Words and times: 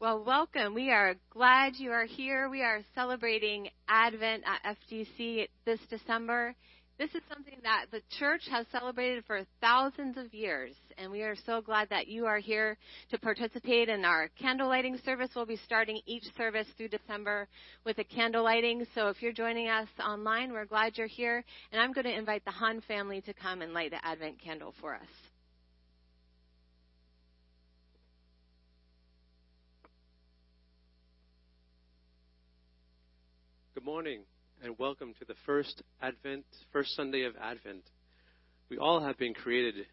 Well, 0.00 0.24
welcome. 0.24 0.72
We 0.72 0.90
are 0.90 1.14
glad 1.28 1.74
you 1.76 1.90
are 1.92 2.06
here. 2.06 2.48
We 2.48 2.62
are 2.62 2.80
celebrating 2.94 3.68
Advent 3.86 4.44
at 4.46 4.78
FDC 4.90 5.46
this 5.66 5.78
December. 5.90 6.54
This 6.98 7.10
is 7.10 7.20
something 7.30 7.58
that 7.64 7.84
the 7.92 8.00
church 8.18 8.40
has 8.50 8.64
celebrated 8.72 9.24
for 9.26 9.42
thousands 9.60 10.16
of 10.16 10.32
years, 10.32 10.72
and 10.96 11.12
we 11.12 11.20
are 11.20 11.36
so 11.44 11.60
glad 11.60 11.90
that 11.90 12.08
you 12.08 12.24
are 12.24 12.38
here 12.38 12.78
to 13.10 13.18
participate 13.18 13.90
in 13.90 14.06
our 14.06 14.30
candle 14.40 14.68
lighting 14.68 14.98
service. 15.04 15.28
We'll 15.36 15.44
be 15.44 15.60
starting 15.66 16.00
each 16.06 16.24
service 16.34 16.68
through 16.78 16.88
December 16.88 17.46
with 17.84 17.98
a 17.98 18.04
candle 18.04 18.44
lighting. 18.44 18.86
So 18.94 19.08
if 19.08 19.20
you're 19.20 19.32
joining 19.32 19.68
us 19.68 19.88
online, 20.02 20.50
we're 20.50 20.64
glad 20.64 20.96
you're 20.96 21.08
here, 21.08 21.44
and 21.72 21.82
I'm 21.82 21.92
going 21.92 22.06
to 22.06 22.18
invite 22.18 22.46
the 22.46 22.52
Han 22.52 22.80
family 22.88 23.20
to 23.20 23.34
come 23.34 23.60
and 23.60 23.74
light 23.74 23.90
the 23.90 24.02
Advent 24.02 24.40
candle 24.40 24.72
for 24.80 24.94
us. 24.94 25.29
Good 33.80 33.86
morning 33.86 34.20
and 34.62 34.78
welcome 34.78 35.14
to 35.20 35.24
the 35.24 35.36
first 35.46 35.82
Advent, 36.02 36.44
first 36.70 36.94
Sunday 36.94 37.22
of 37.22 37.32
Advent. 37.40 37.82
We 38.68 38.76
all 38.76 39.00
have 39.02 39.16
been 39.16 39.32
created. 39.32 39.86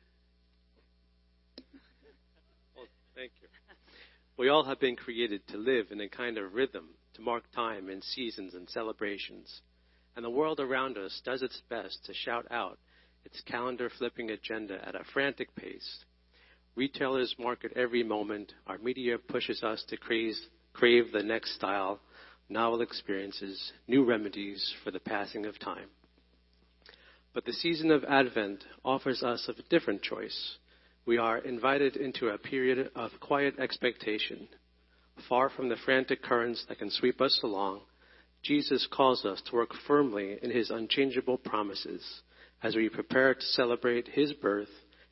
Well, 2.75 2.87
thank 3.15 3.31
you. 3.41 3.47
We 4.35 4.49
all 4.49 4.65
have 4.65 4.81
been 4.81 4.97
created 4.97 5.47
to 5.47 5.57
live 5.57 5.85
in 5.91 6.01
a 6.01 6.09
kind 6.09 6.37
of 6.37 6.53
rhythm, 6.53 6.89
to 7.13 7.21
mark 7.21 7.45
time 7.55 7.89
in 7.89 8.01
seasons 8.01 8.55
and 8.55 8.69
celebrations. 8.69 9.61
And 10.17 10.25
the 10.25 10.29
world 10.29 10.59
around 10.59 10.97
us 10.97 11.21
does 11.23 11.41
its 11.41 11.61
best 11.69 12.03
to 12.07 12.13
shout 12.13 12.45
out 12.51 12.79
its 13.23 13.41
calendar 13.45 13.89
flipping 13.97 14.31
agenda 14.31 14.85
at 14.85 14.95
a 14.95 15.05
frantic 15.13 15.55
pace. 15.55 16.03
Retailers 16.75 17.33
market 17.39 17.71
every 17.77 18.03
moment. 18.03 18.51
Our 18.67 18.79
media 18.79 19.17
pushes 19.17 19.63
us 19.63 19.81
to 19.87 19.95
crave, 19.95 20.33
crave 20.73 21.13
the 21.13 21.23
next 21.23 21.55
style 21.55 22.01
novel 22.49 22.81
experiences, 22.81 23.71
new 23.87 24.05
remedies 24.05 24.73
for 24.83 24.91
the 24.91 24.99
passing 24.99 25.45
of 25.45 25.59
time. 25.59 25.87
But 27.33 27.45
the 27.45 27.53
season 27.53 27.91
of 27.91 28.03
Advent 28.05 28.63
offers 28.83 29.21
us 29.21 29.47
a 29.47 29.69
different 29.69 30.01
choice. 30.01 30.57
We 31.05 31.17
are 31.17 31.37
invited 31.37 31.95
into 31.95 32.29
a 32.29 32.37
period 32.37 32.89
of 32.95 33.11
quiet 33.19 33.59
expectation. 33.59 34.47
Far 35.29 35.49
from 35.49 35.69
the 35.69 35.75
frantic 35.85 36.23
currents 36.23 36.65
that 36.67 36.79
can 36.79 36.89
sweep 36.89 37.21
us 37.21 37.39
along, 37.43 37.81
Jesus 38.43 38.87
calls 38.91 39.25
us 39.25 39.41
to 39.45 39.55
work 39.55 39.71
firmly 39.87 40.37
in 40.41 40.51
his 40.51 40.69
unchangeable 40.69 41.37
promises 41.37 42.21
as 42.63 42.75
we 42.75 42.89
prepare 42.89 43.33
to 43.33 43.41
celebrate 43.41 44.07
his 44.07 44.33
birth 44.33 44.69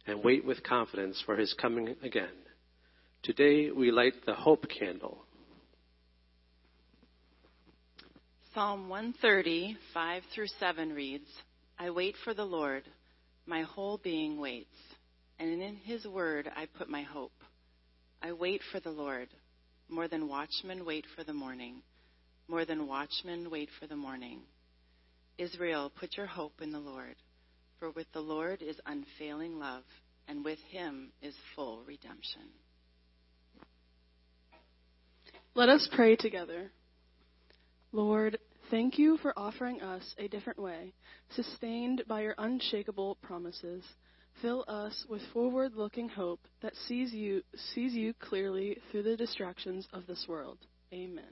and 0.07 0.23
wait 0.23 0.45
with 0.45 0.63
confidence 0.63 1.21
for 1.25 1.35
his 1.35 1.53
coming 1.53 1.95
again. 2.01 2.29
Today 3.23 3.71
we 3.71 3.91
light 3.91 4.13
the 4.25 4.35
hope 4.35 4.67
candle 4.69 5.24
Psalm 8.55 8.87
130, 8.87 9.75
5 9.93 10.23
through 10.33 10.47
7 10.61 10.93
reads, 10.93 11.27
I 11.77 11.89
wait 11.89 12.15
for 12.23 12.33
the 12.33 12.45
Lord, 12.45 12.83
my 13.45 13.63
whole 13.63 13.99
being 14.01 14.39
waits, 14.39 14.77
and 15.37 15.61
in 15.61 15.75
his 15.75 16.05
word 16.05 16.49
I 16.55 16.65
put 16.77 16.87
my 16.87 17.01
hope. 17.01 17.33
I 18.23 18.31
wait 18.31 18.61
for 18.71 18.79
the 18.79 18.91
Lord, 18.91 19.27
more 19.89 20.07
than 20.07 20.29
watchmen 20.29 20.85
wait 20.85 21.03
for 21.17 21.25
the 21.25 21.33
morning, 21.33 21.81
more 22.47 22.63
than 22.63 22.87
watchmen 22.87 23.51
wait 23.51 23.67
for 23.77 23.87
the 23.87 23.97
morning. 23.97 24.39
Israel, 25.37 25.91
put 25.99 26.15
your 26.15 26.27
hope 26.27 26.61
in 26.61 26.71
the 26.71 26.79
Lord, 26.79 27.15
for 27.77 27.91
with 27.91 28.07
the 28.13 28.21
Lord 28.21 28.61
is 28.61 28.79
unfailing 28.85 29.59
love, 29.59 29.83
and 30.29 30.45
with 30.45 30.59
him 30.69 31.11
is 31.21 31.35
full 31.57 31.81
redemption. 31.85 32.43
Let 35.55 35.67
us 35.67 35.89
pray 35.93 36.15
together. 36.15 36.71
Lord, 37.95 38.37
thank 38.69 38.99
you 38.99 39.15
for 39.19 39.31
offering 39.39 39.81
us 39.81 40.03
a 40.17 40.27
different 40.27 40.59
way, 40.59 40.93
sustained 41.29 42.03
by 42.09 42.23
your 42.23 42.35
unshakable 42.37 43.15
promises. 43.21 43.85
Fill 44.41 44.65
us 44.67 45.05
with 45.07 45.21
forward 45.31 45.75
looking 45.75 46.09
hope 46.09 46.41
that 46.61 46.73
sees 46.89 47.13
you, 47.13 47.41
sees 47.73 47.93
you 47.93 48.13
clearly 48.19 48.77
through 48.91 49.03
the 49.03 49.15
distractions 49.15 49.87
of 49.93 50.05
this 50.07 50.25
world. 50.27 50.57
Amen. 50.91 51.23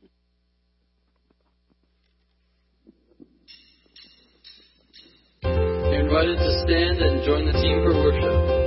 You're 5.43 5.99
invited 5.99 6.37
to 6.37 6.61
stand 6.65 6.99
and 6.99 7.25
join 7.25 7.45
the 7.45 7.51
team 7.51 7.83
for 7.83 7.91
worship. 7.91 8.62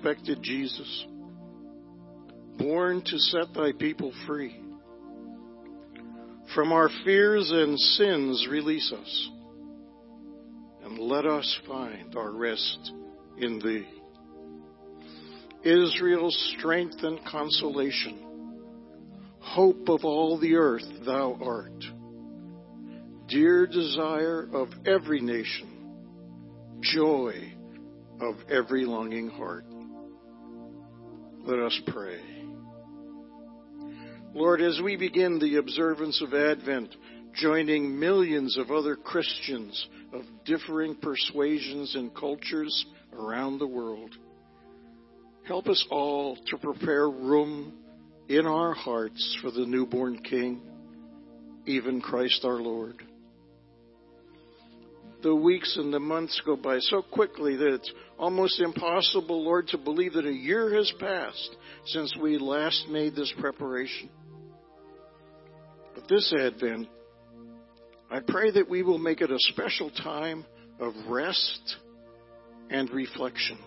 expected 0.00 0.42
Jesus, 0.42 1.04
born 2.56 3.02
to 3.04 3.18
set 3.18 3.52
thy 3.54 3.70
people 3.78 4.14
free. 4.26 4.58
From 6.54 6.72
our 6.72 6.88
fears 7.04 7.50
and 7.52 7.78
sins, 7.78 8.48
release 8.50 8.90
us, 8.92 9.30
and 10.84 10.98
let 10.98 11.26
us 11.26 11.60
find 11.68 12.16
our 12.16 12.30
rest 12.30 12.92
in 13.36 13.58
thee. 13.58 13.86
Israel's 15.68 16.54
strength 16.58 17.02
and 17.02 17.20
consolation, 17.26 18.24
hope 19.38 19.86
of 19.90 20.02
all 20.02 20.40
the 20.40 20.54
earth, 20.54 21.04
thou 21.04 21.38
art. 21.42 21.84
Dear 23.28 23.66
desire 23.66 24.48
of 24.54 24.68
every 24.86 25.20
nation, 25.20 26.80
joy 26.80 27.52
of 28.18 28.36
every 28.50 28.86
longing 28.86 29.28
heart. 29.28 29.66
Let 31.42 31.58
us 31.58 31.80
pray. 31.86 32.20
Lord, 34.34 34.60
as 34.60 34.78
we 34.84 34.96
begin 34.96 35.38
the 35.38 35.56
observance 35.56 36.20
of 36.22 36.34
Advent, 36.34 36.94
joining 37.34 37.98
millions 37.98 38.58
of 38.58 38.70
other 38.70 38.94
Christians 38.94 39.88
of 40.12 40.22
differing 40.44 40.96
persuasions 40.96 41.94
and 41.94 42.14
cultures 42.14 42.86
around 43.14 43.58
the 43.58 43.66
world, 43.66 44.14
help 45.48 45.66
us 45.66 45.84
all 45.90 46.36
to 46.48 46.58
prepare 46.58 47.08
room 47.08 47.72
in 48.28 48.46
our 48.46 48.74
hearts 48.74 49.38
for 49.40 49.50
the 49.50 49.64
newborn 49.64 50.22
King, 50.22 50.60
even 51.66 52.02
Christ 52.02 52.44
our 52.44 52.60
Lord. 52.60 53.02
The 55.22 55.34
weeks 55.34 55.76
and 55.76 55.92
the 55.92 56.00
months 56.00 56.40
go 56.46 56.56
by 56.56 56.78
so 56.78 57.02
quickly 57.02 57.56
that 57.56 57.74
it's 57.74 57.92
almost 58.18 58.58
impossible, 58.60 59.44
Lord, 59.44 59.68
to 59.68 59.78
believe 59.78 60.14
that 60.14 60.24
a 60.24 60.32
year 60.32 60.74
has 60.74 60.90
passed 60.98 61.56
since 61.86 62.16
we 62.16 62.38
last 62.38 62.88
made 62.88 63.14
this 63.14 63.32
preparation. 63.38 64.08
But 65.94 66.08
this 66.08 66.32
Advent, 66.32 66.88
I 68.10 68.20
pray 68.20 68.50
that 68.52 68.70
we 68.70 68.82
will 68.82 68.98
make 68.98 69.20
it 69.20 69.30
a 69.30 69.38
special 69.38 69.90
time 69.90 70.46
of 70.80 70.94
rest 71.06 71.76
and 72.70 72.88
reflection. 72.90 73.58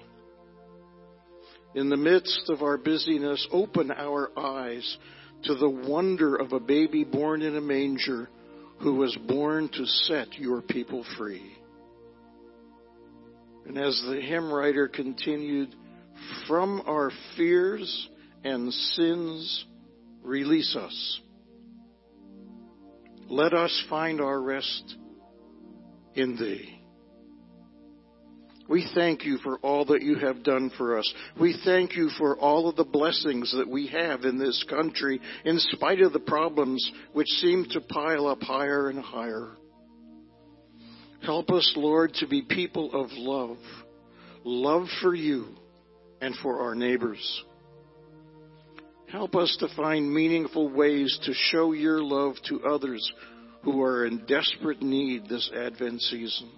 In 1.76 1.90
the 1.90 1.98
midst 1.98 2.50
of 2.50 2.64
our 2.64 2.78
busyness, 2.78 3.48
open 3.52 3.92
our 3.92 4.32
eyes 4.38 4.98
to 5.44 5.56
the 5.56 5.70
wonder 5.70 6.36
of 6.36 6.54
a 6.54 6.60
baby 6.60 7.04
born 7.04 7.42
in 7.44 7.56
a 7.56 7.62
manger 7.62 8.30
who 8.80 8.96
was 8.96 9.18
born 9.28 9.70
to 9.70 9.86
set 9.86 10.34
your 10.38 10.62
people 10.62 11.06
free. 11.18 11.58
And 13.66 13.78
as 13.78 14.04
the 14.08 14.20
hymn 14.20 14.52
writer 14.52 14.88
continued, 14.88 15.74
from 16.48 16.82
our 16.86 17.12
fears 17.38 18.10
and 18.44 18.74
sins, 18.74 19.66
release 20.22 20.76
us. 20.76 21.22
Let 23.30 23.54
us 23.54 23.86
find 23.90 24.20
our 24.20 24.42
rest 24.42 24.96
in 26.14 26.36
Thee. 26.36 26.83
We 28.70 28.88
thank 28.96 29.26
you 29.26 29.38
for 29.40 29.58
all 29.58 29.86
that 29.86 30.02
you 30.02 30.16
have 30.16 30.44
done 30.44 30.72
for 30.78 30.98
us. 30.98 31.14
We 31.40 31.60
thank 31.66 31.96
you 31.96 32.10
for 32.18 32.38
all 32.38 32.70
of 32.70 32.78
the 32.78 32.86
blessings 32.86 33.54
that 33.58 33.68
we 33.68 33.88
have 33.88 34.24
in 34.24 34.38
this 34.38 34.64
country, 34.70 35.20
in 35.44 35.60
spite 35.60 36.02
of 36.02 36.14
the 36.14 36.20
problems 36.20 36.90
which 37.12 37.28
seem 37.28 37.66
to 37.72 37.82
pile 37.82 38.28
up 38.28 38.42
higher 38.42 38.90
and 38.90 39.00
higher. 39.00 39.50
Help 41.26 41.52
us, 41.52 41.74
Lord, 41.76 42.14
to 42.16 42.28
be 42.28 42.42
people 42.42 42.94
of 42.94 43.10
love. 43.14 43.58
Love 44.46 44.88
for 45.02 45.14
you 45.14 45.48
and 46.22 46.36
for 46.42 46.62
our 46.62 46.76
neighbors. 46.76 47.44
Help 49.10 49.36
us 49.36 49.56
to 49.60 49.68
find 49.76 50.12
meaningful 50.12 50.70
ways 50.70 51.20
to 51.24 51.34
show 51.34 51.74
your 51.74 52.02
love 52.02 52.36
to 52.48 52.64
others 52.64 53.12
who 53.64 53.82
are 53.82 54.06
in 54.06 54.26
desperate 54.26 54.82
need 54.82 55.28
this 55.30 55.52
Advent 55.56 56.02
season. 56.02 56.50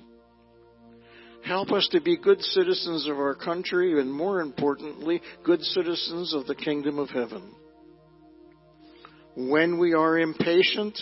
Help 1.46 1.72
us 1.72 1.88
to 1.92 2.02
be 2.02 2.18
good 2.18 2.42
citizens 2.42 3.08
of 3.08 3.18
our 3.18 3.36
country 3.36 4.00
and, 4.02 4.12
more 4.12 4.42
importantly, 4.42 5.22
good 5.44 5.62
citizens 5.62 6.34
of 6.34 6.48
the 6.48 6.56
kingdom 6.56 6.98
of 6.98 7.10
heaven. 7.10 7.54
When 9.36 9.78
we 9.78 9.94
are 9.94 10.18
impatient, 10.18 10.98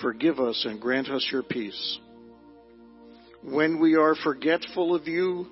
forgive 0.00 0.40
us 0.40 0.64
and 0.68 0.80
grant 0.80 1.10
us 1.10 1.28
your 1.30 1.44
peace. 1.44 1.98
When 3.44 3.78
we 3.78 3.94
are 3.94 4.16
forgetful 4.16 4.96
of 4.96 5.06
you, 5.06 5.46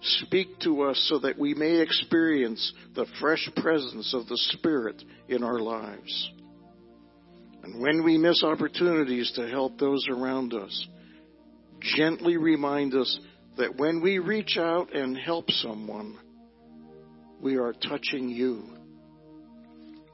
speak 0.00 0.60
to 0.60 0.82
us 0.82 1.06
so 1.10 1.18
that 1.18 1.36
we 1.36 1.52
may 1.54 1.80
experience 1.80 2.72
the 2.94 3.06
fresh 3.20 3.48
presence 3.56 4.14
of 4.14 4.28
the 4.28 4.38
Spirit 4.52 5.02
in 5.28 5.42
our 5.42 5.58
lives. 5.58 6.30
And 7.64 7.82
when 7.82 8.04
we 8.04 8.18
miss 8.18 8.44
opportunities 8.44 9.32
to 9.34 9.48
help 9.48 9.78
those 9.78 10.06
around 10.08 10.54
us, 10.54 10.86
gently 11.80 12.36
remind 12.36 12.94
us 12.94 13.18
that 13.56 13.76
when 13.76 14.02
we 14.02 14.18
reach 14.18 14.56
out 14.58 14.94
and 14.94 15.16
help 15.16 15.50
someone, 15.50 16.18
we 17.40 17.56
are 17.56 17.72
touching 17.72 18.28
you. 18.28 18.64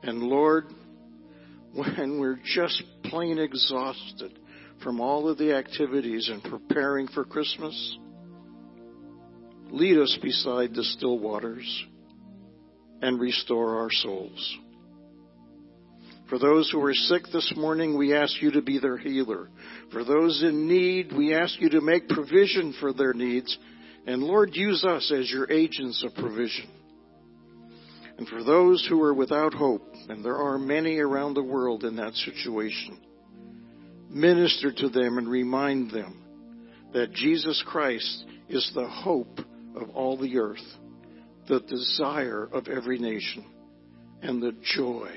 And 0.03 0.23
Lord, 0.23 0.67
when 1.75 2.19
we're 2.21 2.41
just 2.45 2.83
plain 3.05 3.39
exhausted 3.39 4.39
from 4.83 5.01
all 5.01 5.29
of 5.29 5.39
the 5.39 5.55
activities 5.55 6.29
and 6.33 6.43
preparing 6.43 7.09
for 7.09 7.25
Christmas, 7.25 7.99
lead 9.71 9.99
us 9.99 10.19
beside 10.21 10.75
the 10.75 10.85
still 10.85 11.19
waters 11.19 11.85
and 13.01 13.21
restore 13.21 13.79
our 13.79 13.91
souls. 13.91 14.59
For 16.33 16.39
those 16.39 16.71
who 16.71 16.83
are 16.83 16.95
sick 16.95 17.25
this 17.31 17.53
morning, 17.59 17.99
we 17.99 18.17
ask 18.17 18.41
you 18.41 18.53
to 18.53 18.63
be 18.63 18.79
their 18.79 18.97
healer. 18.97 19.51
For 19.91 20.03
those 20.03 20.43
in 20.43 20.67
need, 20.67 21.13
we 21.13 21.35
ask 21.35 21.61
you 21.61 21.69
to 21.69 21.83
make 21.83 22.09
provision 22.09 22.75
for 22.81 22.95
their 22.95 23.13
needs. 23.13 23.59
And 24.07 24.23
Lord, 24.23 24.57
use 24.57 24.83
us 24.83 25.13
as 25.15 25.31
your 25.31 25.53
agents 25.53 26.03
of 26.03 26.15
provision. 26.15 26.71
And 28.17 28.27
for 28.27 28.43
those 28.43 28.87
who 28.89 29.03
are 29.03 29.13
without 29.13 29.53
hope, 29.53 29.87
and 30.09 30.25
there 30.25 30.39
are 30.39 30.59
many 30.59 31.01
around 31.01 31.35
the 31.35 31.43
world 31.43 31.85
in 31.85 31.97
that 31.97 32.15
situation, 32.15 32.99
minister 34.09 34.73
to 34.73 34.89
them 34.89 35.19
and 35.19 35.29
remind 35.29 35.91
them 35.91 36.25
that 36.95 37.13
Jesus 37.13 37.63
Christ 37.67 38.25
is 38.49 38.73
the 38.75 38.89
hope 38.89 39.39
of 39.77 39.91
all 39.91 40.17
the 40.17 40.39
earth, 40.39 40.65
the 41.47 41.61
desire 41.61 42.49
of 42.51 42.69
every 42.69 42.99
nation, 42.99 43.45
and 44.23 44.43
the 44.43 44.57
joy 44.75 45.11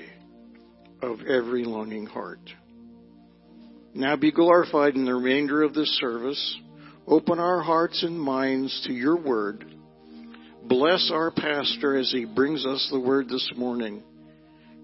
of 1.02 1.20
every 1.22 1.64
longing 1.64 2.06
heart. 2.06 2.40
Now 3.94 4.16
be 4.16 4.30
glorified 4.30 4.94
in 4.94 5.04
the 5.04 5.14
remainder 5.14 5.62
of 5.62 5.74
this 5.74 5.88
service. 5.98 6.58
Open 7.06 7.38
our 7.38 7.62
hearts 7.62 8.02
and 8.02 8.20
minds 8.20 8.84
to 8.86 8.92
your 8.92 9.16
word. 9.16 9.64
Bless 10.64 11.10
our 11.12 11.30
pastor 11.30 11.96
as 11.96 12.10
he 12.10 12.24
brings 12.24 12.66
us 12.66 12.88
the 12.90 13.00
word 13.00 13.28
this 13.28 13.50
morning. 13.56 14.02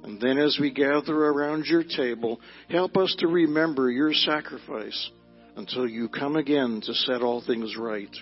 And 0.04 0.20
then 0.20 0.38
as 0.38 0.58
we 0.60 0.70
gather 0.70 1.14
around 1.14 1.66
your 1.66 1.84
table, 1.84 2.40
help 2.68 2.96
us 2.96 3.14
to 3.18 3.26
remember 3.26 3.90
your 3.90 4.12
sacrifice 4.12 5.10
until 5.56 5.86
you 5.86 6.08
come 6.08 6.36
again 6.36 6.80
to 6.84 6.94
set 6.94 7.22
all 7.22 7.42
things 7.46 7.76
right. 7.76 8.14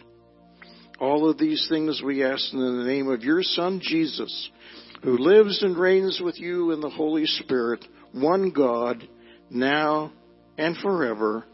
All 0.99 1.31
of 1.31 1.39
these 1.39 1.67
things 1.71 2.03
we 2.05 2.25
ask 2.25 2.53
in 2.53 2.59
the 2.59 2.85
name 2.85 3.09
of 3.09 3.23
your 3.23 3.43
Son, 3.43 3.81
Jesus, 3.83 4.51
who 5.03 5.17
lives 5.17 5.63
and 5.63 5.77
reigns 5.77 6.21
with 6.23 6.39
you 6.39 6.73
in 6.73 6.81
the 6.81 6.91
Holy 6.91 7.27
Spirit, 7.27 7.85
one 8.13 8.51
God, 8.51 9.07
now 9.49 10.13
and 10.59 10.77
forever. 10.77 11.45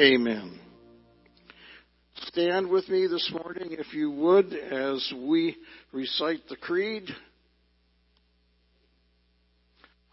Amen. 0.00 0.58
Stand 2.26 2.68
with 2.70 2.88
me 2.88 3.06
this 3.06 3.30
morning, 3.32 3.76
if 3.78 3.92
you 3.92 4.10
would, 4.10 4.52
as 4.54 5.12
we 5.16 5.56
recite 5.92 6.40
the 6.48 6.56
Creed. 6.56 7.04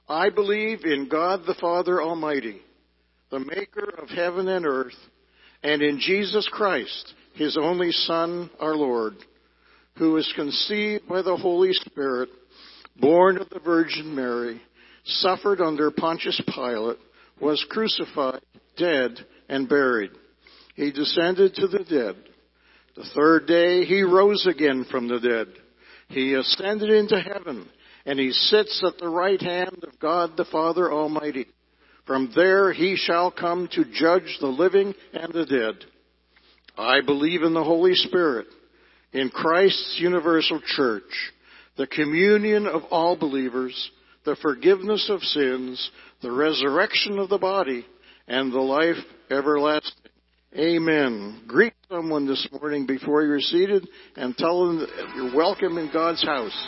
I 0.09 0.29
believe 0.29 0.83
in 0.83 1.07
God 1.09 1.43
the 1.47 1.55
Father 1.61 2.01
Almighty, 2.01 2.61
the 3.29 3.39
maker 3.39 3.89
of 3.97 4.09
heaven 4.09 4.49
and 4.49 4.65
earth, 4.65 4.97
and 5.63 5.81
in 5.81 5.99
Jesus 5.99 6.47
Christ, 6.51 7.13
his 7.35 7.57
only 7.59 7.91
Son, 7.91 8.49
our 8.59 8.75
Lord 8.75 9.15
who 9.97 10.13
was 10.13 10.31
conceived 10.35 11.07
by 11.07 11.21
the 11.21 11.35
Holy 11.35 11.73
Spirit, 11.73 12.29
born 12.99 13.37
of 13.37 13.49
the 13.49 13.59
Virgin 13.59 14.15
Mary, 14.15 14.61
suffered 15.03 15.61
under 15.61 15.91
Pontius 15.91 16.41
Pilate, 16.53 16.97
was 17.39 17.65
crucified, 17.69 18.41
dead, 18.77 19.11
and 19.49 19.67
buried. 19.67 20.11
He 20.75 20.91
descended 20.91 21.55
to 21.55 21.67
the 21.67 21.83
dead. 21.83 22.15
The 22.95 23.09
third 23.15 23.47
day 23.47 23.85
he 23.85 24.03
rose 24.03 24.45
again 24.47 24.85
from 24.89 25.07
the 25.07 25.19
dead. 25.19 25.47
He 26.09 26.33
ascended 26.33 26.89
into 26.89 27.19
heaven, 27.19 27.67
and 28.05 28.19
he 28.19 28.31
sits 28.31 28.83
at 28.85 28.97
the 28.97 29.09
right 29.09 29.41
hand 29.41 29.83
of 29.83 29.99
God 29.99 30.31
the 30.35 30.45
Father 30.45 30.91
Almighty. 30.91 31.47
From 32.05 32.31
there 32.35 32.73
he 32.73 32.95
shall 32.95 33.31
come 33.31 33.69
to 33.73 33.85
judge 33.93 34.37
the 34.39 34.47
living 34.47 34.93
and 35.13 35.31
the 35.33 35.45
dead. 35.45 35.85
I 36.77 37.01
believe 37.05 37.43
in 37.43 37.53
the 37.53 37.63
Holy 37.63 37.95
Spirit 37.95 38.47
in 39.13 39.29
Christ's 39.29 39.97
universal 39.99 40.61
church, 40.65 41.31
the 41.77 41.87
communion 41.87 42.67
of 42.67 42.83
all 42.91 43.17
believers, 43.17 43.91
the 44.25 44.35
forgiveness 44.41 45.09
of 45.09 45.21
sins, 45.21 45.91
the 46.21 46.31
resurrection 46.31 47.19
of 47.19 47.29
the 47.29 47.37
body, 47.37 47.85
and 48.27 48.51
the 48.51 48.59
life 48.59 48.97
everlasting. 49.29 50.11
Amen. 50.57 51.43
Greet 51.47 51.73
someone 51.89 52.27
this 52.27 52.47
morning 52.51 52.85
before 52.85 53.23
you're 53.23 53.39
seated 53.39 53.87
and 54.17 54.35
tell 54.37 54.65
them 54.65 54.87
you're 55.15 55.35
welcome 55.35 55.77
in 55.77 55.89
God's 55.91 56.23
house. 56.23 56.67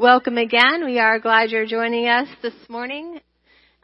Welcome 0.00 0.38
again. 0.38 0.82
We 0.86 0.98
are 0.98 1.18
glad 1.18 1.50
you're 1.50 1.66
joining 1.66 2.08
us 2.08 2.26
this 2.40 2.54
morning. 2.70 3.20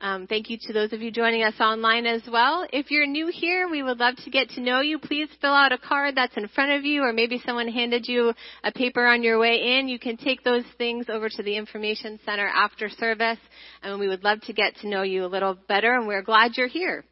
Um, 0.01 0.27
thank 0.27 0.49
you 0.49 0.57
to 0.63 0.73
those 0.73 0.95
of 0.95 1.03
you 1.03 1.11
joining 1.11 1.43
us 1.43 1.53
online 1.61 2.07
as 2.07 2.23
well. 2.27 2.67
If 2.73 2.91
you're 2.91 3.07
new 3.07 3.31
here, 3.31 3.69
we 3.69 3.83
would 3.83 3.99
love 3.99 4.17
to 4.25 4.31
get 4.31 4.49
to 4.51 4.63
know 4.63 4.81
you. 4.81 4.99
Please 4.99 5.29
fill 5.43 5.53
out 5.53 5.73
a 5.73 5.79
card 5.79 6.15
that's 6.15 6.35
in 6.39 6.49
front 6.49 6.73
of 6.73 6.87
you, 6.87 7.03
or 7.03 7.13
maybe 7.13 7.43
someone 7.45 7.69
handed 7.69 8.09
you 8.09 8.33
a 8.65 8.73
paper 8.73 9.07
on 9.07 9.23
your 9.23 9.39
way 9.39 9.79
in. 9.79 9.89
You 9.89 9.99
can 9.99 10.17
take 10.17 10.43
those 10.43 10.65
things 10.79 11.05
over 11.11 11.29
to 11.29 11.43
the 11.43 11.55
information 11.55 12.19
center 12.25 12.47
after 12.47 12.89
service, 12.89 13.39
and 13.83 14.01
we 14.01 14.09
would 14.09 14.25
love 14.25 14.41
to 14.43 14.55
get 14.55 14.75
to 14.77 14.89
know 14.89 15.03
you 15.03 15.27
a 15.27 15.29
little 15.29 15.59
better. 15.69 15.97
And 15.97 16.07
we're 16.07 16.23
glad 16.23 16.53
you're 16.57 16.67
here. 16.67 17.05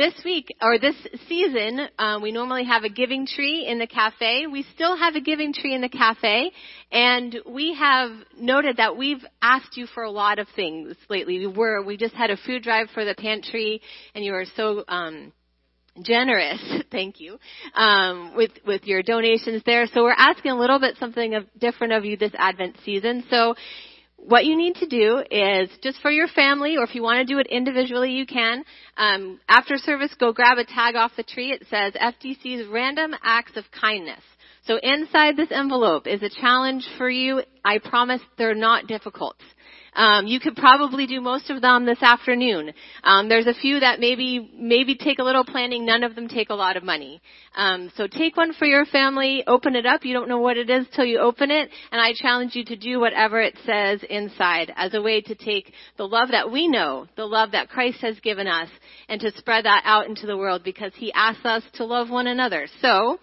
This 0.00 0.14
week, 0.24 0.56
or 0.62 0.78
this 0.78 0.96
season, 1.28 1.78
um, 1.98 2.22
we 2.22 2.32
normally 2.32 2.64
have 2.64 2.84
a 2.84 2.88
giving 2.88 3.26
tree 3.26 3.66
in 3.68 3.78
the 3.78 3.86
cafe. 3.86 4.46
We 4.50 4.64
still 4.74 4.96
have 4.96 5.14
a 5.14 5.20
giving 5.20 5.52
tree 5.52 5.74
in 5.74 5.82
the 5.82 5.90
cafe, 5.90 6.52
and 6.90 7.36
we 7.46 7.74
have 7.74 8.10
noted 8.38 8.78
that 8.78 8.96
we've 8.96 9.22
asked 9.42 9.76
you 9.76 9.86
for 9.86 10.02
a 10.02 10.10
lot 10.10 10.38
of 10.38 10.48
things 10.56 10.96
lately. 11.10 11.40
We 11.40 11.48
were, 11.48 11.82
we 11.82 11.98
just 11.98 12.14
had 12.14 12.30
a 12.30 12.38
food 12.38 12.62
drive 12.62 12.88
for 12.94 13.04
the 13.04 13.14
pantry, 13.14 13.82
and 14.14 14.24
you 14.24 14.32
were 14.32 14.46
so, 14.56 14.84
um, 14.88 15.34
generous, 16.02 16.62
thank 16.90 17.20
you, 17.20 17.38
um, 17.74 18.34
with 18.34 18.52
with 18.66 18.84
your 18.84 19.02
donations 19.02 19.62
there. 19.66 19.86
So 19.92 20.02
we're 20.02 20.14
asking 20.16 20.52
a 20.52 20.58
little 20.58 20.80
bit 20.80 20.96
something 20.98 21.34
of 21.34 21.44
different 21.58 21.92
of 21.92 22.06
you 22.06 22.16
this 22.16 22.32
Advent 22.38 22.76
season. 22.86 23.24
So 23.28 23.54
what 24.26 24.44
you 24.44 24.56
need 24.56 24.76
to 24.76 24.86
do 24.86 25.22
is 25.30 25.70
just 25.82 26.00
for 26.00 26.10
your 26.10 26.28
family, 26.28 26.76
or 26.76 26.84
if 26.84 26.94
you 26.94 27.02
want 27.02 27.26
to 27.26 27.32
do 27.32 27.38
it 27.38 27.46
individually, 27.46 28.12
you 28.12 28.26
can. 28.26 28.64
Um, 28.96 29.40
after 29.48 29.76
service, 29.76 30.14
go 30.18 30.32
grab 30.32 30.58
a 30.58 30.64
tag 30.64 30.94
off 30.94 31.12
the 31.16 31.22
tree. 31.22 31.52
It 31.52 31.66
says 31.70 31.94
FDC's 31.94 32.68
Random 32.68 33.14
Acts 33.22 33.56
of 33.56 33.64
Kindness. 33.70 34.22
So 34.66 34.78
inside 34.82 35.36
this 35.36 35.50
envelope 35.50 36.06
is 36.06 36.22
a 36.22 36.28
challenge 36.28 36.86
for 36.98 37.08
you. 37.08 37.42
I 37.64 37.78
promise 37.78 38.20
they're 38.36 38.54
not 38.54 38.86
difficult. 38.86 39.36
Um, 39.94 40.26
you 40.26 40.40
could 40.40 40.56
probably 40.56 41.06
do 41.06 41.20
most 41.20 41.50
of 41.50 41.60
them 41.60 41.84
this 41.84 42.02
afternoon. 42.02 42.72
Um, 43.02 43.28
there's 43.28 43.46
a 43.46 43.54
few 43.54 43.80
that 43.80 44.00
maybe 44.00 44.50
maybe 44.54 44.96
take 44.96 45.18
a 45.18 45.22
little 45.22 45.44
planning. 45.44 45.84
None 45.84 46.04
of 46.04 46.14
them 46.14 46.28
take 46.28 46.50
a 46.50 46.54
lot 46.54 46.76
of 46.76 46.82
money. 46.84 47.20
Um, 47.56 47.90
so 47.96 48.06
take 48.06 48.36
one 48.36 48.52
for 48.52 48.66
your 48.66 48.84
family. 48.86 49.44
Open 49.46 49.74
it 49.74 49.86
up. 49.86 50.04
You 50.04 50.14
don't 50.14 50.28
know 50.28 50.38
what 50.38 50.56
it 50.56 50.70
is 50.70 50.86
till 50.94 51.04
you 51.04 51.18
open 51.18 51.50
it, 51.50 51.70
and 51.90 52.00
I 52.00 52.12
challenge 52.14 52.54
you 52.54 52.64
to 52.66 52.76
do 52.76 53.00
whatever 53.00 53.40
it 53.40 53.56
says 53.66 54.00
inside 54.08 54.72
as 54.76 54.94
a 54.94 55.02
way 55.02 55.20
to 55.22 55.34
take 55.34 55.72
the 55.96 56.06
love 56.06 56.30
that 56.30 56.52
we 56.52 56.68
know, 56.68 57.06
the 57.16 57.26
love 57.26 57.52
that 57.52 57.68
Christ 57.68 57.98
has 58.02 58.18
given 58.20 58.46
us, 58.46 58.68
and 59.08 59.20
to 59.20 59.32
spread 59.32 59.64
that 59.64 59.82
out 59.84 60.06
into 60.06 60.26
the 60.26 60.36
world 60.36 60.62
because 60.64 60.92
He 60.94 61.12
asks 61.12 61.44
us 61.44 61.62
to 61.74 61.84
love 61.84 62.10
one 62.10 62.26
another. 62.26 62.68
So 62.80 63.18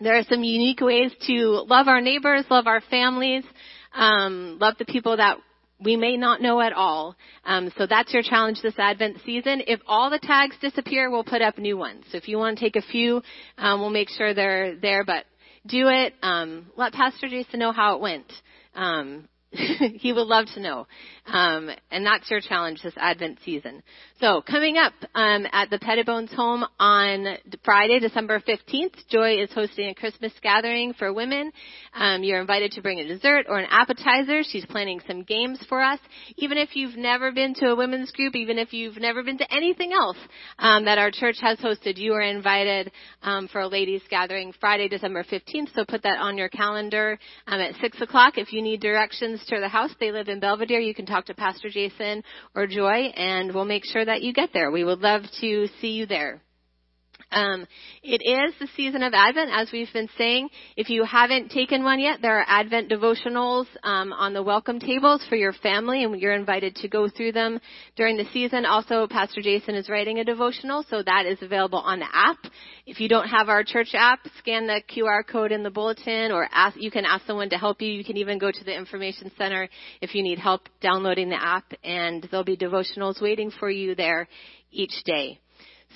there 0.00 0.16
are 0.16 0.24
some 0.24 0.42
unique 0.42 0.80
ways 0.80 1.12
to 1.26 1.64
love 1.68 1.86
our 1.86 2.00
neighbors, 2.00 2.44
love 2.50 2.66
our 2.66 2.80
families, 2.90 3.44
um, 3.92 4.58
love 4.60 4.74
the 4.78 4.84
people 4.84 5.16
that 5.16 5.38
we 5.82 5.96
may 5.96 6.16
not 6.16 6.42
know 6.42 6.60
at 6.60 6.72
all. 6.72 7.16
Um, 7.44 7.72
so 7.76 7.86
that's 7.86 8.12
your 8.12 8.22
challenge 8.22 8.60
this 8.62 8.78
Advent 8.78 9.18
season. 9.24 9.62
If 9.66 9.80
all 9.86 10.10
the 10.10 10.18
tags 10.18 10.56
disappear, 10.60 11.10
we'll 11.10 11.24
put 11.24 11.42
up 11.42 11.58
new 11.58 11.76
ones. 11.76 12.04
So 12.10 12.18
if 12.18 12.28
you 12.28 12.38
want 12.38 12.58
to 12.58 12.64
take 12.64 12.76
a 12.76 12.82
few, 12.82 13.22
um, 13.58 13.80
we'll 13.80 13.90
make 13.90 14.08
sure 14.10 14.34
they're 14.34 14.76
there. 14.76 15.04
But 15.04 15.24
do 15.66 15.88
it. 15.88 16.14
Um, 16.22 16.66
let 16.76 16.92
Pastor 16.92 17.28
Jason 17.28 17.60
know 17.60 17.72
how 17.72 17.96
it 17.96 18.00
went. 18.00 18.32
He 20.00 20.12
would 20.12 20.26
love 20.26 20.46
to 20.54 20.60
know. 20.60 20.86
Um, 21.26 21.70
and 21.90 22.06
that's 22.06 22.30
your 22.30 22.40
challenge 22.40 22.82
this 22.82 22.94
Advent 22.96 23.38
season. 23.44 23.82
So 24.20 24.42
coming 24.42 24.76
up 24.76 24.92
um, 25.14 25.46
at 25.52 25.70
the 25.70 25.78
Pettibones 25.78 26.32
home 26.32 26.64
on 26.78 27.36
Friday, 27.64 27.98
December 27.98 28.40
15th, 28.40 28.94
Joy 29.08 29.42
is 29.42 29.50
hosting 29.52 29.88
a 29.88 29.94
Christmas 29.94 30.32
gathering 30.42 30.92
for 30.94 31.12
women. 31.12 31.52
Um, 31.94 32.22
you're 32.22 32.40
invited 32.40 32.72
to 32.72 32.82
bring 32.82 33.00
a 33.00 33.06
dessert 33.06 33.46
or 33.48 33.58
an 33.58 33.66
appetizer. 33.70 34.42
She's 34.44 34.66
planning 34.66 35.00
some 35.06 35.22
games 35.22 35.64
for 35.68 35.82
us. 35.82 35.98
Even 36.36 36.58
if 36.58 36.76
you've 36.76 36.96
never 36.96 37.32
been 37.32 37.54
to 37.54 37.70
a 37.70 37.76
women's 37.76 38.12
group, 38.12 38.36
even 38.36 38.58
if 38.58 38.72
you've 38.72 38.98
never 38.98 39.22
been 39.22 39.38
to 39.38 39.54
anything 39.54 39.92
else 39.92 40.18
um, 40.58 40.84
that 40.84 40.98
our 40.98 41.10
church 41.10 41.36
has 41.40 41.58
hosted, 41.58 41.96
you 41.96 42.12
are 42.12 42.20
invited 42.20 42.92
um, 43.22 43.48
for 43.48 43.62
a 43.62 43.68
ladies' 43.68 44.02
gathering 44.10 44.52
Friday, 44.60 44.88
December 44.88 45.24
15th. 45.24 45.74
So 45.74 45.84
put 45.84 46.02
that 46.02 46.18
on 46.18 46.38
your 46.38 46.48
calendar 46.48 47.18
um, 47.46 47.60
at 47.60 47.74
6 47.80 48.00
o'clock. 48.00 48.36
If 48.36 48.52
you 48.52 48.62
need 48.62 48.80
directions 48.80 49.39
to 49.48 49.60
the 49.60 49.68
house, 49.68 49.90
they 49.98 50.12
live 50.12 50.28
in 50.28 50.40
Belvedere. 50.40 50.80
You 50.80 50.94
can 50.94 51.06
talk 51.06 51.26
to 51.26 51.34
Pastor 51.34 51.68
Jason 51.68 52.22
or 52.54 52.66
Joy, 52.66 53.12
and 53.16 53.54
we'll 53.54 53.64
make 53.64 53.84
sure 53.84 54.04
that 54.04 54.22
you 54.22 54.32
get 54.32 54.50
there. 54.52 54.70
We 54.70 54.84
would 54.84 55.00
love 55.00 55.22
to 55.40 55.68
see 55.80 55.92
you 55.92 56.06
there. 56.06 56.42
Um, 57.32 57.66
it 58.02 58.22
is 58.22 58.54
the 58.58 58.68
season 58.76 59.02
of 59.02 59.14
Advent, 59.14 59.50
as 59.52 59.70
we've 59.72 59.92
been 59.92 60.08
saying. 60.18 60.48
If 60.76 60.90
you 60.90 61.04
haven't 61.04 61.50
taken 61.50 61.84
one 61.84 62.00
yet, 62.00 62.20
there 62.20 62.40
are 62.40 62.44
Advent 62.46 62.90
devotionals 62.90 63.66
um, 63.84 64.12
on 64.12 64.34
the 64.34 64.42
welcome 64.42 64.80
tables 64.80 65.24
for 65.28 65.36
your 65.36 65.52
family, 65.52 66.02
and 66.02 66.20
you're 66.20 66.34
invited 66.34 66.74
to 66.76 66.88
go 66.88 67.08
through 67.08 67.32
them 67.32 67.60
during 67.94 68.16
the 68.16 68.26
season. 68.32 68.66
Also, 68.66 69.06
Pastor 69.06 69.42
Jason 69.42 69.76
is 69.76 69.88
writing 69.88 70.18
a 70.18 70.24
devotional, 70.24 70.84
so 70.90 71.02
that 71.02 71.24
is 71.26 71.38
available 71.40 71.78
on 71.78 72.00
the 72.00 72.08
app. 72.12 72.38
If 72.86 72.98
you 72.98 73.08
don't 73.08 73.28
have 73.28 73.48
our 73.48 73.62
church 73.62 73.90
app, 73.94 74.20
scan 74.38 74.66
the 74.66 74.82
QR 74.90 75.24
code 75.24 75.52
in 75.52 75.62
the 75.62 75.70
bulletin, 75.70 76.32
or 76.32 76.48
ask, 76.50 76.76
you 76.80 76.90
can 76.90 77.04
ask 77.04 77.24
someone 77.26 77.50
to 77.50 77.58
help 77.58 77.80
you. 77.80 77.92
You 77.92 78.04
can 78.04 78.16
even 78.16 78.38
go 78.38 78.50
to 78.50 78.64
the 78.64 78.76
information 78.76 79.30
center 79.38 79.68
if 80.00 80.16
you 80.16 80.22
need 80.24 80.40
help 80.40 80.68
downloading 80.80 81.28
the 81.28 81.40
app, 81.40 81.72
and 81.84 82.26
there'll 82.30 82.44
be 82.44 82.56
devotionals 82.56 83.22
waiting 83.22 83.52
for 83.52 83.70
you 83.70 83.94
there 83.94 84.26
each 84.72 85.04
day. 85.04 85.38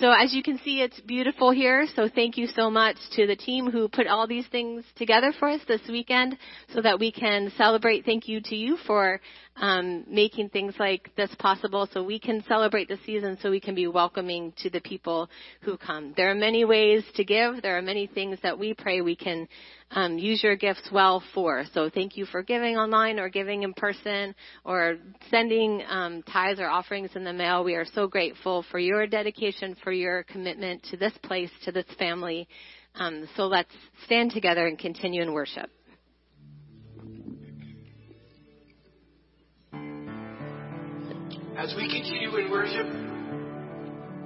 So 0.00 0.10
as 0.10 0.34
you 0.34 0.42
can 0.42 0.58
see, 0.64 0.80
it's 0.80 0.98
beautiful 1.00 1.52
here. 1.52 1.86
So 1.94 2.08
thank 2.12 2.36
you 2.36 2.48
so 2.48 2.68
much 2.68 2.96
to 3.12 3.28
the 3.28 3.36
team 3.36 3.70
who 3.70 3.88
put 3.88 4.08
all 4.08 4.26
these 4.26 4.46
things 4.48 4.84
together 4.96 5.32
for 5.38 5.48
us 5.48 5.60
this 5.68 5.82
weekend 5.88 6.36
so 6.72 6.82
that 6.82 6.98
we 6.98 7.12
can 7.12 7.52
celebrate. 7.56 8.04
Thank 8.04 8.26
you 8.26 8.40
to 8.40 8.56
you 8.56 8.76
for 8.88 9.20
um, 9.56 10.04
making 10.08 10.48
things 10.48 10.74
like 10.78 11.10
this 11.16 11.30
possible 11.38 11.88
so 11.92 12.02
we 12.02 12.18
can 12.18 12.42
celebrate 12.48 12.88
the 12.88 12.98
season 13.06 13.38
so 13.40 13.50
we 13.50 13.60
can 13.60 13.74
be 13.74 13.86
welcoming 13.86 14.52
to 14.58 14.70
the 14.70 14.80
people 14.80 15.28
who 15.60 15.76
come. 15.76 16.12
There 16.16 16.30
are 16.30 16.34
many 16.34 16.64
ways 16.64 17.04
to 17.14 17.24
give. 17.24 17.62
There 17.62 17.78
are 17.78 17.82
many 17.82 18.06
things 18.06 18.38
that 18.42 18.58
we 18.58 18.74
pray 18.74 19.00
we 19.00 19.16
can 19.16 19.46
um, 19.92 20.18
use 20.18 20.42
your 20.42 20.56
gifts 20.56 20.88
well 20.92 21.22
for. 21.34 21.64
So 21.72 21.88
thank 21.88 22.16
you 22.16 22.26
for 22.26 22.42
giving 22.42 22.76
online 22.76 23.20
or 23.20 23.28
giving 23.28 23.62
in 23.62 23.74
person 23.74 24.34
or 24.64 24.96
sending 25.30 25.82
um, 25.88 26.22
tithes 26.24 26.58
or 26.58 26.66
offerings 26.66 27.10
in 27.14 27.22
the 27.22 27.32
mail. 27.32 27.62
We 27.62 27.74
are 27.74 27.86
so 27.94 28.08
grateful 28.08 28.64
for 28.70 28.78
your 28.78 29.06
dedication, 29.06 29.76
for 29.84 29.92
your 29.92 30.24
commitment 30.24 30.82
to 30.90 30.96
this 30.96 31.12
place, 31.22 31.50
to 31.64 31.72
this 31.72 31.86
family. 31.98 32.48
Um, 32.96 33.28
so 33.36 33.44
let's 33.44 33.70
stand 34.04 34.32
together 34.32 34.66
and 34.66 34.78
continue 34.78 35.22
in 35.22 35.32
worship. 35.32 35.70
As 41.56 41.72
we 41.76 41.88
continue 41.88 42.34
in 42.36 42.50
worship, 42.50 42.86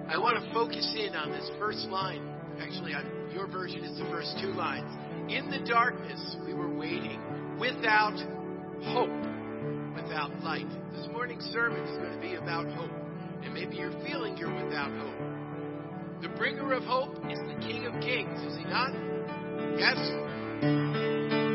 I 0.09 0.17
want 0.17 0.43
to 0.43 0.53
focus 0.55 0.95
in 0.97 1.14
on 1.14 1.31
this 1.31 1.51
first 1.59 1.87
line. 1.88 2.27
Actually, 2.59 2.95
on 2.95 3.05
your 3.35 3.47
version 3.47 3.85
is 3.85 3.99
the 3.99 4.07
first 4.07 4.35
two 4.41 4.49
lines. 4.53 4.88
In 5.31 5.51
the 5.51 5.59
darkness, 5.69 6.37
we 6.47 6.55
were 6.55 6.75
waiting 6.75 7.21
without 7.61 8.17
hope, 8.83 9.12
without 9.95 10.43
light. 10.43 10.69
This 10.97 11.07
morning's 11.12 11.45
sermon 11.53 11.83
is 11.83 11.99
going 11.99 12.14
to 12.14 12.21
be 12.21 12.37
about 12.37 12.67
hope. 12.73 12.91
And 13.43 13.53
maybe 13.53 13.77
you're 13.77 13.93
feeling 14.07 14.38
you're 14.38 14.64
without 14.64 14.91
hope. 14.91 16.23
The 16.23 16.31
bringer 16.31 16.73
of 16.73 16.85
hope 16.85 17.14
is 17.31 17.38
the 17.38 17.61
King 17.61 17.85
of 17.85 18.01
Kings, 18.01 18.41
is 18.41 18.57
he 18.57 18.64
not? 18.64 18.93
Yes? 19.79 21.48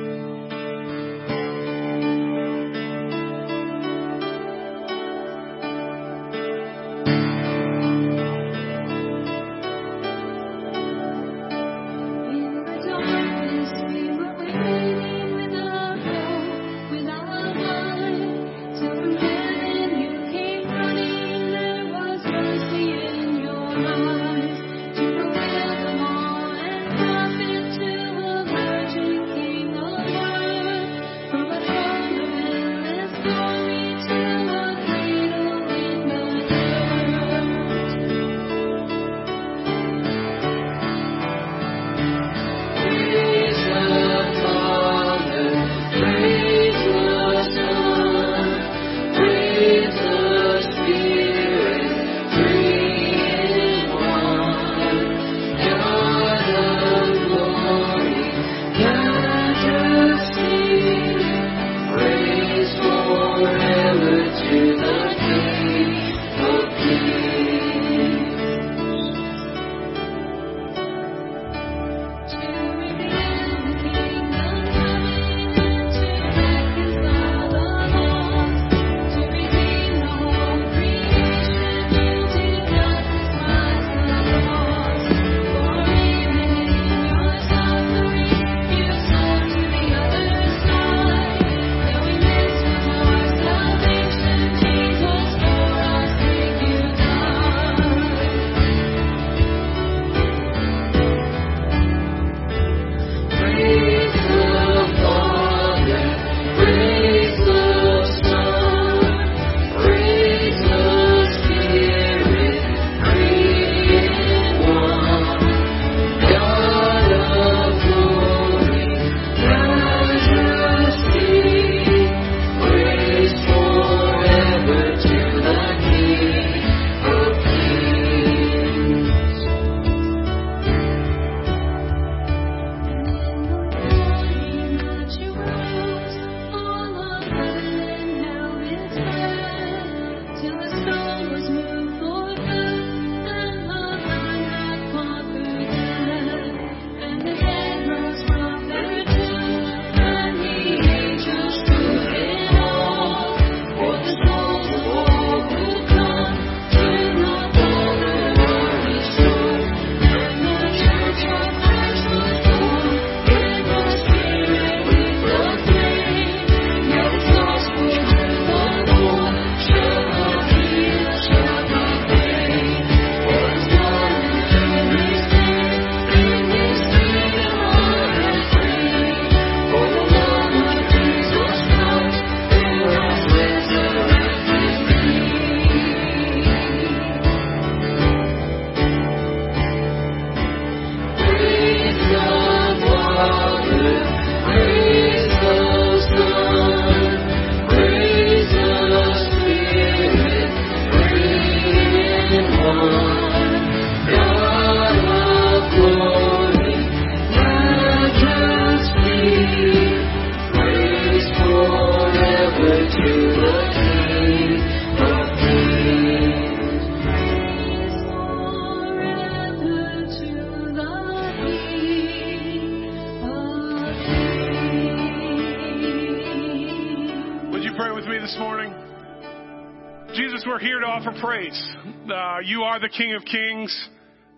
The 232.84 232.89
King 232.89 233.15
of 233.15 233.23
Kings. 233.23 233.89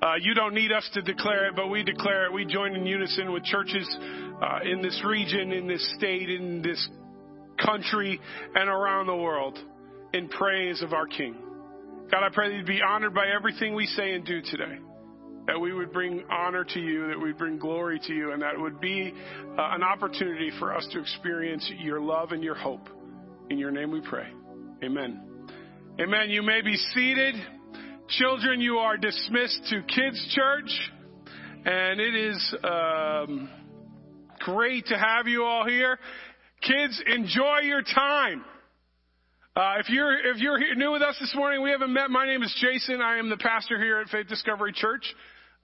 Uh, 0.02 0.14
you 0.22 0.36
don't 0.36 0.54
need 0.54 0.72
us 0.72 0.88
to 0.94 1.02
declare 1.02 1.48
it, 1.48 1.56
but 1.56 1.68
we 1.68 1.84
declare 1.84 2.28
it. 2.28 2.34
We 2.34 2.46
join 2.46 2.76
in 2.76 2.86
unison 2.86 3.34
with 3.34 3.44
churches 3.44 3.88
uh, 4.40 4.60
in 4.64 4.84
this 4.84 5.02
region, 5.04 5.52
in 5.52 5.68
this 5.68 5.96
state, 5.98 6.30
in 6.30 6.62
this 6.62 6.88
country, 7.60 8.20
and 8.54 8.70
around 8.70 9.08
the 9.08 9.16
world 9.16 9.58
in 10.14 10.30
praise 10.30 10.84
of 10.84 10.94
our 10.94 11.08
King. 11.08 11.36
God, 12.12 12.24
I 12.24 12.30
pray 12.32 12.50
that 12.50 12.56
you'd 12.56 12.68
be 12.68 12.82
honored 12.88 13.16
by 13.16 13.26
everything 13.36 13.74
we 13.74 13.88
say 13.88 14.14
and 14.14 14.24
do 14.24 14.42
today. 14.42 14.78
That 15.48 15.60
we 15.60 15.74
would 15.74 15.92
bring 15.92 16.24
honor 16.32 16.64
to 16.64 16.80
you, 16.80 17.08
that 17.08 17.20
we'd 17.20 17.38
bring 17.38 17.58
glory 17.58 18.00
to 18.00 18.14
you, 18.14 18.32
and 18.32 18.42
that 18.44 18.54
it 18.54 18.62
would 18.62 18.80
be 18.80 19.12
uh, 19.58 19.70
an 19.72 19.82
opportunity 19.82 20.52
for 20.60 20.76
us 20.76 20.88
to 20.92 21.00
experience 21.00 21.68
your 21.80 22.00
love 22.00 22.32
and 22.32 22.44
your 22.44 22.56
hope. 22.56 22.90
In 23.50 23.58
your 23.58 23.72
name 23.72 23.92
we 23.92 24.02
pray. 24.02 24.28
Amen. 24.84 25.22
Amen. 26.00 26.30
You 26.30 26.44
may 26.44 26.62
be 26.62 26.76
seated. 26.94 27.36
Children, 28.08 28.62
you 28.62 28.78
are 28.78 28.98
dismissed 28.98 29.62
to 29.72 29.82
Kids 29.82 30.36
Church. 30.36 30.92
And 31.66 32.00
it 32.00 32.14
is 32.14 32.56
um, 32.64 33.50
great 34.42 34.86
to 34.88 34.98
have 34.98 35.28
you 35.28 35.44
all 35.44 35.66
here. 35.66 35.98
Kids, 36.62 37.02
enjoy 37.08 37.62
your 37.64 37.82
time. 37.82 38.46
Uh, 39.56 39.78
if 39.80 39.90
you're 39.90 40.20
if 40.20 40.38
you're 40.38 40.60
here, 40.60 40.76
new 40.76 40.92
with 40.92 41.02
us 41.02 41.18
this 41.20 41.34
morning, 41.36 41.64
we 41.64 41.72
haven't 41.72 41.92
met. 41.92 42.12
My 42.12 42.28
name 42.28 42.44
is 42.44 42.56
Jason. 42.62 43.02
I 43.02 43.18
am 43.18 43.30
the 43.30 43.38
pastor 43.38 43.80
here 43.80 44.00
at 44.00 44.08
Faith 44.10 44.28
Discovery 44.28 44.74
Church. 44.74 45.04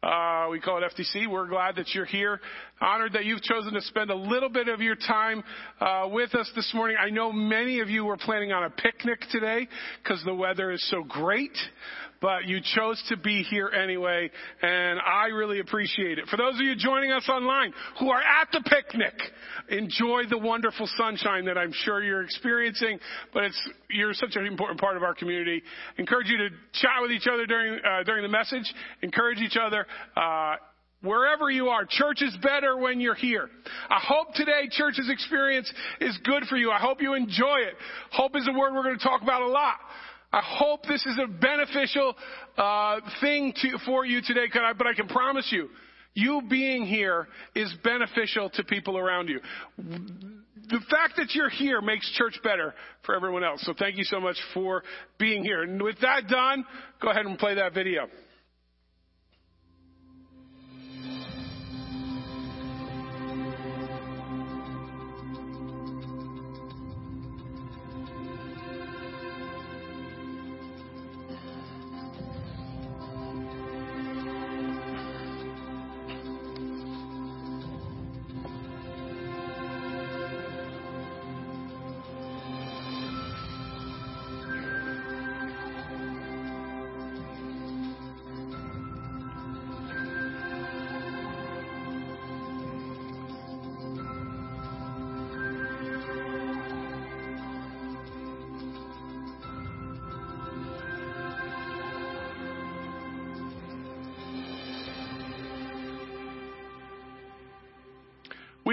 Uh, 0.01 0.47
we 0.49 0.59
call 0.59 0.81
it 0.83 0.91
FDC. 0.95 1.29
We're 1.29 1.47
glad 1.47 1.75
that 1.75 1.93
you're 1.93 2.05
here. 2.05 2.39
Honored 2.81 3.13
that 3.13 3.25
you've 3.25 3.43
chosen 3.43 3.73
to 3.73 3.81
spend 3.81 4.09
a 4.09 4.15
little 4.15 4.49
bit 4.49 4.67
of 4.67 4.81
your 4.81 4.95
time 4.95 5.43
uh, 5.79 6.07
with 6.09 6.33
us 6.33 6.51
this 6.55 6.71
morning. 6.73 6.97
I 6.99 7.11
know 7.11 7.31
many 7.31 7.81
of 7.81 7.89
you 7.89 8.03
were 8.03 8.17
planning 8.17 8.51
on 8.51 8.63
a 8.63 8.71
picnic 8.71 9.19
today 9.29 9.67
because 10.01 10.23
the 10.25 10.33
weather 10.33 10.71
is 10.71 10.83
so 10.89 11.03
great 11.03 11.55
but 12.21 12.45
you 12.45 12.59
chose 12.75 13.01
to 13.09 13.17
be 13.17 13.43
here 13.43 13.69
anyway, 13.69 14.29
and 14.61 14.99
I 14.99 15.27
really 15.27 15.59
appreciate 15.59 16.19
it. 16.19 16.27
For 16.27 16.37
those 16.37 16.53
of 16.53 16.61
you 16.61 16.75
joining 16.75 17.11
us 17.11 17.27
online 17.27 17.73
who 17.99 18.09
are 18.09 18.21
at 18.21 18.47
the 18.51 18.61
picnic, 18.61 19.13
enjoy 19.69 20.23
the 20.29 20.37
wonderful 20.37 20.87
sunshine 20.97 21.45
that 21.45 21.57
I'm 21.57 21.73
sure 21.73 22.03
you're 22.03 22.23
experiencing, 22.23 22.99
but 23.33 23.45
it's, 23.45 23.69
you're 23.89 24.13
such 24.13 24.35
an 24.35 24.45
important 24.45 24.79
part 24.79 24.97
of 24.97 25.03
our 25.03 25.15
community. 25.15 25.63
Encourage 25.97 26.27
you 26.27 26.37
to 26.37 26.49
chat 26.73 27.01
with 27.01 27.11
each 27.11 27.27
other 27.31 27.45
during, 27.45 27.79
uh, 27.83 28.03
during 28.03 28.21
the 28.21 28.29
message. 28.29 28.71
Encourage 29.01 29.39
each 29.39 29.57
other. 29.57 29.85
Uh, 30.15 30.55
Wherever 31.03 31.49
you 31.49 31.69
are, 31.69 31.83
church 31.89 32.21
is 32.21 32.37
better 32.43 32.77
when 32.77 32.99
you're 32.99 33.15
here. 33.15 33.49
I 33.89 33.99
hope 33.99 34.35
today 34.35 34.69
church's 34.69 35.09
experience 35.09 35.71
is 35.99 36.15
good 36.23 36.43
for 36.47 36.57
you. 36.57 36.69
I 36.69 36.77
hope 36.77 37.01
you 37.01 37.15
enjoy 37.15 37.57
it. 37.61 37.73
Hope 38.11 38.35
is 38.35 38.47
a 38.47 38.55
word 38.55 38.75
we're 38.75 38.83
going 38.83 38.99
to 38.99 39.03
talk 39.03 39.23
about 39.23 39.41
a 39.41 39.47
lot. 39.47 39.77
I 40.33 40.41
hope 40.43 40.83
this 40.87 41.05
is 41.05 41.19
a 41.21 41.27
beneficial 41.27 42.15
uh, 42.57 42.99
thing 43.19 43.53
to, 43.61 43.77
for 43.85 44.05
you 44.05 44.21
today, 44.21 44.47
I, 44.53 44.73
but 44.73 44.87
I 44.87 44.93
can 44.93 45.07
promise 45.07 45.47
you, 45.51 45.69
you 46.13 46.41
being 46.49 46.85
here 46.85 47.27
is 47.55 47.73
beneficial 47.83 48.49
to 48.51 48.63
people 48.63 48.97
around 48.97 49.29
you. 49.29 49.39
The 49.77 50.79
fact 50.89 51.17
that 51.17 51.33
you're 51.33 51.49
here 51.49 51.81
makes 51.81 52.09
church 52.17 52.39
better 52.43 52.73
for 53.05 53.15
everyone 53.15 53.43
else. 53.43 53.61
So 53.65 53.73
thank 53.77 53.97
you 53.97 54.03
so 54.03 54.19
much 54.19 54.37
for 54.53 54.83
being 55.17 55.43
here. 55.43 55.63
And 55.63 55.81
with 55.81 55.99
that 56.01 56.27
done, 56.27 56.65
go 57.01 57.09
ahead 57.09 57.25
and 57.25 57.37
play 57.37 57.55
that 57.55 57.73
video. 57.73 58.07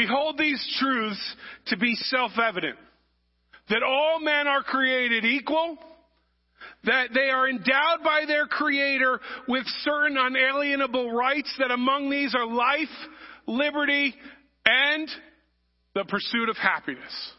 Hold 0.08 0.38
these 0.38 0.64
truths 0.80 1.36
to 1.66 1.76
be 1.76 1.94
self-evident. 1.94 2.76
That 3.70 3.82
all 3.82 4.20
men 4.20 4.46
are 4.46 4.62
created 4.62 5.24
equal, 5.24 5.76
that 6.84 7.10
they 7.14 7.30
are 7.30 7.48
endowed 7.48 8.02
by 8.02 8.24
their 8.26 8.46
creator 8.46 9.20
with 9.46 9.64
certain 9.82 10.16
unalienable 10.18 11.12
rights, 11.12 11.54
that 11.58 11.70
among 11.70 12.10
these 12.10 12.34
are 12.34 12.46
life, 12.46 12.88
liberty, 13.46 14.14
and 14.64 15.08
the 15.94 16.04
pursuit 16.04 16.48
of 16.48 16.56
happiness. 16.56 17.32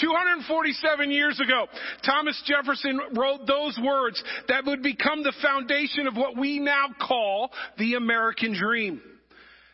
247 0.00 1.10
years 1.10 1.40
ago, 1.40 1.66
Thomas 2.04 2.40
Jefferson 2.46 3.00
wrote 3.16 3.46
those 3.46 3.78
words 3.82 4.22
that 4.48 4.64
would 4.64 4.82
become 4.82 5.22
the 5.22 5.34
foundation 5.42 6.06
of 6.06 6.14
what 6.14 6.36
we 6.36 6.60
now 6.60 6.88
call 7.00 7.50
the 7.78 7.94
American 7.94 8.54
dream. 8.54 9.00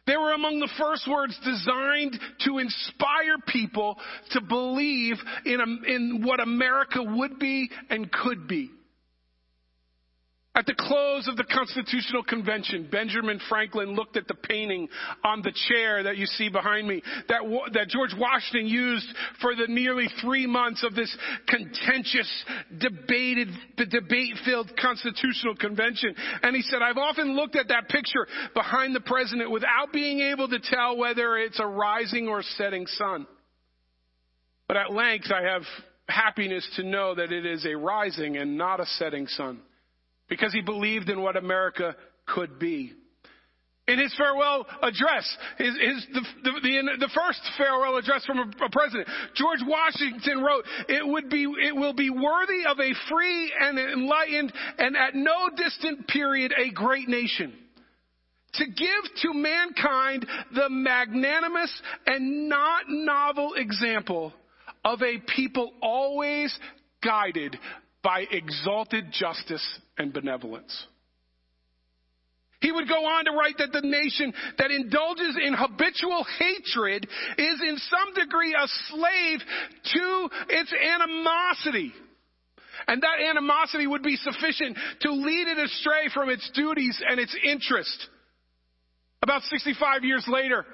They 0.06 0.16
were 0.16 0.32
among 0.32 0.60
the 0.60 0.70
first 0.78 1.08
words 1.08 1.38
designed 1.44 2.18
to 2.44 2.58
inspire 2.58 3.38
people 3.46 3.98
to 4.32 4.40
believe 4.40 5.16
in, 5.46 5.60
in 5.86 6.22
what 6.22 6.40
America 6.40 7.02
would 7.02 7.38
be 7.38 7.70
and 7.88 8.10
could 8.12 8.46
be. 8.46 8.70
At 10.56 10.66
the 10.66 10.74
close 10.74 11.26
of 11.26 11.36
the 11.36 11.44
Constitutional 11.44 12.22
Convention, 12.22 12.86
Benjamin 12.88 13.40
Franklin 13.48 13.96
looked 13.96 14.16
at 14.16 14.28
the 14.28 14.36
painting 14.36 14.88
on 15.24 15.42
the 15.42 15.52
chair 15.68 16.04
that 16.04 16.16
you 16.16 16.26
see 16.26 16.48
behind 16.48 16.86
me 16.86 17.02
that, 17.28 17.40
that 17.72 17.88
George 17.88 18.14
Washington 18.16 18.68
used 18.68 19.06
for 19.40 19.56
the 19.56 19.66
nearly 19.66 20.06
three 20.20 20.46
months 20.46 20.84
of 20.84 20.94
this 20.94 21.14
contentious, 21.48 22.44
debated, 22.78 23.48
debate-filled 23.76 24.70
Constitutional 24.80 25.56
Convention. 25.56 26.14
And 26.44 26.54
he 26.54 26.62
said, 26.62 26.82
I've 26.82 26.98
often 26.98 27.34
looked 27.34 27.56
at 27.56 27.68
that 27.68 27.88
picture 27.88 28.28
behind 28.54 28.94
the 28.94 29.00
president 29.00 29.50
without 29.50 29.92
being 29.92 30.20
able 30.20 30.48
to 30.48 30.60
tell 30.60 30.96
whether 30.96 31.36
it's 31.36 31.58
a 31.58 31.66
rising 31.66 32.28
or 32.28 32.42
setting 32.56 32.86
sun. 32.86 33.26
But 34.68 34.76
at 34.76 34.92
length, 34.92 35.32
I 35.32 35.50
have 35.50 35.62
happiness 36.08 36.68
to 36.76 36.84
know 36.84 37.16
that 37.16 37.32
it 37.32 37.44
is 37.44 37.66
a 37.66 37.76
rising 37.76 38.36
and 38.36 38.56
not 38.56 38.78
a 38.78 38.86
setting 38.86 39.26
sun 39.26 39.60
because 40.28 40.52
he 40.52 40.62
believed 40.62 41.08
in 41.08 41.22
what 41.22 41.36
America 41.36 41.96
could 42.26 42.58
be. 42.58 42.92
In 43.86 43.98
his 43.98 44.14
farewell 44.16 44.66
address, 44.82 45.36
his, 45.58 45.74
his, 45.78 46.06
the, 46.14 46.20
the, 46.42 46.50
the, 46.62 46.96
the, 47.00 47.10
first 47.14 47.40
farewell 47.58 47.98
address 47.98 48.24
from 48.24 48.38
a, 48.38 48.64
a, 48.64 48.70
president, 48.70 49.06
George 49.34 49.60
Washington 49.66 50.42
wrote, 50.42 50.64
it, 50.88 51.06
would 51.06 51.28
be, 51.28 51.42
it 51.42 51.76
will 51.76 51.92
be 51.92 52.08
worthy 52.08 52.64
of 52.66 52.80
a 52.80 52.94
free 53.10 53.52
and 53.60 53.78
enlightened 53.78 54.54
and 54.78 54.96
at 54.96 55.14
no 55.14 55.50
distant 55.54 56.08
period 56.08 56.54
a 56.56 56.70
great 56.70 57.08
nation. 57.08 57.52
To 58.54 58.64
give 58.64 59.14
to 59.22 59.34
mankind 59.34 60.26
the 60.54 60.70
magnanimous 60.70 61.82
and 62.06 62.48
not 62.48 62.84
novel 62.88 63.52
example 63.54 64.32
of 64.82 65.02
a 65.02 65.18
people 65.36 65.72
always 65.82 66.56
guided 67.02 67.58
by 68.04 68.26
exalted 68.30 69.06
justice 69.10 69.66
and 69.98 70.12
benevolence. 70.12 70.86
He 72.60 72.70
would 72.70 72.88
go 72.88 73.04
on 73.04 73.24
to 73.24 73.32
write 73.32 73.58
that 73.58 73.72
the 73.72 73.86
nation 73.86 74.32
that 74.58 74.70
indulges 74.70 75.36
in 75.44 75.54
habitual 75.54 76.24
hatred 76.38 77.06
is 77.36 77.60
in 77.60 77.76
some 77.78 78.14
degree 78.14 78.54
a 78.54 78.66
slave 78.88 79.40
to 79.92 80.28
its 80.50 80.72
animosity. 80.72 81.92
And 82.86 83.02
that 83.02 83.20
animosity 83.30 83.86
would 83.86 84.02
be 84.02 84.16
sufficient 84.16 84.78
to 85.02 85.12
lead 85.12 85.48
it 85.48 85.58
astray 85.58 86.08
from 86.12 86.30
its 86.30 86.48
duties 86.54 87.02
and 87.08 87.20
its 87.20 87.36
interest. 87.44 88.08
About 89.22 89.42
65 89.42 90.04
years 90.04 90.24
later, 90.28 90.64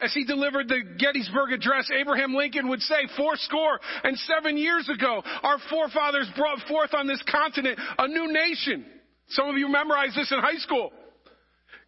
As 0.00 0.12
he 0.12 0.24
delivered 0.24 0.68
the 0.68 0.82
Gettysburg 0.98 1.52
Address, 1.52 1.90
Abraham 1.98 2.34
Lincoln 2.34 2.68
would 2.68 2.80
say, 2.80 3.06
four 3.16 3.36
score 3.36 3.80
and 4.02 4.18
seven 4.18 4.56
years 4.56 4.88
ago, 4.88 5.22
our 5.42 5.58
forefathers 5.70 6.28
brought 6.36 6.58
forth 6.68 6.94
on 6.94 7.06
this 7.06 7.22
continent 7.30 7.78
a 7.98 8.08
new 8.08 8.32
nation. 8.32 8.84
Some 9.28 9.48
of 9.48 9.56
you 9.56 9.68
memorized 9.68 10.16
this 10.16 10.30
in 10.32 10.38
high 10.38 10.58
school. 10.58 10.92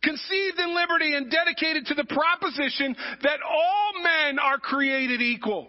Conceived 0.02 0.58
in 0.58 0.74
liberty 0.74 1.14
and 1.14 1.30
dedicated 1.30 1.86
to 1.86 1.94
the 1.94 2.04
proposition 2.04 2.94
that 3.22 3.40
all 3.42 4.02
men 4.02 4.38
are 4.38 4.58
created 4.58 5.20
equal. 5.20 5.66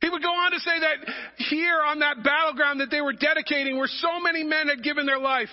He 0.00 0.08
would 0.08 0.22
go 0.22 0.28
on 0.28 0.52
to 0.52 0.60
say 0.60 0.78
that 0.80 1.14
here 1.48 1.80
on 1.86 2.00
that 2.00 2.22
battleground 2.22 2.80
that 2.80 2.90
they 2.90 3.00
were 3.00 3.12
dedicating 3.12 3.76
where 3.76 3.88
so 3.88 4.20
many 4.20 4.44
men 4.44 4.68
had 4.68 4.82
given 4.82 5.06
their 5.06 5.18
life, 5.18 5.48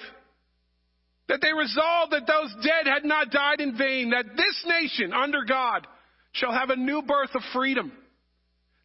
that 1.30 1.40
they 1.42 1.54
resolved 1.54 2.12
that 2.12 2.28
those 2.28 2.54
dead 2.64 2.86
had 2.86 3.06
not 3.06 3.32
died 3.32 3.62
in 3.62 3.78
vain, 3.78 4.10
that 4.12 4.26
this 4.36 4.66
nation 4.66 5.14
under 5.14 5.44
God 5.46 5.88
shall 6.34 6.52
have 6.52 6.70
a 6.70 6.76
new 6.76 7.02
birth 7.02 7.34
of 7.34 7.42
freedom, 7.54 7.92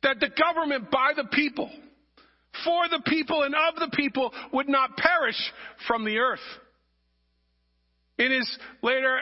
that 0.03 0.21
the 0.21 0.29
government 0.29 0.91
by 0.91 1.13
the 1.17 1.29
people, 1.33 1.71
for 2.65 2.89
the 2.89 3.03
people 3.07 3.43
and 3.43 3.55
of 3.55 3.77
the 3.77 3.97
people 3.97 4.33
would 4.53 4.69
not 4.69 4.97
perish 4.97 5.53
from 5.87 6.05
the 6.05 6.19
earth. 6.19 6.39
In 8.19 8.33
his 8.33 8.59
later, 8.83 9.17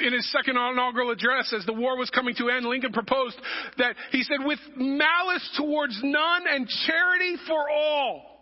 in 0.00 0.12
his 0.12 0.30
second 0.30 0.56
inaugural 0.56 1.10
address, 1.10 1.54
as 1.56 1.64
the 1.64 1.72
war 1.72 1.96
was 1.96 2.10
coming 2.10 2.34
to 2.34 2.50
end, 2.50 2.66
Lincoln 2.66 2.92
proposed 2.92 3.36
that 3.78 3.96
he 4.12 4.22
said, 4.22 4.44
with 4.44 4.58
malice 4.76 5.50
towards 5.56 5.98
none 6.02 6.44
and 6.46 6.68
charity 6.86 7.36
for 7.46 7.70
all, 7.70 8.39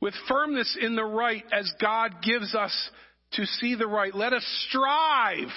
with 0.00 0.14
firmness 0.28 0.76
in 0.80 0.96
the 0.96 1.04
right 1.04 1.44
as 1.52 1.70
God 1.80 2.22
gives 2.22 2.54
us 2.54 2.90
to 3.32 3.44
see 3.44 3.74
the 3.74 3.86
right. 3.86 4.14
Let 4.14 4.32
us 4.32 4.44
strive 4.68 5.48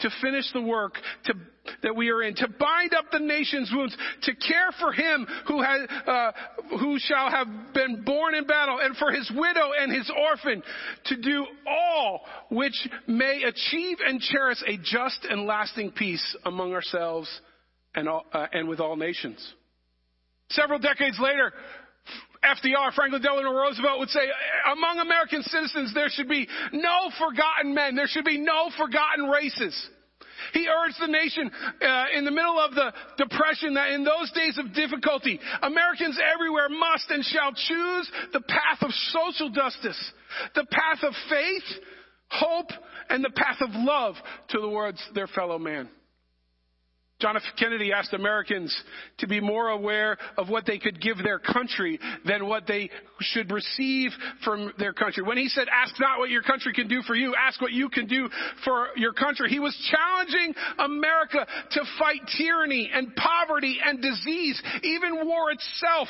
to 0.00 0.10
finish 0.22 0.50
the 0.54 0.62
work 0.62 0.94
to, 1.24 1.34
that 1.82 1.94
we 1.94 2.08
are 2.08 2.22
in, 2.22 2.34
to 2.36 2.48
bind 2.48 2.94
up 2.94 3.06
the 3.12 3.18
nation's 3.18 3.70
wounds, 3.74 3.94
to 4.22 4.34
care 4.34 4.70
for 4.78 4.92
him 4.92 5.26
who, 5.46 5.60
has, 5.60 5.80
uh, 6.06 6.32
who 6.78 6.98
shall 6.98 7.30
have 7.30 7.46
been 7.74 8.02
born 8.04 8.34
in 8.34 8.46
battle, 8.46 8.78
and 8.80 8.96
for 8.96 9.10
his 9.10 9.30
widow 9.34 9.70
and 9.78 9.92
his 9.92 10.10
orphan, 10.16 10.62
to 11.06 11.16
do 11.20 11.46
all 11.66 12.22
which 12.50 12.88
may 13.06 13.42
achieve 13.42 13.98
and 14.06 14.20
cherish 14.20 14.58
a 14.66 14.78
just 14.78 15.26
and 15.28 15.46
lasting 15.46 15.92
peace 15.92 16.36
among 16.46 16.72
ourselves 16.72 17.28
and, 17.94 18.08
all, 18.08 18.24
uh, 18.32 18.46
and 18.52 18.68
with 18.68 18.80
all 18.80 18.96
nations. 18.96 19.54
Several 20.50 20.78
decades 20.78 21.18
later, 21.20 21.52
FDR, 22.44 22.92
Franklin 22.94 23.20
Delano 23.20 23.52
Roosevelt 23.52 23.98
would 23.98 24.08
say, 24.08 24.26
among 24.72 24.98
American 24.98 25.42
citizens, 25.42 25.92
there 25.92 26.08
should 26.08 26.28
be 26.28 26.48
no 26.72 27.10
forgotten 27.18 27.74
men. 27.74 27.94
There 27.94 28.06
should 28.08 28.24
be 28.24 28.38
no 28.38 28.70
forgotten 28.78 29.28
races. 29.28 29.88
He 30.54 30.66
urged 30.66 30.96
the 31.00 31.06
nation 31.06 31.50
uh, 31.82 32.04
in 32.16 32.24
the 32.24 32.30
middle 32.30 32.58
of 32.58 32.74
the 32.74 32.92
depression 33.18 33.74
that 33.74 33.90
in 33.90 34.04
those 34.04 34.30
days 34.32 34.58
of 34.58 34.72
difficulty, 34.74 35.38
Americans 35.62 36.18
everywhere 36.18 36.68
must 36.70 37.10
and 37.10 37.24
shall 37.24 37.52
choose 37.52 38.10
the 38.32 38.40
path 38.40 38.80
of 38.80 38.90
social 39.12 39.50
justice, 39.50 40.12
the 40.54 40.64
path 40.64 41.02
of 41.02 41.12
faith, 41.28 41.82
hope, 42.28 42.70
and 43.10 43.22
the 43.22 43.30
path 43.30 43.58
of 43.60 43.70
love 43.74 44.14
towards 44.48 45.02
their 45.14 45.26
fellow 45.26 45.58
man. 45.58 45.90
John 47.20 47.36
F. 47.36 47.42
Kennedy 47.58 47.92
asked 47.92 48.14
Americans 48.14 48.74
to 49.18 49.26
be 49.26 49.40
more 49.40 49.68
aware 49.68 50.16
of 50.38 50.48
what 50.48 50.64
they 50.66 50.78
could 50.78 51.00
give 51.00 51.18
their 51.18 51.38
country 51.38 51.98
than 52.24 52.46
what 52.46 52.66
they 52.66 52.90
should 53.20 53.52
receive 53.52 54.10
from 54.42 54.72
their 54.78 54.92
country. 54.92 55.22
When 55.22 55.36
he 55.36 55.48
said, 55.48 55.68
ask 55.68 55.94
not 56.00 56.18
what 56.18 56.30
your 56.30 56.42
country 56.42 56.72
can 56.72 56.88
do 56.88 57.02
for 57.02 57.14
you, 57.14 57.34
ask 57.34 57.60
what 57.60 57.72
you 57.72 57.88
can 57.90 58.06
do 58.06 58.28
for 58.64 58.88
your 58.96 59.12
country, 59.12 59.50
he 59.50 59.60
was 59.60 59.76
challenging 59.90 60.54
America 60.78 61.46
to 61.72 61.80
fight 61.98 62.20
tyranny 62.38 62.90
and 62.92 63.14
poverty 63.14 63.78
and 63.84 64.00
disease, 64.00 64.60
even 64.82 65.26
war 65.26 65.50
itself. 65.50 66.08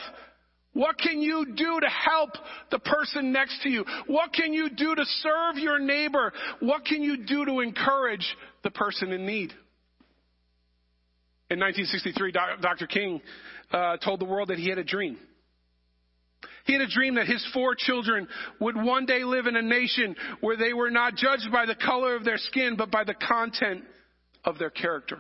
What 0.73 0.99
can 0.99 1.21
you 1.21 1.47
do 1.57 1.81
to 1.81 1.89
help 1.89 2.31
the 2.71 2.79
person 2.79 3.33
next 3.33 3.63
to 3.65 3.69
you? 3.69 3.85
What 4.07 4.33
can 4.33 4.53
you 4.53 4.71
do 4.71 4.95
to 4.95 5.05
serve 5.05 5.57
your 5.57 5.81
neighbor? 5.81 6.33
What 6.61 6.85
can 6.85 7.03
you 7.03 7.25
do 7.25 7.45
to 7.45 7.61
encourage 7.61 8.37
the 8.63 8.71
person 8.71 9.11
in 9.11 9.27
need? 9.27 9.53
In 11.51 11.59
1963, 11.59 12.33
Dr. 12.63 12.87
King 12.87 13.21
uh, 13.73 13.97
told 13.97 14.21
the 14.21 14.25
world 14.25 14.49
that 14.49 14.59
he 14.59 14.69
had 14.69 14.79
a 14.79 14.85
dream. 14.85 15.19
He 16.65 16.75
had 16.75 16.83
a 16.83 16.89
dream 16.89 17.17
that 17.17 17.27
his 17.27 17.45
four 17.53 17.75
children 17.77 18.29
would 18.61 18.77
one 18.77 19.05
day 19.05 19.25
live 19.25 19.47
in 19.47 19.57
a 19.57 19.63
nation 19.63 20.15
where 20.41 20.57
they 20.57 20.73
were 20.73 20.91
not 20.91 21.17
judged 21.17 21.51
by 21.51 21.67
the 21.67 21.75
color 21.75 22.15
of 22.15 22.25
their 22.25 22.39
skin, 22.39 22.77
but 22.77 22.93
by 22.93 23.03
the 23.03 23.15
content 23.15 23.83
of 24.45 24.59
their 24.59 24.71
character. 24.71 25.19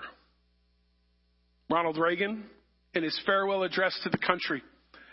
Ronald 1.68 1.99
Reagan, 1.99 2.45
in 2.95 3.03
his 3.03 3.18
farewell 3.26 3.64
address 3.64 3.99
to 4.05 4.11
the 4.11 4.18
country, 4.18 4.62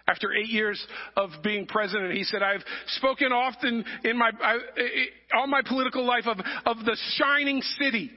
after 0.08 0.34
eight 0.34 0.50
years 0.50 0.86
of 1.16 1.32
being 1.44 1.66
president, 1.66 2.14
he 2.14 2.24
said, 2.24 2.44
I've 2.44 2.64
spoken 2.88 3.32
often 3.32 3.84
in 4.04 4.18
my, 4.18 4.32
I, 4.42 4.58
all 5.36 5.48
my 5.48 5.62
political 5.68 6.06
life 6.06 6.28
of, 6.28 6.38
of 6.66 6.86
the 6.86 6.98
shining 7.18 7.62
city 7.80 8.12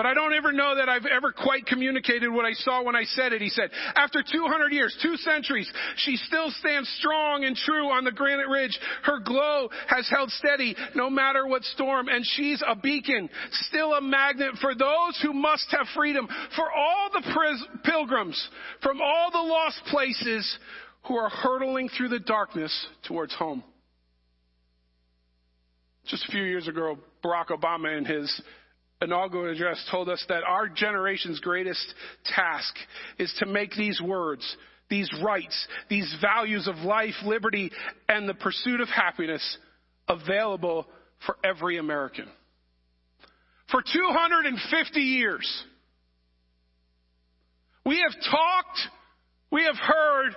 but 0.00 0.06
I 0.06 0.14
don't 0.14 0.32
ever 0.32 0.50
know 0.50 0.76
that 0.76 0.88
I've 0.88 1.04
ever 1.04 1.30
quite 1.30 1.66
communicated 1.66 2.30
what 2.30 2.46
I 2.46 2.54
saw 2.54 2.82
when 2.82 2.96
I 2.96 3.04
said 3.04 3.34
it. 3.34 3.42
He 3.42 3.50
said, 3.50 3.68
after 3.94 4.22
200 4.22 4.72
years, 4.72 4.96
two 5.02 5.14
centuries, 5.18 5.70
she 5.96 6.16
still 6.16 6.50
stands 6.52 6.88
strong 6.98 7.44
and 7.44 7.54
true 7.54 7.90
on 7.90 8.04
the 8.04 8.10
granite 8.10 8.48
ridge. 8.48 8.78
Her 9.02 9.18
glow 9.18 9.68
has 9.88 10.08
held 10.08 10.30
steady 10.30 10.74
no 10.94 11.10
matter 11.10 11.46
what 11.46 11.64
storm, 11.64 12.08
and 12.08 12.24
she's 12.24 12.62
a 12.66 12.76
beacon, 12.76 13.28
still 13.68 13.92
a 13.92 14.00
magnet 14.00 14.52
for 14.62 14.74
those 14.74 15.20
who 15.22 15.34
must 15.34 15.66
have 15.72 15.86
freedom, 15.94 16.26
for 16.56 16.72
all 16.72 17.10
the 17.12 17.34
pris- 17.34 17.82
pilgrims 17.84 18.48
from 18.82 19.02
all 19.02 19.30
the 19.30 19.52
lost 19.52 19.82
places 19.90 20.58
who 21.08 21.16
are 21.16 21.28
hurtling 21.28 21.90
through 21.90 22.08
the 22.08 22.20
darkness 22.20 22.86
towards 23.06 23.34
home. 23.34 23.62
Just 26.06 26.24
a 26.26 26.32
few 26.32 26.44
years 26.44 26.68
ago, 26.68 26.96
Barack 27.22 27.48
Obama 27.48 27.94
and 27.94 28.06
his 28.06 28.40
inaugural 29.00 29.52
address 29.52 29.82
told 29.90 30.08
us 30.08 30.24
that 30.28 30.42
our 30.44 30.68
generation's 30.68 31.40
greatest 31.40 31.94
task 32.24 32.74
is 33.18 33.32
to 33.38 33.46
make 33.46 33.72
these 33.72 34.00
words, 34.00 34.56
these 34.88 35.10
rights, 35.22 35.66
these 35.88 36.14
values 36.20 36.68
of 36.68 36.76
life, 36.76 37.14
liberty, 37.24 37.70
and 38.08 38.28
the 38.28 38.34
pursuit 38.34 38.80
of 38.80 38.88
happiness 38.88 39.58
available 40.08 40.86
for 41.24 41.36
every 41.44 41.78
American. 41.78 42.26
For 43.70 43.82
250 43.82 45.00
years, 45.00 45.64
we 47.86 47.96
have 47.96 48.22
talked, 48.30 48.80
we 49.50 49.64
have 49.64 49.76
heard 49.76 50.34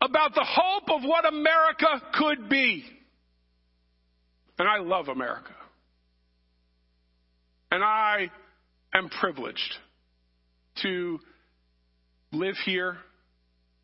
about 0.00 0.34
the 0.34 0.46
hope 0.46 0.90
of 0.90 1.02
what 1.02 1.26
America 1.26 2.02
could 2.14 2.48
be. 2.48 2.84
And 4.58 4.68
I 4.68 4.78
love 4.78 5.08
America. 5.08 5.52
And 7.70 7.84
I 7.84 8.30
am 8.94 9.08
privileged 9.08 9.74
to 10.82 11.18
live 12.32 12.56
here 12.64 12.96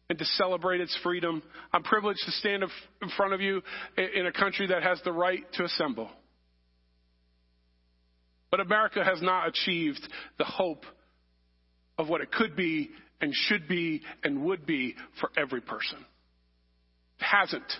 and 0.09 0.18
to 0.18 0.24
celebrate 0.24 0.80
its 0.80 0.97
freedom. 1.03 1.43
I'm 1.72 1.82
privileged 1.82 2.20
to 2.24 2.30
stand 2.32 2.62
in 2.62 3.09
front 3.16 3.32
of 3.32 3.41
you 3.41 3.62
in 3.97 4.26
a 4.26 4.32
country 4.32 4.66
that 4.68 4.82
has 4.82 5.01
the 5.05 5.12
right 5.12 5.45
to 5.55 5.64
assemble. 5.64 6.11
But 8.51 8.61
America 8.61 9.03
has 9.03 9.20
not 9.20 9.49
achieved 9.49 10.07
the 10.39 10.45
hope 10.45 10.85
of 11.99 12.09
what 12.09 12.20
it 12.20 12.30
could 12.30 12.55
be 12.55 12.91
and 13.20 13.32
should 13.35 13.66
be 13.66 14.03
and 14.22 14.45
would 14.45 14.66
be 14.66 14.95
for 15.20 15.30
every 15.37 15.61
person. 15.61 15.99
It 17.18 17.24
hasn't. 17.24 17.72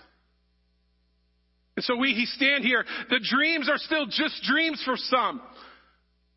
And 1.77 1.83
so 1.85 1.95
we 1.95 2.25
stand 2.35 2.63
here. 2.63 2.83
The 3.09 3.19
dreams 3.31 3.69
are 3.69 3.77
still 3.77 4.05
just 4.05 4.41
dreams 4.43 4.81
for 4.83 4.95
some. 4.97 5.41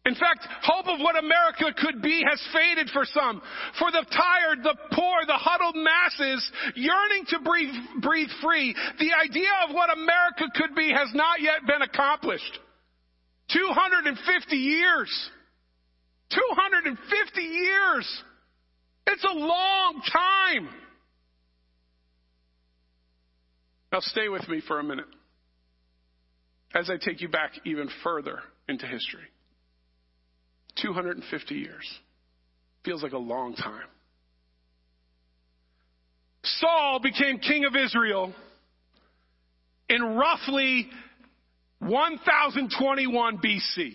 In 0.08 0.14
fact, 0.14 0.48
hope 0.62 0.88
of 0.88 1.00
what 1.00 1.18
America 1.18 1.66
could 1.76 2.00
be 2.00 2.24
has 2.26 2.40
faded 2.50 2.88
for 2.94 3.04
some. 3.04 3.42
For 3.78 3.90
the 3.90 4.06
tired, 4.08 4.64
the 4.64 4.74
poor, 4.92 5.26
the 5.26 5.36
huddled 5.36 5.76
masses 5.76 6.50
yearning 6.74 7.26
to 7.28 7.40
breathe, 7.40 7.74
breathe 8.00 8.30
free, 8.42 8.74
the 8.98 9.10
idea 9.12 9.50
of 9.68 9.74
what 9.74 9.92
America 9.92 10.44
could 10.54 10.74
be 10.74 10.90
has 10.90 11.12
not 11.12 11.42
yet 11.42 11.66
been 11.66 11.82
accomplished. 11.82 12.58
250 13.52 14.56
years. 14.56 15.30
250 16.30 17.42
years. 17.42 18.22
It's 19.08 19.24
a 19.24 19.38
long 19.38 20.00
time. 20.10 20.70
Now 23.92 24.00
stay 24.00 24.30
with 24.30 24.48
me 24.48 24.62
for 24.66 24.80
a 24.80 24.84
minute 24.84 25.08
as 26.74 26.88
I 26.88 26.96
take 26.96 27.20
you 27.20 27.28
back 27.28 27.52
even 27.66 27.90
further 28.02 28.40
into 28.68 28.86
history. 28.86 29.28
250 30.82 31.54
years. 31.54 31.98
Feels 32.84 33.02
like 33.02 33.12
a 33.12 33.18
long 33.18 33.54
time. 33.54 33.88
Saul 36.44 37.00
became 37.00 37.38
king 37.38 37.64
of 37.64 37.74
Israel 37.76 38.32
in 39.88 40.02
roughly 40.02 40.88
1021 41.80 43.38
BC. 43.38 43.94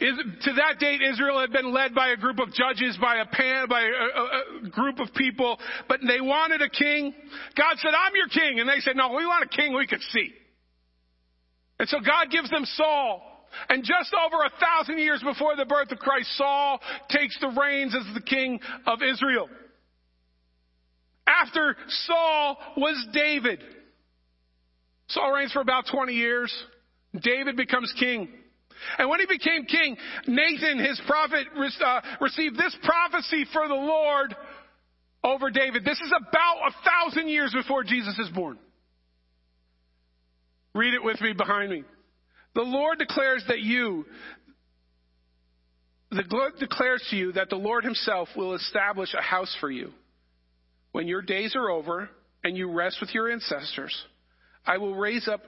To 0.00 0.52
that 0.54 0.78
date, 0.78 1.00
Israel 1.02 1.40
had 1.40 1.50
been 1.50 1.72
led 1.72 1.92
by 1.92 2.10
a 2.10 2.16
group 2.16 2.38
of 2.38 2.52
judges, 2.52 2.96
by 3.00 3.16
a 3.16 3.26
pan, 3.26 3.66
by 3.68 3.82
a, 3.82 3.86
a, 3.86 4.66
a, 4.66 4.70
group 4.70 5.00
of 5.00 5.12
people, 5.12 5.58
but 5.88 5.98
they 6.06 6.20
wanted 6.20 6.62
a 6.62 6.68
king. 6.68 7.12
God 7.56 7.74
said, 7.78 7.90
I'm 7.90 8.12
your 8.14 8.28
king. 8.28 8.60
And 8.60 8.68
they 8.68 8.78
said, 8.78 8.94
no, 8.94 9.08
we 9.08 9.26
want 9.26 9.44
a 9.44 9.48
king 9.48 9.74
we 9.74 9.88
could 9.88 10.02
see. 10.12 10.30
And 11.80 11.88
so 11.88 11.98
God 11.98 12.30
gives 12.30 12.48
them 12.48 12.64
Saul. 12.64 13.27
And 13.68 13.84
just 13.84 14.14
over 14.14 14.42
a 14.44 14.50
thousand 14.60 14.98
years 14.98 15.22
before 15.22 15.56
the 15.56 15.64
birth 15.64 15.90
of 15.92 15.98
Christ, 15.98 16.36
Saul 16.36 16.80
takes 17.08 17.38
the 17.40 17.48
reins 17.48 17.94
as 17.94 18.14
the 18.14 18.20
king 18.20 18.60
of 18.86 19.00
Israel. 19.02 19.48
After 21.26 21.76
Saul 22.06 22.58
was 22.76 23.06
David. 23.12 23.62
Saul 25.08 25.32
reigns 25.32 25.52
for 25.52 25.60
about 25.60 25.84
20 25.90 26.12
years. 26.12 26.54
David 27.20 27.56
becomes 27.56 27.92
king. 27.98 28.28
And 28.98 29.08
when 29.08 29.20
he 29.20 29.26
became 29.26 29.64
king, 29.64 29.96
Nathan, 30.26 30.78
his 30.78 31.00
prophet, 31.06 31.46
uh, 31.56 32.00
received 32.20 32.56
this 32.56 32.76
prophecy 32.82 33.44
for 33.52 33.66
the 33.66 33.74
Lord 33.74 34.34
over 35.24 35.50
David. 35.50 35.84
This 35.84 35.98
is 35.98 36.12
about 36.16 36.58
a 36.68 36.72
thousand 36.88 37.28
years 37.28 37.52
before 37.52 37.82
Jesus 37.82 38.18
is 38.18 38.28
born. 38.30 38.58
Read 40.74 40.94
it 40.94 41.02
with 41.02 41.20
me 41.20 41.32
behind 41.32 41.70
me. 41.70 41.82
The 42.58 42.64
Lord 42.64 42.98
declares 42.98 43.44
that 43.46 43.60
you, 43.60 44.04
the 46.10 46.24
Lord 46.28 46.54
declares 46.58 47.06
to 47.08 47.16
you 47.16 47.30
that 47.34 47.50
the 47.50 47.56
Lord 47.56 47.84
himself 47.84 48.30
will 48.36 48.56
establish 48.56 49.14
a 49.14 49.22
house 49.22 49.56
for 49.60 49.70
you. 49.70 49.92
When 50.90 51.06
your 51.06 51.22
days 51.22 51.54
are 51.54 51.70
over 51.70 52.10
and 52.42 52.56
you 52.56 52.72
rest 52.72 52.96
with 53.00 53.14
your 53.14 53.30
ancestors, 53.30 53.96
I 54.66 54.78
will 54.78 54.96
raise 54.96 55.28
up 55.28 55.40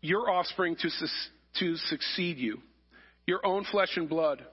your 0.00 0.30
offspring 0.30 0.76
to 0.76 0.88
to 1.58 1.76
succeed 1.88 2.38
you, 2.38 2.58
your 3.26 3.44
own 3.44 3.64
flesh 3.64 3.96
and 3.96 4.08
blood, 4.08 4.46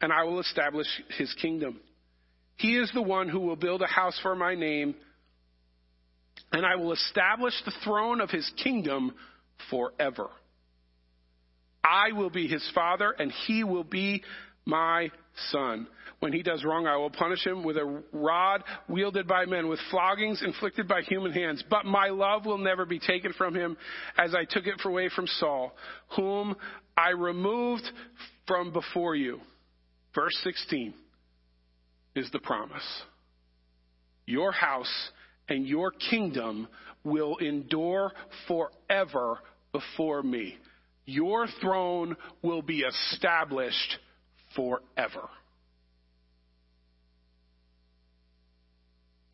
and 0.00 0.12
I 0.12 0.22
will 0.22 0.38
establish 0.38 0.86
his 1.18 1.34
kingdom. 1.42 1.80
He 2.58 2.76
is 2.76 2.92
the 2.94 3.02
one 3.02 3.28
who 3.28 3.40
will 3.40 3.56
build 3.56 3.82
a 3.82 3.88
house 3.88 4.20
for 4.22 4.36
my 4.36 4.54
name, 4.54 4.94
and 6.52 6.64
I 6.64 6.76
will 6.76 6.92
establish 6.92 7.54
the 7.64 7.74
throne 7.82 8.20
of 8.20 8.30
his 8.30 8.48
kingdom 8.62 9.14
forever. 9.68 10.30
I 11.84 12.12
will 12.12 12.30
be 12.30 12.46
his 12.48 12.68
father, 12.74 13.14
and 13.18 13.32
he 13.46 13.64
will 13.64 13.84
be 13.84 14.22
my 14.64 15.10
son. 15.50 15.86
When 16.20 16.32
he 16.32 16.42
does 16.42 16.64
wrong, 16.64 16.86
I 16.86 16.96
will 16.96 17.10
punish 17.10 17.44
him 17.44 17.64
with 17.64 17.76
a 17.76 18.02
rod 18.12 18.62
wielded 18.88 19.26
by 19.26 19.44
men, 19.44 19.68
with 19.68 19.80
floggings 19.90 20.40
inflicted 20.42 20.86
by 20.86 21.02
human 21.02 21.32
hands. 21.32 21.64
But 21.68 21.84
my 21.84 22.10
love 22.10 22.46
will 22.46 22.58
never 22.58 22.86
be 22.86 23.00
taken 23.00 23.32
from 23.32 23.56
him 23.56 23.76
as 24.16 24.34
I 24.34 24.44
took 24.44 24.66
it 24.66 24.80
away 24.84 25.08
from 25.08 25.26
Saul, 25.26 25.74
whom 26.14 26.54
I 26.96 27.10
removed 27.10 27.82
from 28.46 28.72
before 28.72 29.16
you. 29.16 29.40
Verse 30.14 30.38
16 30.44 30.94
is 32.14 32.30
the 32.30 32.38
promise. 32.38 33.02
Your 34.26 34.52
house 34.52 35.10
and 35.48 35.66
your 35.66 35.90
kingdom 35.90 36.68
will 37.02 37.38
endure 37.38 38.12
forever 38.46 39.38
before 39.72 40.22
me. 40.22 40.56
Your 41.04 41.46
throne 41.60 42.16
will 42.42 42.62
be 42.62 42.80
established 42.80 43.98
forever. 44.54 45.28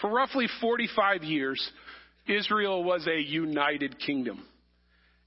For 0.01 0.11
roughly 0.11 0.47
45 0.61 1.25
years, 1.25 1.71
Israel 2.27 2.85
was 2.85 3.07
a 3.07 3.21
united 3.21 3.99
kingdom. 3.99 4.45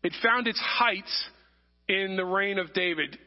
It 0.04 0.14
found 0.24 0.48
its 0.48 0.60
heights 0.60 1.30
in 1.88 2.16
the 2.16 2.26
reign 2.26 2.58
of 2.58 2.74
David. 2.74 3.18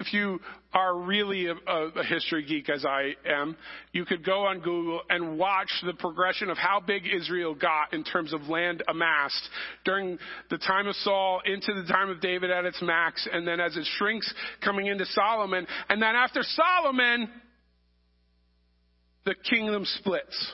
If 0.00 0.14
you 0.14 0.40
are 0.72 0.96
really 0.96 1.46
a, 1.46 1.54
a, 1.68 2.02
history 2.04 2.42
geek 2.44 2.70
as 2.70 2.86
I 2.86 3.14
am, 3.26 3.54
you 3.92 4.06
could 4.06 4.24
go 4.24 4.46
on 4.46 4.60
Google 4.60 5.02
and 5.10 5.38
watch 5.38 5.70
the 5.84 5.92
progression 5.92 6.48
of 6.48 6.56
how 6.56 6.80
big 6.80 7.02
Israel 7.06 7.54
got 7.54 7.92
in 7.92 8.02
terms 8.02 8.32
of 8.32 8.48
land 8.48 8.82
amassed 8.88 9.48
during 9.84 10.18
the 10.48 10.56
time 10.56 10.86
of 10.86 10.94
Saul 10.96 11.42
into 11.44 11.74
the 11.74 11.86
time 11.86 12.08
of 12.08 12.22
David 12.22 12.50
at 12.50 12.64
its 12.64 12.80
max, 12.80 13.28
and 13.30 13.46
then 13.46 13.60
as 13.60 13.76
it 13.76 13.86
shrinks 13.98 14.32
coming 14.64 14.86
into 14.86 15.04
Solomon. 15.04 15.66
And 15.90 16.00
then 16.00 16.16
after 16.16 16.42
Solomon, 16.42 17.28
the 19.26 19.34
kingdom 19.50 19.84
splits 19.84 20.52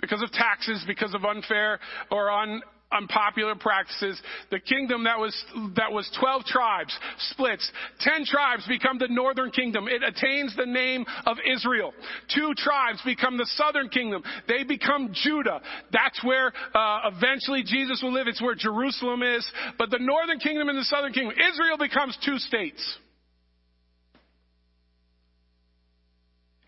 because 0.00 0.22
of 0.22 0.30
taxes, 0.30 0.84
because 0.86 1.14
of 1.14 1.24
unfair 1.24 1.80
or 2.12 2.30
un, 2.30 2.62
unpopular 2.92 3.54
practices. 3.54 4.20
The 4.50 4.60
kingdom 4.60 5.04
that 5.04 5.18
was, 5.18 5.34
that 5.76 5.92
was 5.92 6.10
12 6.18 6.44
tribes 6.44 6.96
splits. 7.30 7.70
10 8.00 8.24
tribes 8.26 8.66
become 8.68 8.98
the 8.98 9.08
northern 9.08 9.50
kingdom. 9.50 9.88
It 9.88 10.02
attains 10.02 10.54
the 10.56 10.66
name 10.66 11.04
of 11.26 11.36
Israel. 11.50 11.92
Two 12.34 12.52
tribes 12.56 13.00
become 13.04 13.36
the 13.36 13.48
southern 13.56 13.88
kingdom. 13.88 14.22
They 14.48 14.64
become 14.64 15.10
Judah. 15.12 15.60
That's 15.92 16.22
where 16.24 16.52
uh, 16.74 17.10
eventually 17.14 17.62
Jesus 17.64 18.00
will 18.02 18.12
live. 18.12 18.28
It's 18.28 18.42
where 18.42 18.54
Jerusalem 18.54 19.22
is. 19.22 19.48
But 19.78 19.90
the 19.90 19.98
northern 20.00 20.38
kingdom 20.38 20.68
and 20.68 20.78
the 20.78 20.84
southern 20.84 21.12
kingdom, 21.12 21.34
Israel 21.52 21.78
becomes 21.78 22.16
two 22.24 22.38
states. 22.38 22.98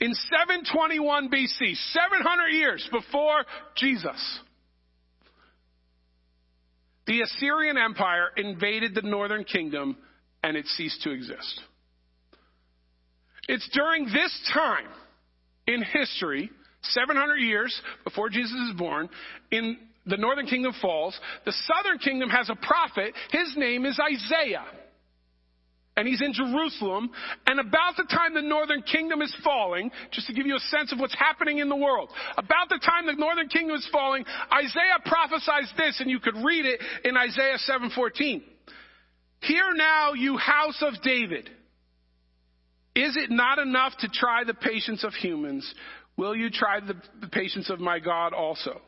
in 0.05 0.13
721 0.13 1.31
BC, 1.31 1.77
700 1.93 2.49
years 2.49 2.87
before 2.93 3.45
Jesus, 3.77 4.41
the 7.07 7.21
Assyrian 7.21 7.77
Empire 7.77 8.29
invaded 8.37 8.95
the 8.95 9.03
northern 9.03 9.45
kingdom 9.45 9.97
and 10.43 10.57
it 10.57 10.67
ceased 10.67 11.03
to 11.03 11.11
exist. 11.11 11.61
It's 13.49 13.69
during 13.73 14.07
this 14.07 14.51
time 14.55 14.89
in 15.67 15.83
history, 15.83 16.51
700 16.83 17.37
years 17.37 17.79
before 18.05 18.29
Jesus 18.31 18.53
is 18.71 18.79
born, 18.79 19.09
in 19.51 19.79
the 20.07 20.17
northern 20.17 20.47
kingdom 20.47 20.73
falls, 20.81 21.19
the 21.45 21.55
southern 21.67 21.99
kingdom 21.99 22.29
has 22.31 22.51
a 22.51 22.57
prophet. 22.57 23.15
His 23.31 23.55
name 23.57 23.87
is 23.87 23.99
Isaiah 23.99 24.65
and 25.97 26.09
he's 26.09 26.21
in 26.21 26.33
Jerusalem. 26.33 27.11
And 27.47 27.61
about 27.61 27.97
the 27.97 28.07
time 28.11 28.35
the 28.35 28.43
northern 28.43 28.83
kingdom 28.83 29.23
is 29.23 29.35
falling, 29.45 29.91
just 30.11 30.27
to 30.27 30.33
give 30.33 30.47
you 30.47 30.57
a 30.57 30.61
sense 30.61 30.93
of 30.93 30.99
what's 30.99 31.15
happening 31.17 31.59
in 31.59 31.69
the 31.69 31.77
world, 31.77 32.11
about 32.37 32.69
the 32.69 32.81
time 32.85 33.07
the 33.07 33.15
northern 33.15 33.49
kingdom 33.49 33.77
is 33.77 33.89
falling, 33.93 34.25
Isaiah 34.53 35.01
prophesies 35.05 35.73
this, 35.77 36.01
and 36.01 36.11
you 36.11 36.21
could 36.21 36.37
read 36.37 36.67
it 36.67 36.81
in 37.05 37.17
Isaiah 37.17 37.59
7:14. 37.59 38.43
Hear 39.41 39.75
now, 39.75 40.15
you 40.15 40.37
house 40.37 40.83
of 40.83 40.95
David. 41.03 41.51
Is 42.95 43.17
it 43.17 43.31
not 43.31 43.59
enough 43.59 43.93
to 43.99 44.09
try 44.09 44.45
the 44.45 44.55
patience 44.55 45.05
of 45.05 45.13
humans? 45.15 45.73
Will 46.17 46.35
you 46.35 46.49
try 46.49 46.81
the, 46.81 46.95
the 47.21 47.27
patience 47.27 47.69
of 47.69 47.81
my 47.81 47.99
God 47.99 48.33
also? 48.33 48.81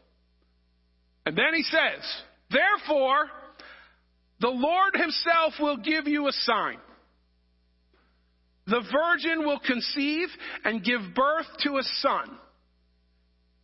And 1.26 1.36
then 1.36 1.54
he 1.54 1.64
says, 1.64 2.04
Therefore, 2.50 3.28
the 4.40 4.48
Lord 4.48 4.94
himself 4.94 5.54
will 5.60 5.78
give 5.78 6.06
you 6.06 6.28
a 6.28 6.32
sign. 6.32 6.78
The 8.66 8.82
virgin 8.92 9.46
will 9.46 9.60
conceive 9.60 10.28
and 10.64 10.82
give 10.82 11.00
birth 11.14 11.46
to 11.60 11.78
a 11.78 11.82
son, 12.00 12.36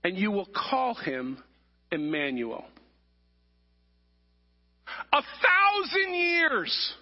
and 0.05 0.17
you 0.17 0.31
will 0.31 0.49
call 0.71 0.95
him 0.95 1.43
Emmanuel. 1.91 2.65
A 5.13 5.23
thousand 5.23 6.15
years 6.15 6.95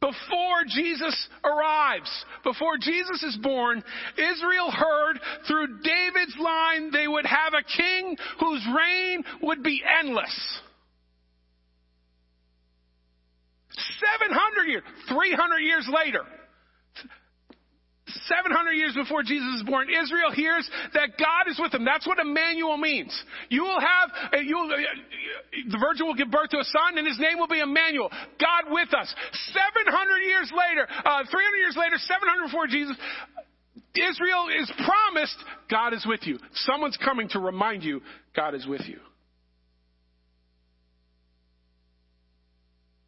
before 0.00 0.64
Jesus 0.68 1.28
arrives, 1.42 2.10
before 2.42 2.76
Jesus 2.78 3.22
is 3.22 3.38
born, 3.42 3.82
Israel 4.18 4.70
heard 4.70 5.18
through 5.46 5.80
David's 5.82 6.36
line 6.38 6.90
they 6.90 7.08
would 7.08 7.24
have 7.24 7.54
a 7.54 7.62
king 7.62 8.14
whose 8.38 8.66
reign 8.76 9.24
would 9.40 9.62
be 9.62 9.82
endless. 10.02 10.60
700 14.20 14.70
years, 14.70 14.82
300 15.08 15.58
years 15.60 15.88
later, 15.90 16.20
700 18.28 18.72
years 18.72 18.94
before 18.94 19.22
Jesus 19.22 19.60
is 19.60 19.62
born, 19.62 19.88
Israel 19.88 20.30
hears 20.32 20.68
that 20.94 21.18
God 21.18 21.50
is 21.50 21.58
with 21.58 21.72
them. 21.72 21.84
That's 21.84 22.06
what 22.06 22.18
Emmanuel 22.18 22.76
means. 22.76 23.12
You 23.48 23.62
will 23.62 23.80
have, 23.80 24.10
uh, 24.32 24.36
you 24.38 24.56
will, 24.56 24.70
uh, 24.70 25.70
the 25.70 25.78
virgin 25.78 26.06
will 26.06 26.14
give 26.14 26.30
birth 26.30 26.50
to 26.50 26.58
a 26.58 26.64
son, 26.64 26.98
and 26.98 27.06
his 27.06 27.18
name 27.18 27.38
will 27.38 27.48
be 27.48 27.60
Emmanuel, 27.60 28.10
God 28.38 28.70
with 28.70 28.92
us. 28.94 29.14
700 29.52 30.18
years 30.26 30.52
later, 30.52 30.86
uh, 30.88 31.24
300 31.30 31.56
years 31.58 31.76
later, 31.76 31.98
700 31.98 32.46
before 32.46 32.66
Jesus, 32.66 32.96
Israel 33.94 34.48
is 34.50 34.70
promised 34.84 35.36
God 35.70 35.94
is 35.94 36.04
with 36.06 36.26
you. 36.26 36.38
Someone's 36.54 36.98
coming 36.98 37.28
to 37.30 37.38
remind 37.38 37.84
you 37.84 38.00
God 38.34 38.54
is 38.54 38.66
with 38.66 38.82
you. 38.86 38.98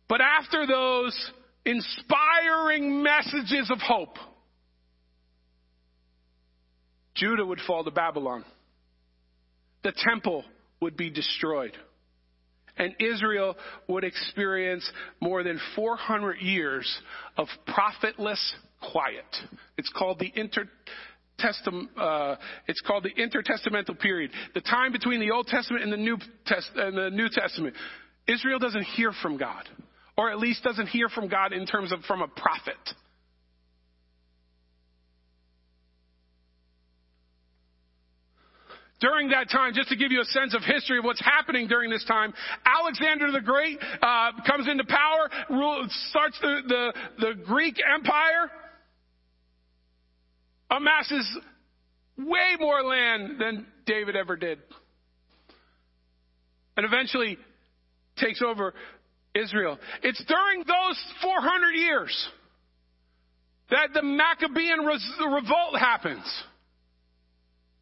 But 0.09 0.21
after 0.21 0.67
those 0.67 1.31
inspiring 1.65 3.03
messages 3.03 3.71
of 3.71 3.79
hope, 3.79 4.17
Judah 7.17 7.45
would 7.45 7.61
fall 7.67 7.85
to 7.85 7.91
Babylon. 7.91 8.45
The 9.83 9.93
temple 9.97 10.45
would 10.81 10.97
be 10.97 11.11
destroyed. 11.11 11.77
And 12.77 12.95
Israel 13.01 13.57
would 13.89 14.05
experience 14.05 14.89
more 15.21 15.43
than 15.43 15.59
400 15.75 16.39
years 16.41 17.01
of 17.37 17.49
prophetless 17.67 18.55
quiet. 18.93 19.25
It's 19.79 19.91
called 19.97 20.19
the 20.19 20.31
inter 20.35 20.69
uh, 21.39 22.37
it's 22.67 22.81
called 22.87 23.05
the 23.05 23.11
intertestamental 23.11 23.99
period, 23.99 24.31
the 24.55 24.63
time 24.63 24.91
between 24.91 25.21
the 25.21 25.31
Old 25.31 25.47
Testament 25.47 25.85
and 25.85 25.93
the 25.93 25.99
New, 25.99 26.17
Test, 26.47 26.71
and 26.75 26.97
the 26.97 27.11
New 27.11 27.29
Testament. 27.31 27.75
Israel 28.27 28.59
doesn't 28.59 28.85
hear 28.85 29.13
from 29.21 29.37
God, 29.37 29.69
or 30.17 30.31
at 30.31 30.39
least 30.39 30.63
doesn't 30.63 30.87
hear 30.87 31.11
from 31.11 31.29
God 31.29 31.53
in 31.53 31.67
terms 31.67 31.93
of 31.93 32.01
from 32.05 32.23
a 32.23 32.29
prophet. 32.29 32.79
During 38.99 39.29
that 39.29 39.51
time, 39.51 39.75
just 39.75 39.91
to 39.91 39.97
give 39.97 40.11
you 40.11 40.23
a 40.23 40.25
sense 40.25 40.55
of 40.55 40.63
history 40.63 40.99
of 40.99 41.05
what's 41.05 41.21
happening 41.21 41.69
during 41.69 41.91
this 41.91 42.05
time, 42.05 42.33
Alexander 42.65 43.31
the 43.31 43.43
Great 43.43 43.79
uh, 44.01 44.31
comes 44.47 44.67
into 44.69 44.85
power, 44.85 45.29
rule, 45.51 45.87
starts 46.11 46.39
the, 46.41 46.61
the, 46.67 46.93
the 47.19 47.35
Greek 47.45 47.77
Empire, 47.95 48.51
amasses 50.71 51.39
way 52.17 52.57
more 52.59 52.83
land 52.83 53.39
than 53.39 53.67
David 53.85 54.17
ever 54.17 54.35
did. 54.37 54.59
And 56.79 56.87
eventually 56.87 57.37
takes 58.17 58.41
over 58.43 58.73
Israel. 59.35 59.79
It's 60.03 60.23
during 60.27 60.61
those 60.61 61.05
400 61.23 61.73
years 61.73 62.29
that 63.71 63.89
the 63.93 64.03
Maccabean 64.03 64.79
revolt 64.79 65.79
happens. 65.79 66.25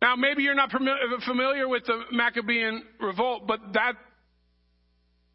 Now, 0.03 0.16
maybe 0.16 0.42
you're 0.42 0.55
not 0.55 0.70
familiar 0.70 1.68
with 1.68 1.84
the 1.86 2.03
Maccabean 2.12 2.82
revolt, 3.01 3.47
but 3.47 3.61
that 3.72 3.95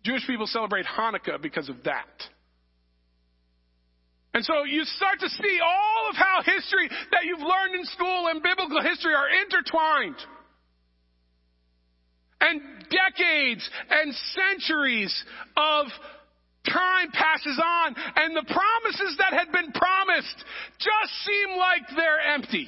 Jewish 0.04 0.26
people 0.28 0.48
celebrate 0.48 0.86
Hanukkah 0.86 1.42
because 1.42 1.70
of 1.70 1.84
that. 1.84 2.08
And 4.34 4.46
so 4.46 4.64
you 4.64 4.84
start 4.84 5.20
to 5.22 5.30
see 5.30 5.60
all 5.64 6.10
of 6.10 6.16
how 6.16 6.42
history 6.46 6.88
that 7.12 7.26
you've 7.26 7.40
learned 7.40 7.76
in 7.76 7.86
school 7.86 8.28
and 8.28 8.44
biblical 8.44 8.82
history 8.82 9.14
are 9.14 9.28
intertwined. 9.44 10.16
And 12.40 12.62
decades 12.90 13.70
and 13.90 14.14
centuries 14.14 15.26
of 15.58 15.88
time 16.72 17.10
passes 17.12 17.60
on, 17.62 17.96
and 18.16 18.36
the 18.36 18.54
promises 18.54 19.18
that 19.18 19.34
had 19.34 19.52
been 19.52 19.72
promised 19.72 20.46
just 20.78 21.26
seem 21.26 21.58
like 21.58 21.82
they're 21.96 22.22
empty. 22.36 22.68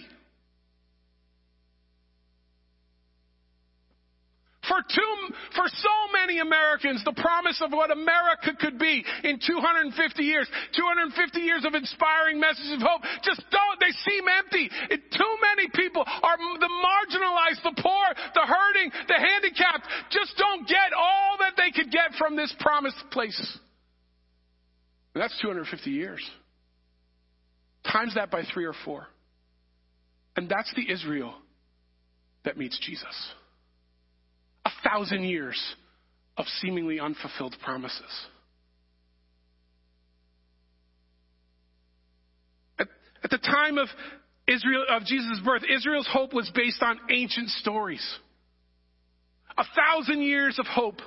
For, 4.71 4.79
for 5.51 5.67
so 5.67 5.95
many 6.15 6.39
Americans, 6.39 7.03
the 7.03 7.11
promise 7.11 7.59
of 7.59 7.73
what 7.75 7.91
America 7.91 8.55
could 8.55 8.79
be 8.79 9.03
in 9.25 9.35
250 9.35 10.23
years, 10.23 10.47
250 10.71 11.39
years 11.41 11.65
of 11.67 11.75
inspiring 11.75 12.39
messages 12.39 12.79
of 12.79 12.79
hope, 12.79 13.01
just 13.21 13.43
don't, 13.51 13.77
they 13.83 13.91
seem 14.07 14.23
empty. 14.31 14.71
It, 14.89 15.11
too 15.11 15.33
many 15.43 15.67
people 15.75 16.05
are 16.07 16.37
the 16.37 16.71
marginalized, 16.71 17.63
the 17.67 17.81
poor, 17.83 18.05
the 18.33 18.47
hurting, 18.47 18.91
the 19.09 19.19
handicapped, 19.19 19.87
just 20.09 20.37
don't 20.37 20.65
get 20.65 20.95
all 20.95 21.35
that 21.39 21.59
they 21.59 21.71
could 21.71 21.91
get 21.91 22.15
from 22.17 22.37
this 22.37 22.55
promised 22.61 23.03
place. 23.11 23.59
That's 25.13 25.37
250 25.41 25.91
years. 25.91 26.23
Times 27.91 28.15
that 28.15 28.31
by 28.31 28.43
three 28.53 28.63
or 28.63 28.75
four. 28.85 29.07
And 30.37 30.47
that's 30.47 30.73
the 30.75 30.89
Israel 30.89 31.35
that 32.45 32.57
meets 32.57 32.79
Jesus 32.79 33.33
thousand 34.83 35.23
years 35.23 35.59
of 36.37 36.45
seemingly 36.61 36.99
unfulfilled 36.99 37.55
promises. 37.63 38.27
At, 42.79 42.87
at 43.23 43.29
the 43.29 43.37
time 43.37 43.77
of 43.77 43.87
Israel, 44.47 44.85
of 44.89 45.05
Jesus' 45.05 45.39
birth, 45.43 45.63
Israel's 45.69 46.07
hope 46.11 46.33
was 46.33 46.49
based 46.55 46.81
on 46.81 46.99
ancient 47.09 47.49
stories. 47.49 48.03
A 49.57 49.63
thousand 49.75 50.21
years 50.21 50.57
of 50.59 50.65
hope. 50.65 51.01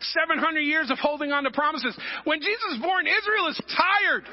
700 0.00 0.60
years 0.60 0.90
of 0.90 0.98
holding 0.98 1.32
on 1.32 1.44
to 1.44 1.50
promises. 1.50 1.96
When 2.24 2.40
Jesus 2.40 2.64
is 2.76 2.82
born, 2.82 3.06
Israel 3.06 3.48
is 3.48 3.60
tired. 3.76 4.24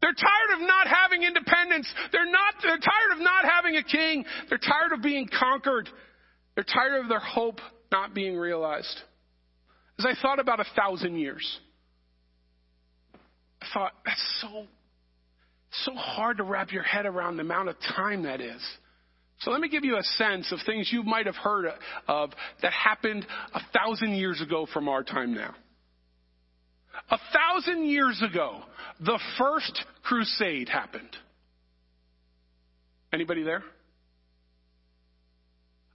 They're 0.00 0.14
tired 0.14 0.60
of 0.60 0.66
not 0.66 0.86
having 0.86 1.22
independence. 1.22 1.88
They're 2.12 2.30
not, 2.30 2.54
they're 2.62 2.78
tired 2.78 3.12
of 3.14 3.18
not 3.20 3.44
having 3.44 3.76
a 3.76 3.82
king. 3.82 4.24
They're 4.48 4.58
tired 4.58 4.92
of 4.92 5.02
being 5.02 5.28
conquered. 5.28 5.88
They're 6.56 6.64
tired 6.64 7.02
of 7.02 7.08
their 7.08 7.20
hope 7.20 7.60
not 7.92 8.14
being 8.14 8.36
realized. 8.36 9.00
As 9.98 10.06
I 10.06 10.20
thought 10.20 10.40
about 10.40 10.58
a 10.58 10.64
thousand 10.74 11.16
years, 11.18 11.58
I 13.62 13.66
thought, 13.72 13.92
that's 14.04 14.38
so, 14.40 14.64
so 15.84 15.94
hard 15.94 16.38
to 16.38 16.42
wrap 16.42 16.72
your 16.72 16.82
head 16.82 17.06
around 17.06 17.36
the 17.36 17.42
amount 17.42 17.68
of 17.68 17.76
time 17.94 18.24
that 18.24 18.40
is. 18.40 18.62
So 19.40 19.50
let 19.50 19.60
me 19.60 19.68
give 19.68 19.84
you 19.84 19.96
a 19.96 20.02
sense 20.02 20.50
of 20.50 20.58
things 20.64 20.90
you 20.90 21.02
might 21.02 21.26
have 21.26 21.36
heard 21.36 21.66
of 22.08 22.30
that 22.62 22.72
happened 22.72 23.26
a 23.52 23.60
thousand 23.78 24.12
years 24.14 24.40
ago 24.40 24.66
from 24.72 24.88
our 24.88 25.02
time 25.04 25.34
now. 25.34 25.54
A 27.10 27.18
thousand 27.32 27.84
years 27.84 28.22
ago, 28.22 28.62
the 29.00 29.18
first 29.38 29.84
crusade 30.02 30.70
happened. 30.70 31.14
Anybody 33.12 33.42
there? 33.42 33.62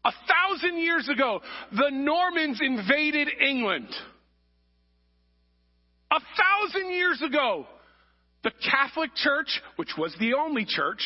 A 0.04 0.12
thousand 0.12 0.80
years 0.80 1.08
ago, 1.10 1.42
the 1.72 1.90
Normans 1.92 2.60
invaded 2.62 3.30
England. 3.40 3.88
A 6.12 6.20
thousand 6.20 6.92
years 6.92 7.22
ago, 7.22 7.66
the 8.44 8.52
Catholic 8.70 9.12
Church, 9.16 9.62
which 9.76 9.92
was 9.98 10.16
the 10.20 10.34
only 10.34 10.66
church, 10.66 11.02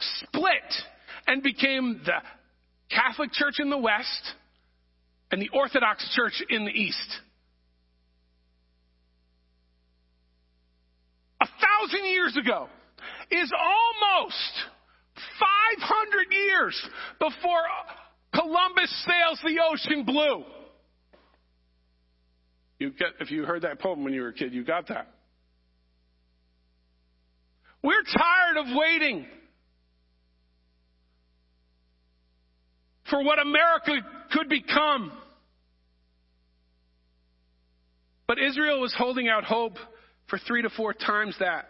split 0.00 0.74
and 1.26 1.42
became 1.42 2.00
the 2.04 2.20
Catholic 2.90 3.32
Church 3.32 3.54
in 3.60 3.70
the 3.70 3.78
West 3.78 4.34
and 5.30 5.40
the 5.40 5.48
Orthodox 5.52 6.08
Church 6.14 6.42
in 6.50 6.64
the 6.64 6.70
East. 6.70 7.20
A 11.40 11.46
thousand 11.46 12.06
years 12.06 12.36
ago 12.36 12.68
is 13.30 13.50
almost 13.52 14.73
500 15.38 16.26
years 16.30 16.88
before 17.18 17.62
Columbus 18.34 19.04
sails 19.06 19.40
the 19.44 19.60
ocean 19.70 20.04
blue. 20.04 20.44
You 22.78 22.90
get, 22.90 23.08
if 23.20 23.30
you 23.30 23.44
heard 23.44 23.62
that 23.62 23.78
poem 23.80 24.04
when 24.04 24.12
you 24.12 24.22
were 24.22 24.28
a 24.28 24.32
kid, 24.32 24.52
you 24.52 24.64
got 24.64 24.88
that. 24.88 25.08
We're 27.82 28.02
tired 28.02 28.56
of 28.56 28.76
waiting 28.76 29.26
for 33.10 33.22
what 33.22 33.38
America 33.38 33.92
could 34.32 34.48
become. 34.48 35.12
But 38.26 38.38
Israel 38.38 38.80
was 38.80 38.94
holding 38.96 39.28
out 39.28 39.44
hope 39.44 39.76
for 40.28 40.38
three 40.38 40.62
to 40.62 40.70
four 40.70 40.94
times 40.94 41.36
that. 41.40 41.66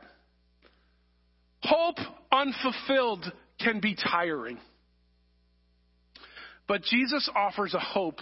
Hope 1.62 1.96
unfulfilled 2.30 3.32
can 3.64 3.80
be 3.80 3.96
tiring. 3.96 4.58
But 6.68 6.82
Jesus 6.82 7.28
offers 7.34 7.74
a 7.74 7.80
hope 7.80 8.20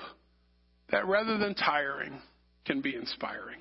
that 0.91 1.07
rather 1.07 1.39
than 1.39 1.55
tiring, 1.55 2.21
can 2.65 2.81
be 2.81 2.95
inspiring. 2.95 3.59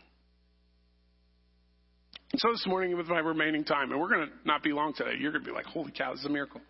And 2.32 2.40
so 2.40 2.52
this 2.52 2.66
morning, 2.66 2.96
with 2.96 3.08
my 3.08 3.20
remaining 3.20 3.64
time, 3.64 3.92
and 3.92 4.00
we're 4.00 4.10
going 4.10 4.28
to 4.28 4.34
not 4.46 4.64
be 4.64 4.72
long 4.72 4.94
today, 4.94 5.16
you're 5.20 5.32
going 5.32 5.44
to 5.44 5.50
be 5.50 5.54
like, 5.54 5.66
holy 5.66 5.92
cow, 5.92 6.12
this 6.12 6.22
is 6.22 6.26
a 6.26 6.30
miracle. 6.30 6.62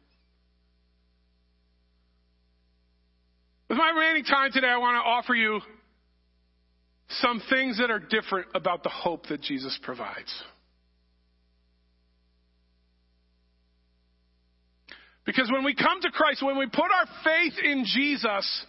With 3.69 3.77
my 3.77 3.89
remaining 3.89 4.23
time 4.23 4.51
today, 4.51 4.67
I 4.67 4.77
want 4.77 4.95
to 4.95 5.09
offer 5.09 5.33
you 5.33 5.61
some 7.19 7.41
things 7.49 7.77
that 7.79 7.91
are 7.91 7.99
different 7.99 8.47
about 8.55 8.83
the 8.83 8.89
hope 8.89 9.27
that 9.27 9.41
Jesus 9.41 9.77
provides. 9.83 10.43
Because 15.33 15.49
when 15.49 15.63
we 15.63 15.73
come 15.73 16.01
to 16.01 16.11
Christ, 16.11 16.43
when 16.43 16.57
we 16.57 16.65
put 16.65 16.91
our 16.91 17.05
faith 17.23 17.53
in 17.63 17.85
Jesus, 17.85 18.65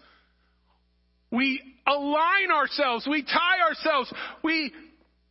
we 1.32 1.60
align 1.84 2.52
ourselves, 2.52 3.04
we 3.10 3.24
tie 3.24 3.66
ourselves, 3.68 4.12
we, 4.44 4.70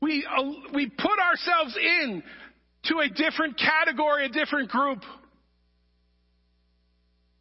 we, 0.02 0.26
uh, 0.26 0.44
we 0.74 0.90
put 0.90 1.20
ourselves 1.20 1.78
in 1.82 2.22
to 2.84 2.98
a 3.00 3.08
different 3.08 3.58
category, 3.58 4.26
a 4.26 4.30
different 4.30 4.68
group. 4.72 5.00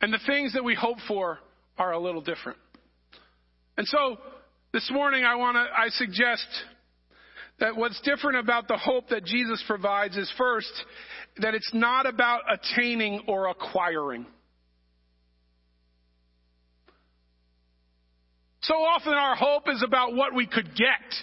And 0.00 0.12
the 0.12 0.20
things 0.24 0.52
that 0.52 0.62
we 0.62 0.76
hope 0.76 0.98
for 1.08 1.40
are 1.76 1.90
a 1.90 1.98
little 1.98 2.22
different. 2.22 2.58
And 3.76 3.88
so 3.88 4.18
this 4.72 4.88
morning 4.92 5.24
I 5.24 5.34
want 5.34 5.56
to, 5.56 5.62
I 5.62 5.88
suggest 5.88 6.46
that 7.58 7.74
what's 7.74 8.00
different 8.02 8.38
about 8.38 8.68
the 8.68 8.76
hope 8.76 9.08
that 9.08 9.24
Jesus 9.24 9.64
provides 9.66 10.16
is 10.16 10.32
first, 10.38 10.72
that 11.38 11.54
it's 11.54 11.70
not 11.72 12.06
about 12.06 12.42
attaining 12.48 13.22
or 13.26 13.48
acquiring. 13.48 14.26
So 18.62 18.74
often 18.74 19.14
our 19.14 19.34
hope 19.34 19.68
is 19.68 19.82
about 19.86 20.14
what 20.14 20.34
we 20.34 20.46
could 20.46 20.76
get. 20.76 21.14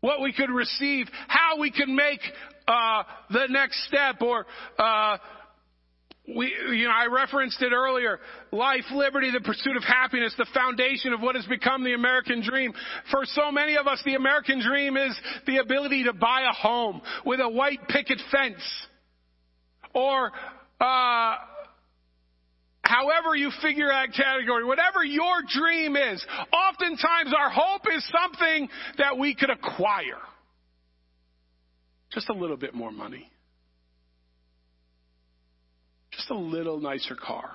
What 0.00 0.20
we 0.22 0.32
could 0.32 0.50
receive, 0.50 1.08
how 1.26 1.58
we 1.58 1.72
can 1.72 1.96
make 1.96 2.20
uh, 2.68 3.02
the 3.30 3.46
next 3.48 3.84
step, 3.88 4.22
or 4.22 4.46
uh, 4.78 5.16
we, 6.34 6.54
you 6.72 6.84
know, 6.84 6.92
I 6.94 7.06
referenced 7.06 7.60
it 7.62 7.72
earlier. 7.72 8.20
Life, 8.52 8.84
liberty, 8.92 9.30
the 9.30 9.40
pursuit 9.40 9.76
of 9.76 9.82
happiness, 9.82 10.34
the 10.36 10.46
foundation 10.52 11.12
of 11.12 11.20
what 11.20 11.36
has 11.36 11.46
become 11.46 11.84
the 11.84 11.94
American 11.94 12.42
dream. 12.42 12.72
For 13.10 13.24
so 13.24 13.50
many 13.50 13.76
of 13.76 13.86
us, 13.86 14.02
the 14.04 14.14
American 14.14 14.60
dream 14.60 14.96
is 14.96 15.18
the 15.46 15.58
ability 15.58 16.04
to 16.04 16.12
buy 16.12 16.42
a 16.42 16.52
home 16.52 17.00
with 17.24 17.40
a 17.40 17.48
white 17.48 17.80
picket 17.88 18.20
fence, 18.30 18.62
or 19.94 20.30
uh, 20.80 21.36
however 22.82 23.34
you 23.34 23.50
figure 23.62 23.88
that 23.88 24.12
category, 24.14 24.64
whatever 24.64 25.02
your 25.02 25.42
dream 25.48 25.96
is, 25.96 26.24
oftentimes 26.52 27.32
our 27.36 27.50
hope 27.50 27.82
is 27.94 28.06
something 28.12 28.68
that 28.98 29.16
we 29.16 29.34
could 29.34 29.50
acquire. 29.50 30.20
Just 32.12 32.28
a 32.28 32.34
little 32.34 32.56
bit 32.56 32.74
more 32.74 32.92
money. 32.92 33.30
Just 36.28 36.38
a 36.38 36.42
little 36.42 36.78
nicer 36.78 37.14
car. 37.14 37.50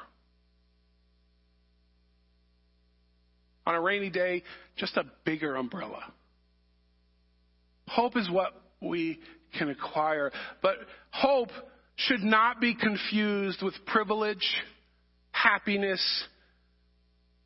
On 3.67 3.75
a 3.75 3.81
rainy 3.81 4.09
day, 4.09 4.41
just 4.77 4.97
a 4.97 5.03
bigger 5.25 5.55
umbrella. 5.55 6.03
Hope 7.87 8.17
is 8.17 8.29
what 8.31 8.53
we 8.81 9.19
can 9.57 9.69
acquire, 9.69 10.31
but 10.63 10.75
hope 11.11 11.49
should 11.97 12.23
not 12.23 12.59
be 12.59 12.73
confused 12.73 13.61
with 13.61 13.75
privilege 13.85 14.49
happiness, 15.31 16.23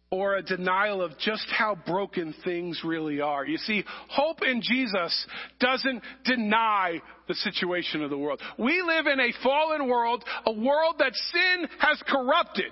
or 0.09 0.35
a 0.35 0.41
denial 0.41 1.01
of 1.01 1.17
just 1.19 1.45
how 1.49 1.77
broken 1.85 2.33
things 2.45 2.81
really 2.83 3.19
are. 3.19 3.45
You 3.45 3.57
see, 3.57 3.83
hope 4.09 4.39
in 4.41 4.61
Jesus 4.61 5.27
doesn't 5.59 6.01
deny 6.23 7.01
the 7.27 7.35
situation 7.35 8.01
of 8.03 8.09
the 8.09 8.17
world. 8.17 8.41
We 8.57 8.81
live 8.81 9.05
in 9.07 9.19
a 9.19 9.33
fallen 9.43 9.89
world, 9.89 10.23
a 10.45 10.51
world 10.51 10.95
that 10.99 11.13
sin 11.13 11.67
has 11.79 12.01
corrupted. 12.07 12.71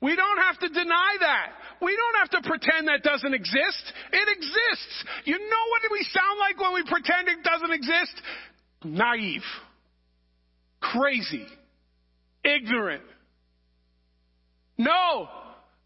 We 0.00 0.16
don't 0.16 0.38
have 0.38 0.58
to 0.58 0.68
deny 0.68 1.16
that. 1.20 1.52
We 1.80 1.96
don't 1.96 2.20
have 2.20 2.42
to 2.42 2.48
pretend 2.48 2.88
that 2.88 3.04
doesn't 3.04 3.34
exist. 3.34 3.92
It 4.12 4.28
exists. 4.28 5.04
You 5.24 5.38
know 5.38 5.64
what 5.70 5.82
we 5.92 6.04
sound 6.10 6.38
like 6.40 6.60
when 6.60 6.74
we 6.74 6.82
pretend 6.90 7.28
it 7.28 7.44
doesn't 7.44 7.72
exist? 7.72 8.22
Naive. 8.84 9.42
Crazy 10.80 11.46
ignorant. 12.44 13.02
No. 14.78 15.28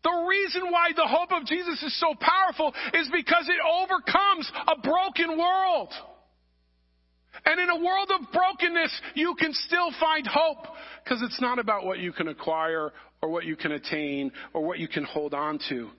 The 0.03 0.27
reason 0.29 0.71
why 0.71 0.91
the 0.95 1.07
hope 1.07 1.33
of 1.33 1.47
Jesus 1.47 1.83
is 1.83 1.99
so 1.99 2.15
powerful 2.21 2.73
is 2.95 3.09
because 3.13 3.49
it 3.49 3.61
overcomes 3.83 4.51
a 4.69 4.81
broken 4.81 5.37
world. 5.37 5.93
And 7.45 7.61
in 7.61 7.71
a 7.71 7.77
world 7.77 8.11
of 8.11 8.33
brokenness, 8.33 9.01
you 9.15 9.35
can 9.39 9.53
still 9.53 9.91
find 10.01 10.27
hope 10.27 10.67
because 11.03 11.23
it's 11.23 11.41
not 11.41 11.59
about 11.59 11.85
what 11.85 11.99
you 11.99 12.13
can 12.13 12.29
acquire 12.29 12.93
or 13.21 13.29
what 13.29 13.45
you 13.45 13.57
can 13.57 13.73
attain 13.73 14.31
or 14.53 14.65
what 14.65 14.79
you 14.79 14.89
can 14.89 15.05
hold 15.05 15.35
on 15.35 15.59
to. 15.69 15.91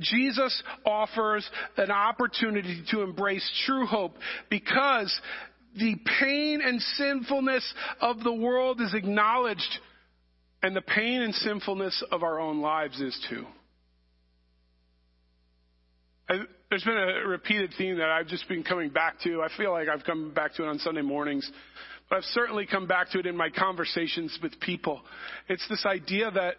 Jesus 0.00 0.62
offers 0.84 1.48
an 1.76 1.90
opportunity 1.90 2.84
to 2.90 3.02
embrace 3.02 3.48
true 3.64 3.86
hope 3.86 4.16
because 4.50 5.12
the 5.76 5.96
pain 6.20 6.60
and 6.62 6.80
sinfulness 6.80 7.74
of 8.00 8.22
the 8.22 8.32
world 8.32 8.80
is 8.80 8.92
acknowledged 8.94 9.78
and 10.62 10.76
the 10.76 10.82
pain 10.82 11.22
and 11.22 11.34
sinfulness 11.34 12.02
of 12.10 12.22
our 12.22 12.38
own 12.38 12.60
lives 12.60 13.00
is 13.00 13.18
too. 13.28 13.44
I, 16.28 16.38
there's 16.70 16.84
been 16.84 16.96
a 16.96 17.28
repeated 17.28 17.74
theme 17.76 17.98
that 17.98 18.08
I've 18.08 18.28
just 18.28 18.48
been 18.48 18.62
coming 18.62 18.90
back 18.90 19.20
to. 19.24 19.42
I 19.42 19.48
feel 19.56 19.72
like 19.72 19.88
I've 19.88 20.04
come 20.04 20.32
back 20.32 20.54
to 20.54 20.64
it 20.64 20.68
on 20.68 20.78
Sunday 20.78 21.02
mornings. 21.02 21.50
But 22.12 22.18
I've 22.18 22.24
certainly 22.34 22.66
come 22.66 22.86
back 22.86 23.08
to 23.12 23.20
it 23.20 23.24
in 23.24 23.34
my 23.38 23.48
conversations 23.48 24.38
with 24.42 24.60
people. 24.60 25.00
It's 25.48 25.66
this 25.70 25.86
idea 25.86 26.30
that 26.30 26.56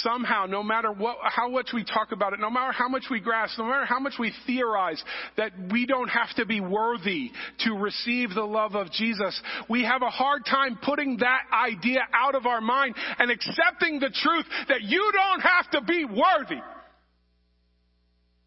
somehow, 0.00 0.46
no 0.46 0.62
matter 0.62 0.92
what, 0.92 1.16
how 1.24 1.48
much 1.48 1.70
we 1.74 1.82
talk 1.82 2.12
about 2.12 2.34
it, 2.34 2.38
no 2.38 2.50
matter 2.50 2.70
how 2.70 2.88
much 2.88 3.06
we 3.10 3.18
grasp, 3.18 3.58
no 3.58 3.64
matter 3.64 3.84
how 3.84 3.98
much 3.98 4.12
we 4.20 4.32
theorize, 4.46 5.02
that 5.36 5.50
we 5.72 5.86
don't 5.86 6.06
have 6.06 6.32
to 6.36 6.46
be 6.46 6.60
worthy 6.60 7.32
to 7.64 7.72
receive 7.72 8.32
the 8.32 8.44
love 8.44 8.76
of 8.76 8.92
Jesus. 8.92 9.42
We 9.68 9.82
have 9.82 10.02
a 10.02 10.08
hard 10.08 10.44
time 10.48 10.78
putting 10.80 11.16
that 11.16 11.46
idea 11.52 12.02
out 12.14 12.36
of 12.36 12.46
our 12.46 12.60
mind 12.60 12.94
and 13.18 13.28
accepting 13.28 13.98
the 13.98 14.14
truth 14.22 14.46
that 14.68 14.82
you 14.82 15.10
don't 15.12 15.40
have 15.40 15.68
to 15.72 15.80
be 15.80 16.04
worthy 16.04 16.62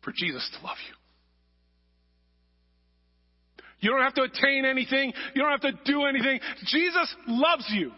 for 0.03 0.13
Jesus 0.15 0.49
to 0.57 0.65
love 0.65 0.77
you. 0.87 1.04
You 3.85 3.91
don't 3.91 4.01
have 4.01 4.15
to 4.15 4.23
attain 4.23 4.65
anything. 4.65 5.13
You 5.35 5.43
don't 5.43 5.51
have 5.51 5.61
to 5.61 5.79
do 5.85 6.05
anything. 6.05 6.39
Jesus 6.65 7.15
loves 7.27 7.65
you. 7.69 7.91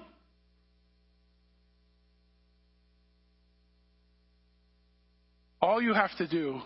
All 5.62 5.82
you 5.82 5.94
have 5.94 6.10
to 6.18 6.28
do 6.28 6.60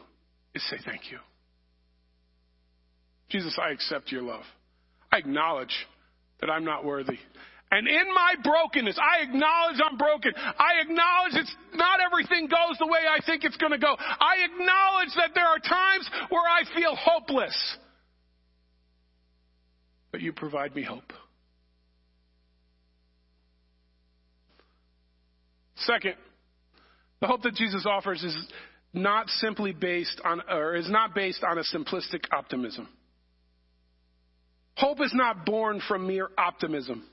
is 0.56 0.68
say 0.72 0.78
thank 0.84 1.12
you. 1.12 1.20
Jesus, 3.30 3.60
I 3.62 3.70
accept 3.70 4.12
your 4.12 4.24
love. 4.24 4.42
I 5.12 5.20
acknowledge 5.20 5.86
that 6.40 6.50
I'm 6.50 6.66
not 6.66 6.84
worthy. 6.84 7.20
And 7.70 7.88
in 7.88 8.14
my 8.16 8.34
brokenness, 8.44 8.98
I 8.98 9.22
acknowledge 9.22 9.80
I'm 9.88 10.00
broken. 10.00 10.32
I 10.36 10.82
acknowledge 10.82 11.34
it's 11.36 11.56
not 11.76 12.00
everything 12.02 12.48
goes 12.48 12.80
the 12.80 12.88
way 12.88 13.02
I 13.08 13.24
think 13.24 13.44
it's 13.44 13.58
going 13.58 13.72
to 13.72 13.78
go. 13.78 13.96
I 14.00 14.46
acknowledge 14.46 15.14
that 15.18 15.30
there 15.36 15.46
are 15.46 15.60
times 15.60 16.10
where 16.32 16.42
I 16.42 16.64
feel 16.76 16.96
hopeless 16.96 17.78
but 20.12 20.22
you 20.22 20.34
provide 20.34 20.76
me 20.76 20.84
hope. 20.84 21.14
Second, 25.76 26.16
the 27.22 27.28
hope 27.28 27.44
that 27.44 27.56
Jesus 27.56 27.86
offers 27.86 28.24
is 28.24 28.36
not 28.94 29.30
simply 29.30 29.72
based 29.72 30.20
on, 30.24 30.42
or 30.50 30.76
is 30.76 30.90
not 30.90 31.16
based 31.16 31.44
on 31.44 31.58
a 31.58 31.64
simplistic 31.64 32.26
optimism. 32.32 32.88
Hope 34.76 35.02
is 35.02 35.14
not 35.14 35.46
born 35.46 35.82
from 35.88 36.08
mere 36.08 36.30
optimism. 36.38 37.04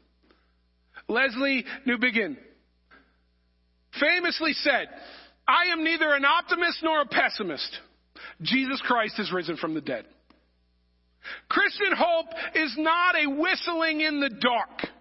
Lesslie 1.08 1.64
Newbigin 1.86 2.36
famously 4.00 4.52
said, 4.54 4.88
I 5.46 5.72
am 5.72 5.84
neither 5.84 6.12
an 6.12 6.24
optimist 6.24 6.78
nor 6.82 7.00
a 7.02 7.06
pessimist. 7.06 7.78
Jesus 8.42 8.80
Christ 8.84 9.16
has 9.16 9.32
risen 9.32 9.56
from 9.56 9.74
the 9.74 9.80
dead. 9.80 10.04
Christian 11.48 11.92
hope 11.96 12.26
is 12.54 12.74
not 12.78 13.14
a 13.16 13.26
whistling 13.26 14.00
in 14.00 14.20
the 14.20 14.30
dark. 14.30 14.92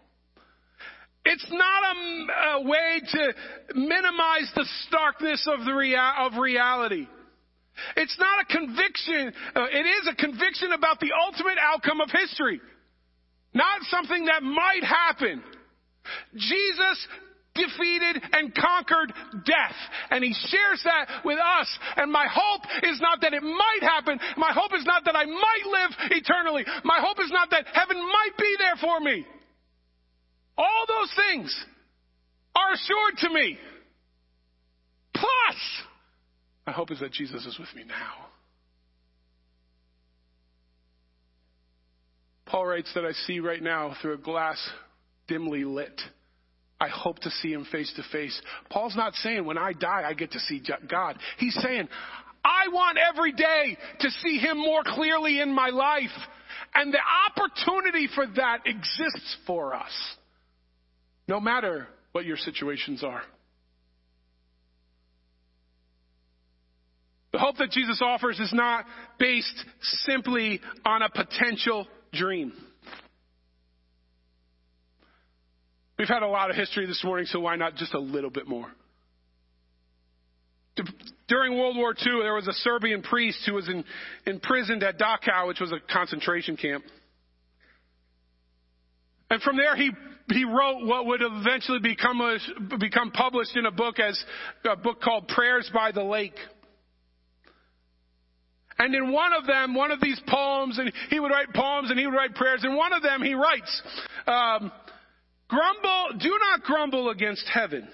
It's 1.25 1.47
not 1.51 1.83
a, 1.83 2.57
a 2.57 2.63
way 2.63 3.01
to 3.11 3.33
minimize 3.75 4.51
the 4.55 4.65
starkness 4.87 5.45
of, 5.51 5.65
the 5.65 5.73
rea- 5.73 5.97
of 6.19 6.37
reality. 6.37 7.07
It's 7.95 8.17
not 8.17 8.41
a 8.41 8.45
conviction. 8.45 9.33
Uh, 9.55 9.65
it 9.71 9.85
is 9.85 10.09
a 10.09 10.15
conviction 10.15 10.71
about 10.71 10.99
the 10.99 11.11
ultimate 11.27 11.57
outcome 11.61 12.01
of 12.01 12.09
history. 12.09 12.61
Not 13.53 13.81
something 13.89 14.25
that 14.25 14.41
might 14.41 14.83
happen. 14.83 15.43
Jesus 16.35 17.07
defeated 17.57 18.21
and 18.31 18.53
conquered 18.53 19.11
death. 19.45 19.75
And 20.11 20.23
he 20.23 20.33
shares 20.33 20.81
that 20.83 21.25
with 21.25 21.39
us. 21.39 21.67
And 21.97 22.11
my 22.11 22.27
hope 22.29 22.61
is 22.83 23.01
not 23.01 23.21
that 23.21 23.33
it 23.33 23.43
might 23.43 23.81
happen. 23.81 24.19
My 24.37 24.53
hope 24.53 24.71
is 24.77 24.85
not 24.85 25.05
that 25.05 25.15
I 25.15 25.25
might 25.25 25.65
live 25.65 25.91
eternally. 26.11 26.63
My 26.83 26.99
hope 27.01 27.19
is 27.19 27.31
not 27.31 27.49
that 27.51 27.65
heaven 27.73 27.97
might 27.97 28.37
be 28.37 28.55
there 28.59 28.75
for 28.79 28.99
me. 28.99 29.25
All 30.57 30.85
those 30.87 31.13
things 31.15 31.65
are 32.55 32.73
assured 32.73 33.17
to 33.19 33.29
me. 33.33 33.57
Plus, 35.13 35.57
my 36.65 36.73
hope 36.73 36.91
is 36.91 36.99
that 36.99 37.11
Jesus 37.11 37.45
is 37.45 37.57
with 37.59 37.73
me 37.75 37.83
now. 37.87 38.27
Paul 42.45 42.65
writes 42.65 42.91
that 42.95 43.05
I 43.05 43.11
see 43.11 43.39
right 43.39 43.61
now 43.61 43.95
through 44.01 44.13
a 44.13 44.17
glass 44.17 44.57
dimly 45.27 45.65
lit. 45.65 45.99
I 46.79 46.87
hope 46.89 47.19
to 47.19 47.31
see 47.31 47.51
him 47.51 47.65
face 47.71 47.91
to 47.95 48.03
face. 48.11 48.39
Paul's 48.69 48.95
not 48.95 49.15
saying 49.15 49.45
when 49.45 49.57
I 49.57 49.73
die, 49.73 50.03
I 50.05 50.13
get 50.13 50.31
to 50.31 50.39
see 50.39 50.61
God. 50.87 51.17
He's 51.37 51.57
saying, 51.61 51.87
I 52.45 52.67
want 52.71 52.97
every 52.97 53.33
day 53.33 53.77
to 53.99 54.09
see 54.09 54.37
him 54.37 54.57
more 54.57 54.83
clearly 54.85 55.41
in 55.41 55.51
my 55.51 55.69
life. 55.69 56.15
And 56.73 56.93
the 56.93 56.99
opportunity 57.27 58.07
for 58.13 58.27
that 58.27 58.59
exists 58.65 59.37
for 59.47 59.73
us, 59.73 59.91
no 61.27 61.39
matter 61.39 61.87
what 62.11 62.25
your 62.25 62.37
situations 62.37 63.03
are. 63.03 63.23
The 67.33 67.39
hope 67.39 67.57
that 67.57 67.71
Jesus 67.71 68.01
offers 68.01 68.39
is 68.39 68.53
not 68.53 68.85
based 69.19 69.65
simply 70.05 70.61
on 70.85 71.01
a 71.01 71.09
potential 71.09 71.87
dream. 72.13 72.53
We've 75.97 76.07
had 76.07 76.21
a 76.21 76.27
lot 76.27 76.49
of 76.49 76.55
history 76.55 76.85
this 76.85 77.03
morning, 77.03 77.25
so 77.25 77.39
why 77.39 77.55
not 77.55 77.75
just 77.75 77.93
a 77.93 77.99
little 77.99 78.29
bit 78.29 78.47
more? 78.47 78.67
During 81.27 81.57
World 81.57 81.75
War 81.75 81.93
II, 81.93 82.21
there 82.21 82.35
was 82.35 82.47
a 82.47 82.53
Serbian 82.53 83.01
priest 83.01 83.39
who 83.47 83.55
was 83.55 83.67
in, 83.67 83.83
imprisoned 84.27 84.83
at 84.83 84.99
Dachau, 84.99 85.47
which 85.47 85.59
was 85.59 85.71
a 85.71 85.79
concentration 85.91 86.55
camp. 86.55 86.83
And 89.31 89.41
from 89.41 89.57
there, 89.57 89.75
he, 89.75 89.91
he 90.29 90.45
wrote 90.45 90.85
what 90.85 91.07
would 91.07 91.21
eventually 91.23 91.79
become, 91.79 92.21
a, 92.21 92.37
become 92.77 93.11
published 93.11 93.57
in 93.57 93.65
a 93.65 93.71
book 93.71 93.99
as 93.99 94.23
a 94.69 94.75
book 94.75 95.01
called 95.01 95.27
Prayers 95.27 95.69
by 95.73 95.91
the 95.91 96.03
Lake. 96.03 96.37
And 98.79 98.93
in 98.93 99.11
one 99.11 99.33
of 99.33 99.47
them, 99.47 99.73
one 99.73 99.89
of 99.89 99.99
these 99.99 100.21
poems, 100.27 100.77
and 100.77 100.93
he 101.09 101.19
would 101.19 101.31
write 101.31 101.51
poems 101.53 101.89
and 101.89 101.99
he 101.99 102.05
would 102.05 102.13
write 102.13 102.35
prayers. 102.35 102.63
In 102.63 102.75
one 102.75 102.93
of 102.93 103.01
them, 103.01 103.23
he 103.23 103.33
writes, 103.33 103.81
um, 104.27 104.71
"Grumble, 105.47 106.09
do 106.19 106.37
not 106.39 106.63
grumble 106.63 107.09
against 107.09 107.47
heaven, 107.47 107.87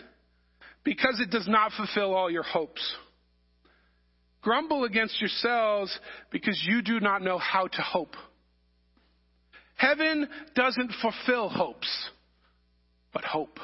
because 0.84 1.20
it 1.20 1.30
does 1.30 1.48
not 1.48 1.72
fulfill 1.74 2.14
all 2.14 2.30
your 2.30 2.44
hopes. 2.44 2.96
Grumble 4.42 4.84
against 4.84 5.22
yourselves, 5.22 5.98
because 6.32 6.62
you 6.68 6.82
do 6.82 7.00
not 7.00 7.22
know 7.22 7.38
how 7.38 7.68
to 7.68 7.82
hope. 7.82 8.16
Heaven 9.76 10.28
doesn't 10.56 10.92
fulfill 11.02 11.50
hopes, 11.50 12.10
but 13.14 13.24
hope." 13.24 13.60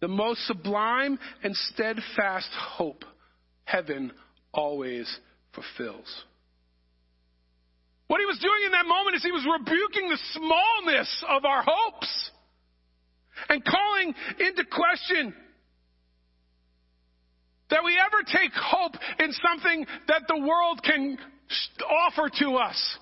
The 0.00 0.08
most 0.08 0.46
sublime 0.46 1.18
and 1.42 1.56
steadfast 1.56 2.50
hope 2.52 3.04
heaven 3.64 4.12
always 4.52 5.20
fulfills. 5.52 6.24
What 8.08 8.20
he 8.20 8.26
was 8.26 8.38
doing 8.38 8.62
in 8.66 8.72
that 8.72 8.86
moment 8.86 9.16
is 9.16 9.22
he 9.22 9.32
was 9.32 9.44
rebuking 9.44 10.08
the 10.08 10.18
smallness 10.32 11.24
of 11.28 11.44
our 11.44 11.64
hopes 11.66 12.30
and 13.48 13.64
calling 13.64 14.14
into 14.38 14.64
question 14.64 15.34
that 17.70 17.82
we 17.84 17.98
ever 17.98 18.22
take 18.22 18.52
hope 18.54 18.94
in 19.18 19.32
something 19.32 19.86
that 20.06 20.22
the 20.28 20.38
world 20.38 20.80
can 20.84 21.18
offer 21.90 22.30
to 22.38 22.56
us. 22.56 22.98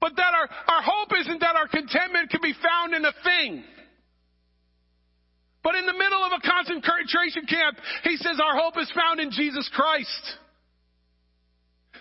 But 0.00 0.16
that 0.16 0.34
our, 0.34 0.48
our 0.68 0.82
hope 0.82 1.08
isn't 1.18 1.40
that 1.40 1.56
our 1.56 1.68
contentment 1.68 2.28
can 2.28 2.42
be 2.42 2.52
found 2.52 2.92
in 2.92 3.04
a 3.06 3.12
thing. 3.24 3.64
But 5.62 5.76
in 5.76 5.86
the 5.86 5.94
middle 5.94 6.22
of 6.22 6.32
a 6.32 6.46
concentration 6.46 7.46
camp, 7.46 7.78
he 8.02 8.18
says 8.18 8.38
our 8.38 8.60
hope 8.60 8.76
is 8.76 8.92
found 8.94 9.18
in 9.18 9.30
Jesus 9.30 9.68
Christ. 9.72 10.36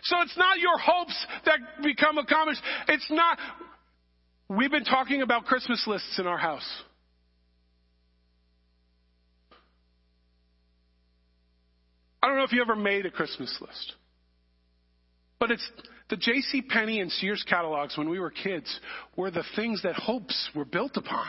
So 0.03 0.21
it's 0.21 0.37
not 0.37 0.59
your 0.59 0.77
hopes 0.77 1.25
that 1.45 1.59
become 1.81 2.17
accomplished. 2.17 2.61
It's 2.87 3.09
not. 3.09 3.37
We've 4.49 4.71
been 4.71 4.83
talking 4.83 5.21
about 5.21 5.45
Christmas 5.45 5.83
lists 5.87 6.19
in 6.19 6.27
our 6.27 6.37
house. 6.37 6.67
I 12.21 12.27
don't 12.27 12.37
know 12.37 12.43
if 12.43 12.51
you 12.51 12.61
ever 12.61 12.75
made 12.75 13.05
a 13.05 13.11
Christmas 13.11 13.55
list. 13.61 13.93
But 15.39 15.51
it's 15.51 15.71
the 16.09 16.15
J.C. 16.15 16.61
Penney 16.61 17.01
and 17.01 17.11
Sears 17.11 17.43
catalogs 17.49 17.97
when 17.97 18.09
we 18.09 18.19
were 18.19 18.31
kids 18.31 18.79
were 19.17 19.31
the 19.31 19.43
things 19.55 19.81
that 19.83 19.95
hopes 19.95 20.49
were 20.55 20.63
built 20.65 20.95
upon. 20.95 21.27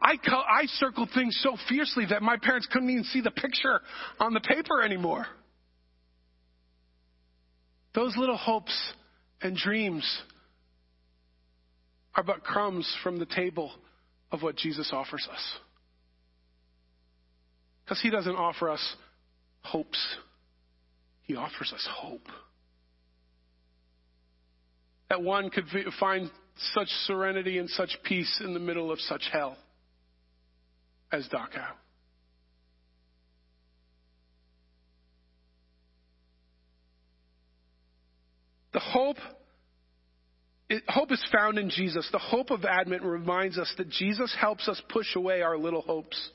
I, 0.00 0.14
I 0.32 0.66
circled 0.66 1.10
things 1.12 1.38
so 1.42 1.56
fiercely 1.68 2.06
that 2.10 2.22
my 2.22 2.36
parents 2.40 2.68
couldn't 2.70 2.90
even 2.90 3.04
see 3.04 3.20
the 3.20 3.30
picture 3.30 3.80
on 4.20 4.32
the 4.32 4.40
paper 4.40 4.82
anymore. 4.82 5.26
Those 7.94 8.16
little 8.16 8.36
hopes 8.36 8.76
and 9.42 9.56
dreams 9.56 10.04
are 12.14 12.22
but 12.22 12.44
crumbs 12.44 12.92
from 13.02 13.18
the 13.18 13.26
table 13.26 13.72
of 14.30 14.42
what 14.42 14.56
Jesus 14.56 14.90
offers 14.92 15.26
us. 15.32 15.58
Because 17.84 18.00
he 18.00 18.10
doesn't 18.10 18.36
offer 18.36 18.70
us 18.70 18.96
hopes, 19.62 19.98
he 21.22 21.34
offers 21.34 21.72
us 21.74 21.88
hope. 21.90 22.26
That 25.08 25.22
one 25.22 25.50
could 25.50 25.64
find 25.98 26.30
such 26.74 26.88
serenity 27.06 27.58
and 27.58 27.68
such 27.70 27.96
peace 28.04 28.42
in 28.44 28.52
the 28.52 28.60
middle 28.60 28.92
of 28.92 29.00
such 29.00 29.22
hell 29.32 29.56
as 31.12 31.28
Dachau. 31.28 31.72
The 38.72 38.80
hope, 38.80 39.16
it, 40.68 40.82
hope 40.88 41.10
is 41.10 41.24
found 41.32 41.58
in 41.58 41.70
Jesus. 41.70 42.08
The 42.12 42.18
hope 42.18 42.50
of 42.50 42.64
Advent 42.64 43.02
reminds 43.02 43.58
us 43.58 43.72
that 43.78 43.88
Jesus 43.88 44.34
helps 44.38 44.68
us 44.68 44.80
push 44.90 45.16
away 45.16 45.42
our 45.42 45.56
little 45.56 45.80
hopes, 45.80 46.30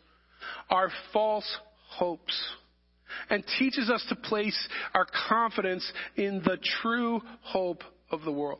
our 0.70 0.90
false 1.14 1.58
hopes, 1.90 2.38
and 3.30 3.44
teaches 3.60 3.90
us 3.90 4.04
to 4.10 4.16
place 4.16 4.68
our 4.96 5.06
confidence 5.30 5.90
in 6.16 6.42
the 6.44 6.58
true 6.82 7.22
hope 7.42 7.84
of 8.12 8.24
the 8.24 8.32
world. 8.32 8.60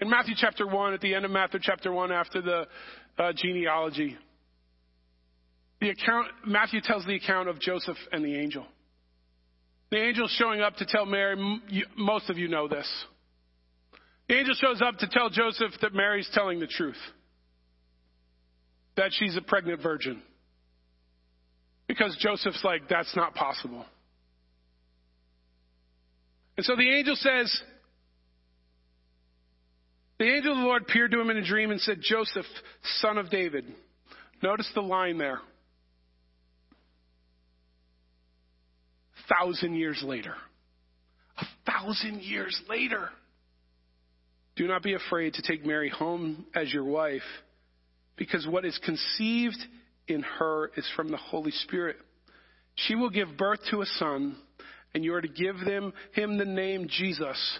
In 0.00 0.08
Matthew 0.08 0.34
chapter 0.36 0.66
1, 0.66 0.94
at 0.94 1.00
the 1.00 1.14
end 1.14 1.24
of 1.24 1.30
Matthew 1.30 1.58
chapter 1.62 1.90
1, 1.90 2.12
after 2.12 2.40
the 2.40 2.66
uh, 3.18 3.32
genealogy, 3.34 4.16
the 5.80 5.90
account, 5.90 6.28
Matthew 6.46 6.80
tells 6.80 7.04
the 7.04 7.16
account 7.16 7.48
of 7.48 7.60
Joseph 7.60 7.96
and 8.12 8.24
the 8.24 8.34
angel. 8.36 8.64
The 9.90 9.98
angel 10.02 10.26
showing 10.28 10.60
up 10.60 10.76
to 10.76 10.86
tell 10.86 11.06
Mary, 11.06 11.36
most 11.96 12.30
of 12.30 12.38
you 12.38 12.48
know 12.48 12.66
this. 12.66 12.88
The 14.28 14.36
angel 14.36 14.54
shows 14.54 14.82
up 14.82 14.98
to 14.98 15.08
tell 15.08 15.30
Joseph 15.30 15.72
that 15.82 15.94
Mary's 15.94 16.28
telling 16.32 16.58
the 16.58 16.66
truth, 16.66 16.96
that 18.96 19.10
she's 19.12 19.36
a 19.36 19.42
pregnant 19.42 19.82
virgin. 19.82 20.22
Because 21.86 22.16
Joseph's 22.18 22.64
like, 22.64 22.88
that's 22.88 23.14
not 23.14 23.34
possible. 23.34 23.84
And 26.56 26.66
so 26.66 26.74
the 26.74 26.90
angel 26.90 27.14
says, 27.14 27.62
the 30.18 30.24
angel 30.24 30.52
of 30.52 30.58
the 30.58 30.64
Lord 30.64 30.82
appeared 30.82 31.12
to 31.12 31.20
him 31.20 31.30
in 31.30 31.36
a 31.36 31.46
dream 31.46 31.70
and 31.70 31.80
said, 31.80 31.98
Joseph, 32.00 32.46
son 33.00 33.18
of 33.18 33.30
David. 33.30 33.66
Notice 34.42 34.68
the 34.74 34.80
line 34.80 35.18
there. 35.18 35.40
Thousand 39.28 39.74
years 39.74 40.02
later. 40.04 40.34
A 41.38 41.44
thousand 41.70 42.22
years 42.22 42.58
later. 42.68 43.10
Do 44.56 44.66
not 44.66 44.82
be 44.82 44.94
afraid 44.94 45.34
to 45.34 45.42
take 45.42 45.66
Mary 45.66 45.90
home 45.90 46.46
as 46.54 46.72
your 46.72 46.84
wife, 46.84 47.22
because 48.16 48.46
what 48.46 48.64
is 48.64 48.78
conceived 48.84 49.58
in 50.08 50.22
her 50.22 50.70
is 50.76 50.88
from 50.96 51.10
the 51.10 51.18
Holy 51.18 51.50
Spirit. 51.50 51.96
She 52.74 52.94
will 52.94 53.10
give 53.10 53.36
birth 53.36 53.60
to 53.70 53.82
a 53.82 53.86
son, 53.86 54.36
and 54.94 55.04
you 55.04 55.12
are 55.14 55.20
to 55.20 55.28
give 55.28 55.58
them, 55.58 55.92
him 56.12 56.38
the 56.38 56.46
name 56.46 56.88
Jesus. 56.88 57.58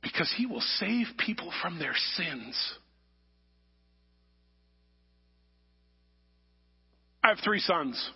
Because 0.00 0.32
he 0.36 0.46
will 0.46 0.60
save 0.60 1.06
people 1.18 1.52
from 1.60 1.80
their 1.80 1.94
sins. 2.14 2.74
I 7.24 7.28
have 7.28 7.38
three 7.42 7.60
sons. 7.60 8.10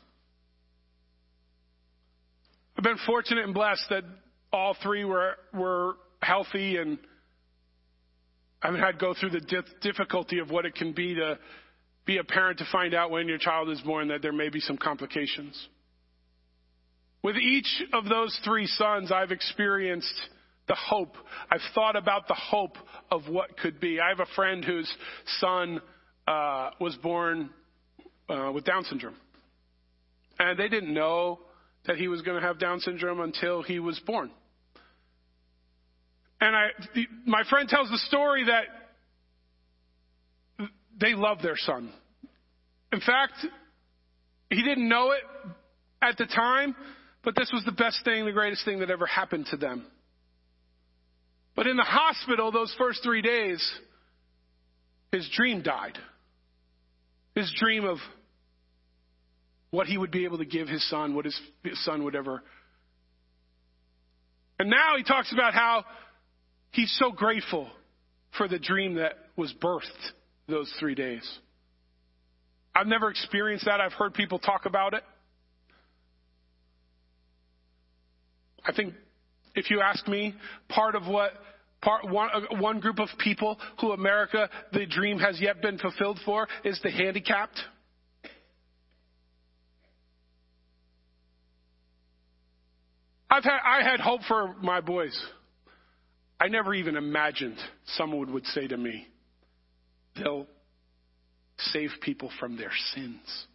I've 2.77 2.85
been 2.85 2.99
fortunate 3.07 3.45
and 3.45 3.55
blessed 3.55 3.87
that 3.89 4.05
all 4.53 4.77
three 4.83 5.05
were 5.05 5.37
were 5.55 5.95
healthy 6.21 6.77
and 6.77 6.99
I 8.63 8.67
haven't 8.67 8.83
had 8.83 8.93
to 8.93 8.99
go 8.99 9.15
through 9.19 9.31
the 9.31 9.65
difficulty 9.81 10.41
of 10.41 10.51
what 10.51 10.67
it 10.67 10.75
can 10.75 10.93
be 10.93 11.15
to 11.15 11.39
be 12.05 12.19
a 12.19 12.25
parent 12.25 12.59
to 12.59 12.67
find 12.71 12.93
out 12.93 13.11
when 13.11 13.29
your 13.29 13.39
child 13.39 13.71
is 13.71 13.81
born 13.81 14.09
that 14.09 14.21
there 14.21 14.33
may 14.33 14.51
be 14.51 14.61
some 14.61 14.77
complications. 14.77 15.69
With 17.23 17.37
each 17.37 17.83
of 17.93 18.05
those 18.05 18.39
three 18.45 18.67
sons, 18.67 19.11
I've 19.11 19.33
experienced 19.33 20.15
the 20.67 20.75
hope. 20.75 21.15
I've 21.51 21.61
thought 21.75 21.97
about 21.97 22.29
the 22.29 22.35
hope 22.35 22.77
of 23.11 23.23
what 23.29 23.57
could 23.57 23.81
be. 23.81 24.01
I 24.01 24.11
have 24.11 24.21
a 24.21 24.35
friend 24.35 24.65
whose 24.65 24.93
son 25.41 25.81
uh, 26.27 26.71
was 26.79 26.95
born 26.97 27.51
uh, 28.29 28.51
with 28.53 28.64
Down 28.64 28.85
syndrome. 28.85 29.16
And 30.39 30.59
they 30.59 30.68
didn't 30.68 30.93
know 30.93 31.41
that 31.87 31.97
he 31.97 32.09
was 32.09 32.22
going 32.22 32.41
to 32.41 32.47
have 32.47 32.59
Down 32.59 32.81
syndrome 32.81 33.20
until 33.20 33.62
he 33.62 33.79
was 33.79 33.99
born. 34.01 34.31
And 36.41 36.55
I, 36.55 36.68
my 37.26 37.43
friend 37.51 37.68
tells 37.68 37.91
the 37.91 37.99
story 37.99 38.45
that 38.45 38.64
they 41.01 41.14
love 41.14 41.43
their 41.43 41.57
son. 41.57 41.93
In 42.93 43.01
fact, 43.01 43.35
he 44.51 44.62
didn't 44.62 44.89
know 44.89 45.11
it 45.12 45.22
at 46.01 46.16
the 46.16 46.26
time, 46.26 46.74
but 47.24 47.35
this 47.37 47.51
was 47.53 47.64
the 47.64 47.72
best 47.72 48.05
thing, 48.05 48.24
the 48.24 48.33
greatest 48.33 48.64
thing 48.64 48.81
that 48.81 48.91
ever 48.91 49.07
happened 49.07 49.47
to 49.51 49.57
them. 49.57 49.85
But 51.57 51.66
in 51.66 51.76
the 51.76 51.83
hospital, 51.83 52.53
those 52.53 52.74
first 52.79 53.01
three 53.03 53.20
days, 53.20 53.68
his 55.11 55.29
dream 55.35 55.62
died. 55.62 55.99
His 57.35 57.53
dream 57.59 57.85
of 57.85 57.99
what 59.71 59.87
he 59.87 59.99
would 59.99 60.11
be 60.11 60.25
able 60.25 60.39
to 60.39 60.45
give 60.45 60.69
his 60.69 60.89
son, 60.89 61.14
what 61.14 61.25
his, 61.25 61.41
his 61.62 61.83
son 61.85 62.05
would 62.05 62.14
ever. 62.14 62.43
And 64.59 64.71
now 64.71 64.97
he 64.97 65.05
talks 65.05 65.33
about 65.33 65.55
how 65.55 65.85
He's 66.71 66.95
so 66.99 67.11
grateful 67.11 67.69
for 68.37 68.49
the 68.49 68.59
dream 68.59 68.95
that 68.95 69.14
was 69.37 69.53
birthed 69.62 69.83
those 70.49 70.73
three 70.79 70.95
days. 70.95 71.27
I've 72.75 72.87
never 72.87 73.11
experienced 73.11 73.64
that. 73.64 73.81
I've 73.81 73.93
heard 73.93 74.14
people 74.14 74.39
talk 74.39 74.66
about 74.66 74.95
it. 74.95 75.03
I 78.64 78.73
think 78.73 78.95
if 79.55 79.71
you 79.71 79.81
ask 79.81 80.07
me, 80.07 80.35
part 80.69 80.95
of 80.95 81.07
what 81.07 81.33
part 81.81 82.09
one, 82.09 82.29
uh, 82.33 82.57
one 82.61 82.81
group 82.81 83.01
of 83.01 83.09
people 83.19 83.59
who 83.81 83.93
America 83.93 84.51
the 84.73 84.87
dream 84.87 85.19
has 85.19 85.41
yet 85.41 85.62
been 85.62 85.79
fulfilled 85.79 86.21
for 86.25 86.47
is 86.64 86.79
the 86.83 86.91
handicapped. 86.91 87.59
I've 93.31 93.45
had 93.45 93.59
I 93.64 93.83
had 93.83 94.01
hope 94.01 94.22
for 94.26 94.55
my 94.62 94.81
boys. 94.81 95.18
I 96.41 96.49
never 96.49 96.72
even 96.74 96.97
imagined 96.97 97.59
someone 97.97 98.33
would 98.33 98.47
say 98.47 98.68
to 98.68 98.76
me, 98.76 99.09
they'll 100.16 100.47
save 101.59 101.91
people 102.01 102.31
from 102.39 102.57
their 102.57 102.70
sins. 102.95 103.47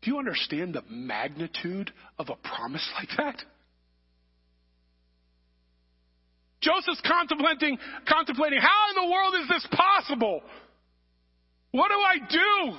Do 0.00 0.10
you 0.10 0.18
understand 0.18 0.74
the 0.74 0.82
magnitude 0.90 1.92
of 2.18 2.28
a 2.30 2.36
promise 2.36 2.88
like 2.98 3.08
that? 3.18 3.42
Joseph's 6.62 7.02
contemplating, 7.06 7.78
contemplating, 8.08 8.60
how 8.60 8.90
in 8.90 9.06
the 9.06 9.12
world 9.12 9.34
is 9.42 9.48
this 9.48 9.66
possible? 9.72 10.42
What 11.72 11.88
do 11.88 11.94
I 11.94 12.18
do? 12.28 12.76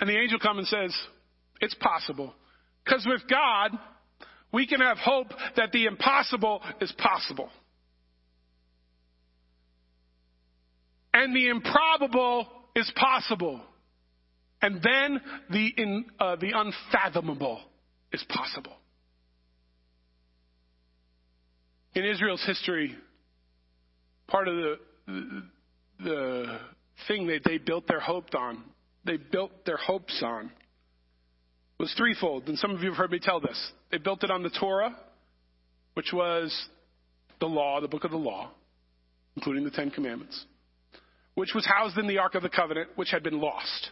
And 0.00 0.08
the 0.08 0.18
angel 0.18 0.38
comes 0.38 0.58
and 0.58 0.66
says, 0.66 0.96
it's 1.60 1.74
possible. 1.74 2.34
Because 2.88 3.06
with 3.06 3.28
God, 3.28 3.78
we 4.52 4.66
can 4.66 4.80
have 4.80 4.96
hope 4.98 5.28
that 5.56 5.72
the 5.72 5.84
impossible 5.84 6.62
is 6.80 6.92
possible. 6.96 7.50
And 11.12 11.36
the 11.36 11.48
improbable 11.48 12.46
is 12.74 12.90
possible. 12.96 13.60
And 14.62 14.80
then 14.82 15.20
the, 15.50 15.68
in, 15.76 16.06
uh, 16.18 16.36
the 16.36 16.52
unfathomable 16.54 17.60
is 18.12 18.24
possible. 18.28 18.76
In 21.94 22.04
Israel's 22.04 22.44
history, 22.46 22.96
part 24.28 24.48
of 24.48 24.56
the, 24.56 24.78
the, 25.06 25.42
the 26.04 26.58
thing 27.06 27.26
that 27.26 27.40
they 27.44 27.58
built 27.58 27.86
their 27.86 28.00
hope 28.00 28.34
on, 28.34 28.64
they 29.04 29.16
built 29.16 29.66
their 29.66 29.76
hopes 29.76 30.22
on, 30.24 30.50
was 31.78 31.92
threefold. 31.96 32.48
And 32.48 32.58
some 32.58 32.72
of 32.72 32.82
you 32.82 32.88
have 32.88 32.96
heard 32.96 33.10
me 33.10 33.18
tell 33.20 33.40
this. 33.40 33.72
They 33.90 33.98
built 33.98 34.24
it 34.24 34.30
on 34.30 34.42
the 34.42 34.50
Torah, 34.50 34.96
which 35.94 36.12
was 36.12 36.54
the 37.40 37.46
law, 37.46 37.80
the 37.80 37.88
book 37.88 38.04
of 38.04 38.10
the 38.10 38.16
law, 38.16 38.50
including 39.36 39.64
the 39.64 39.70
Ten 39.70 39.90
Commandments, 39.90 40.44
which 41.34 41.50
was 41.54 41.66
housed 41.66 41.96
in 41.98 42.08
the 42.08 42.18
Ark 42.18 42.34
of 42.34 42.42
the 42.42 42.48
Covenant, 42.48 42.90
which 42.96 43.10
had 43.10 43.22
been 43.22 43.40
lost. 43.40 43.90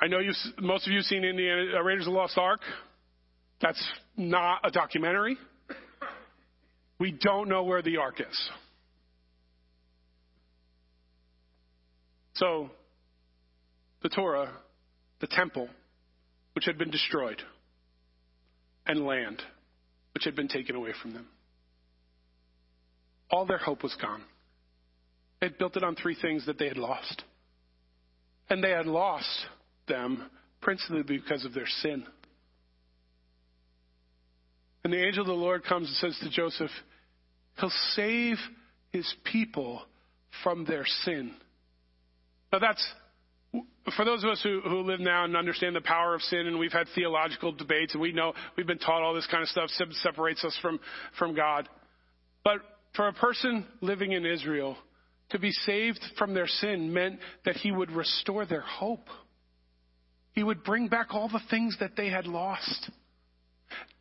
I 0.00 0.06
know 0.06 0.20
you, 0.20 0.32
most 0.60 0.86
of 0.86 0.92
you 0.92 0.98
have 0.98 1.06
seen 1.06 1.24
Indiana 1.24 1.76
uh, 1.76 1.82
Raiders 1.82 2.06
of 2.06 2.12
the 2.12 2.18
Lost 2.18 2.38
Ark. 2.38 2.60
That's 3.60 3.82
not 4.16 4.60
a 4.64 4.70
documentary. 4.70 5.36
We 7.00 7.12
don't 7.12 7.48
know 7.48 7.64
where 7.64 7.82
the 7.82 7.98
ark 7.98 8.20
is. 8.20 8.50
So, 12.34 12.70
the 14.02 14.08
Torah, 14.08 14.52
the 15.20 15.26
temple, 15.26 15.68
which 16.54 16.64
had 16.64 16.78
been 16.78 16.90
destroyed, 16.90 17.40
and 18.86 19.06
land, 19.06 19.42
which 20.14 20.24
had 20.24 20.34
been 20.34 20.48
taken 20.48 20.76
away 20.76 20.92
from 21.00 21.12
them. 21.12 21.26
All 23.30 23.46
their 23.46 23.58
hope 23.58 23.82
was 23.82 23.94
gone. 24.00 24.22
They 25.40 25.48
built 25.48 25.76
it 25.76 25.84
on 25.84 25.94
three 25.94 26.16
things 26.20 26.46
that 26.46 26.58
they 26.58 26.68
had 26.68 26.78
lost. 26.78 27.22
And 28.50 28.64
they 28.64 28.70
had 28.70 28.86
lost 28.86 29.28
them 29.86 30.30
principally 30.60 31.02
because 31.02 31.44
of 31.44 31.54
their 31.54 31.66
sin. 31.66 32.04
And 34.82 34.92
the 34.92 35.04
angel 35.04 35.22
of 35.22 35.26
the 35.26 35.34
Lord 35.34 35.64
comes 35.64 35.88
and 35.88 35.96
says 35.96 36.18
to 36.22 36.30
Joseph, 36.30 36.70
He'll 37.60 37.72
save 37.94 38.36
his 38.90 39.12
people 39.24 39.82
from 40.42 40.64
their 40.64 40.84
sin. 41.04 41.34
Now 42.52 42.60
that's, 42.60 42.84
for 43.96 44.04
those 44.04 44.22
of 44.22 44.30
us 44.30 44.40
who, 44.42 44.60
who 44.62 44.82
live 44.82 45.00
now 45.00 45.24
and 45.24 45.36
understand 45.36 45.74
the 45.74 45.80
power 45.80 46.14
of 46.14 46.22
sin, 46.22 46.46
and 46.46 46.58
we've 46.58 46.72
had 46.72 46.86
theological 46.94 47.52
debates, 47.52 47.94
and 47.94 48.02
we 48.02 48.12
know 48.12 48.32
we've 48.56 48.66
been 48.66 48.78
taught 48.78 49.02
all 49.02 49.14
this 49.14 49.26
kind 49.30 49.42
of 49.42 49.48
stuff 49.48 49.70
sin 49.70 49.90
separates 50.02 50.44
us 50.44 50.56
from, 50.60 50.78
from 51.18 51.34
God. 51.34 51.68
But 52.44 52.58
for 52.94 53.08
a 53.08 53.12
person 53.12 53.66
living 53.80 54.12
in 54.12 54.26
Israel, 54.26 54.76
to 55.30 55.38
be 55.38 55.52
saved 55.52 56.00
from 56.16 56.34
their 56.34 56.46
sin 56.46 56.92
meant 56.92 57.20
that 57.44 57.56
he 57.56 57.70
would 57.70 57.90
restore 57.90 58.46
their 58.46 58.62
hope. 58.62 59.06
He 60.32 60.42
would 60.42 60.64
bring 60.64 60.88
back 60.88 61.08
all 61.10 61.28
the 61.28 61.42
things 61.50 61.76
that 61.80 61.96
they 61.96 62.08
had 62.08 62.26
lost. 62.26 62.90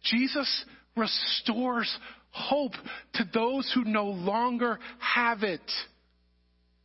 Jesus 0.03 0.65
restores 0.95 1.97
hope 2.31 2.73
to 3.15 3.23
those 3.33 3.69
who 3.73 3.83
no 3.83 4.05
longer 4.05 4.79
have 4.99 5.43
it. 5.43 5.61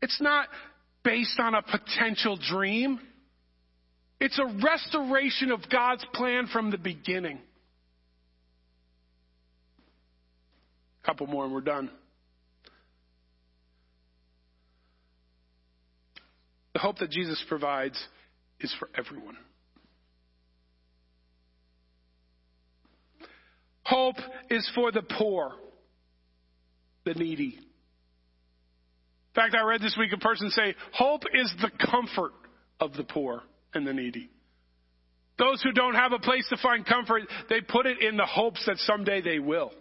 It's 0.01 0.20
not 0.20 0.48
based 1.05 1.39
on 1.39 1.55
a 1.55 1.62
potential 1.62 2.39
dream. 2.51 3.01
It's 4.20 4.39
a 4.39 4.47
restoration 4.65 5.51
of 5.51 5.61
God's 5.70 6.05
plan 6.15 6.47
from 6.53 6.70
the 6.70 6.79
beginning. 6.79 7.41
A 11.03 11.07
couple 11.07 11.27
more 11.27 11.45
and 11.45 11.53
we're 11.53 11.61
done. 11.61 11.91
The 16.74 16.79
hope 16.79 16.99
that 16.99 17.11
Jesus 17.11 17.43
provides 17.49 18.01
is 18.61 18.74
for 18.79 18.89
everyone. 18.97 19.37
Hope 23.83 24.16
is 24.49 24.70
for 24.74 24.93
the 24.93 25.03
poor, 25.03 25.53
the 27.05 27.15
needy. 27.15 27.59
In 29.34 29.42
fact, 29.42 29.54
I 29.54 29.62
read 29.62 29.80
this 29.80 29.96
week 29.98 30.12
a 30.12 30.18
person 30.18 30.50
say, 30.50 30.74
Hope 30.92 31.22
is 31.32 31.52
the 31.62 31.70
comfort 31.90 32.32
of 32.80 32.92
the 32.92 33.04
poor 33.04 33.42
and 33.72 33.86
the 33.86 33.92
needy. 33.94 34.28
Those 35.38 35.62
who 35.62 35.72
don't 35.72 35.94
have 35.94 36.12
a 36.12 36.18
place 36.18 36.46
to 36.50 36.59
find 36.59 36.84
comfort, 36.84 37.22
they 37.48 37.62
put 37.62 37.86
it 37.86 38.02
in 38.02 38.18
the 38.18 38.26
hopes 38.26 38.62
that 38.66 38.76
someday 38.78 39.22
they 39.22 39.38
will. 39.38 39.72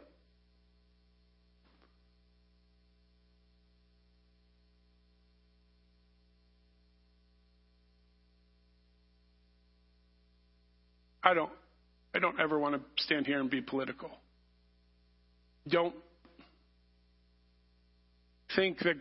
I 11.23 11.33
don't 11.33 11.51
I 12.15 12.19
don't 12.19 12.39
ever 12.39 12.57
want 12.57 12.75
to 12.75 13.03
stand 13.03 13.27
here 13.27 13.39
and 13.39 13.49
be 13.49 13.61
political. 13.61 14.09
Don't 15.67 15.93
think 18.55 18.79
that 18.79 18.95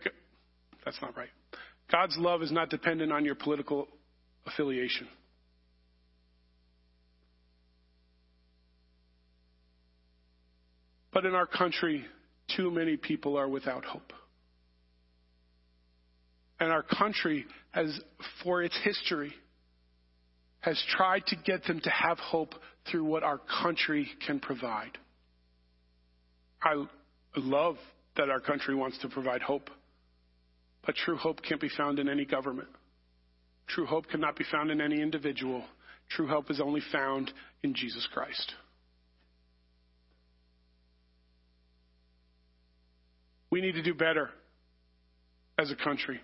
that's 0.83 1.01
not 1.01 1.15
right. 1.15 1.29
God's 1.91 2.17
love 2.17 2.41
is 2.41 2.51
not 2.51 2.69
dependent 2.69 3.11
on 3.11 3.25
your 3.25 3.35
political 3.35 3.87
affiliation. 4.45 5.07
But 11.13 11.25
in 11.25 11.35
our 11.35 11.45
country, 11.45 12.05
too 12.55 12.71
many 12.71 12.97
people 12.97 13.37
are 13.37 13.47
without 13.47 13.83
hope. 13.83 14.13
And 16.59 16.71
our 16.71 16.83
country 16.83 17.45
has, 17.71 17.99
for 18.43 18.63
its 18.63 18.77
history, 18.83 19.33
has 20.61 20.81
tried 20.89 21.25
to 21.27 21.35
get 21.35 21.63
them 21.65 21.81
to 21.83 21.89
have 21.89 22.17
hope 22.19 22.53
through 22.89 23.03
what 23.03 23.23
our 23.23 23.39
country 23.61 24.07
can 24.25 24.39
provide. 24.39 24.97
I 26.63 26.85
love 27.35 27.77
that 28.15 28.29
our 28.29 28.39
country 28.39 28.75
wants 28.75 28.97
to 28.99 29.09
provide 29.09 29.41
hope, 29.41 29.69
but 30.85 30.95
true 30.95 31.17
hope 31.17 31.41
can't 31.47 31.61
be 31.61 31.69
found 31.69 31.99
in 31.99 32.09
any 32.09 32.25
government. 32.25 32.69
True 33.67 33.85
hope 33.85 34.09
cannot 34.09 34.35
be 34.35 34.43
found 34.51 34.71
in 34.71 34.81
any 34.81 35.01
individual. 35.01 35.63
True 36.09 36.27
hope 36.27 36.51
is 36.51 36.59
only 36.59 36.81
found 36.91 37.31
in 37.63 37.73
Jesus 37.73 38.07
Christ. 38.11 38.53
We 43.49 43.61
need 43.61 43.73
to 43.73 43.83
do 43.83 43.93
better 43.93 44.29
as 45.59 45.71
a 45.71 45.75
country. 45.75 46.19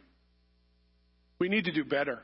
We 1.39 1.49
need 1.49 1.65
to 1.65 1.71
do 1.71 1.84
better. 1.84 2.19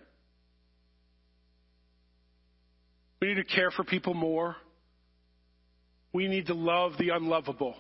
We 3.22 3.28
need 3.30 3.36
to 3.36 3.56
care 3.56 3.72
for 3.72 3.84
people 3.84 4.14
more. 4.14 4.56
We 6.14 6.28
need 6.28 6.48
to 6.48 6.54
love 6.54 6.94
the 6.98 7.10
unlovable. 7.10 7.76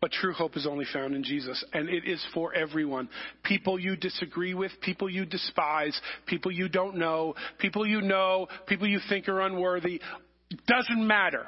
But 0.00 0.12
true 0.12 0.34
hope 0.34 0.56
is 0.56 0.66
only 0.66 0.84
found 0.92 1.14
in 1.14 1.24
Jesus, 1.24 1.64
and 1.72 1.88
it 1.88 2.06
is 2.06 2.24
for 2.34 2.54
everyone. 2.54 3.08
People 3.44 3.78
you 3.78 3.96
disagree 3.96 4.52
with, 4.52 4.70
people 4.82 5.08
you 5.08 5.24
despise, 5.24 5.98
people 6.26 6.52
you 6.52 6.68
don't 6.68 6.96
know, 6.96 7.34
people 7.58 7.86
you 7.86 8.02
know, 8.02 8.46
people 8.66 8.86
you 8.86 9.00
think 9.08 9.26
are 9.28 9.40
unworthy. 9.40 10.00
Doesn't 10.66 11.06
matter. 11.06 11.46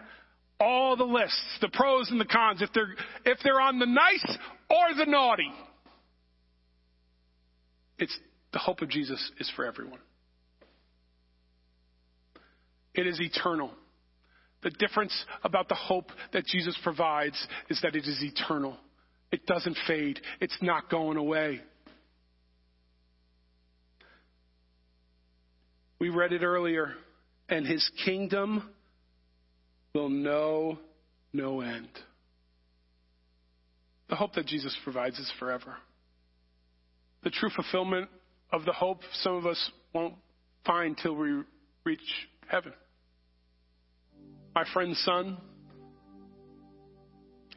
All 0.59 0.97
the 0.97 1.05
lists, 1.05 1.59
the 1.61 1.69
pros 1.69 2.11
and 2.11 2.21
the 2.21 2.25
cons, 2.25 2.63
if 2.63 2.71
they're, 2.73 2.95
if 3.27 3.39
they're 3.45 3.61
on 3.61 3.79
the 3.79 3.87
nice 3.87 4.39
or 4.71 4.97
the 4.97 5.07
naughty, 5.09 5.53
it's 7.99 8.19
the 8.53 8.59
hope 8.59 8.81
of 8.81 8.89
Jesus 8.89 9.31
is 9.39 9.51
for 9.55 9.67
everyone. 9.67 10.01
It 12.95 13.07
is 13.07 13.21
eternal. 13.21 13.73
The 14.63 14.71
difference 14.71 15.15
about 15.45 15.69
the 15.69 15.75
hope 15.75 16.11
that 16.33 16.47
Jesus 16.47 16.77
provides 16.83 17.37
is 17.71 17.81
that 17.83 17.95
it 17.95 18.05
is 18.05 18.23
eternal. 18.23 18.77
It 19.31 19.47
doesn't 19.47 19.77
fade. 19.87 20.21
It's 20.41 20.57
not 20.61 20.91
going 20.91 21.17
away. 21.17 21.61
We 26.01 26.09
read 26.09 26.33
it 26.33 26.43
earlier. 26.43 26.95
And 27.49 27.67
his 27.67 27.89
kingdom 28.05 28.69
will 29.95 30.09
know 30.09 30.79
no 31.33 31.61
end. 31.61 31.89
The 34.09 34.17
hope 34.17 34.35
that 34.35 34.47
Jesus 34.47 34.77
provides 34.85 35.19
is 35.19 35.31
forever. 35.39 35.77
The 37.25 37.31
true 37.31 37.51
fulfillment 37.55 38.09
of 38.53 38.65
the 38.65 38.73
hope 38.73 39.01
some 39.23 39.35
of 39.37 39.47
us 39.47 39.71
won't 39.93 40.15
find 40.67 40.97
till 40.97 41.15
we 41.15 41.43
reach 41.85 42.01
heaven. 42.47 42.73
My 44.59 44.65
friend's 44.73 44.99
son, 45.05 45.39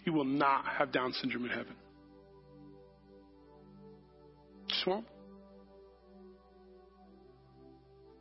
he 0.04 0.12
will 0.12 0.24
not 0.24 0.66
have 0.78 0.92
Down 0.92 1.14
syndrome 1.14 1.46
in 1.46 1.50
heaven. 1.50 1.74
Just 4.68 4.86
won't. 4.86 5.08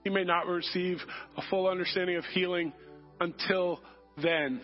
He 0.03 0.09
may 0.09 0.25
not 0.25 0.47
receive 0.47 0.97
a 1.37 1.43
full 1.51 1.69
understanding 1.69 2.17
of 2.17 2.25
healing 2.33 2.73
until 3.21 3.81
then. 4.23 4.63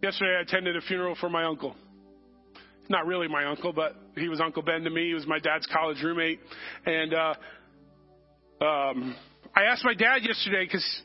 Yesterday, 0.00 0.36
I 0.38 0.42
attended 0.42 0.76
a 0.76 0.80
funeral 0.82 1.16
for 1.18 1.28
my 1.28 1.46
uncle. 1.46 1.74
Not 2.88 3.06
really 3.06 3.26
my 3.26 3.46
uncle, 3.46 3.72
but 3.72 3.96
he 4.14 4.28
was 4.28 4.40
Uncle 4.40 4.62
Ben 4.62 4.84
to 4.84 4.90
me. 4.90 5.08
He 5.08 5.14
was 5.14 5.26
my 5.26 5.40
dad's 5.40 5.66
college 5.72 6.00
roommate. 6.00 6.38
And 6.86 7.12
uh, 7.12 7.34
um, 8.64 9.16
I 9.52 9.62
asked 9.64 9.84
my 9.84 9.94
dad 9.94 10.18
yesterday 10.22 10.64
because 10.64 11.02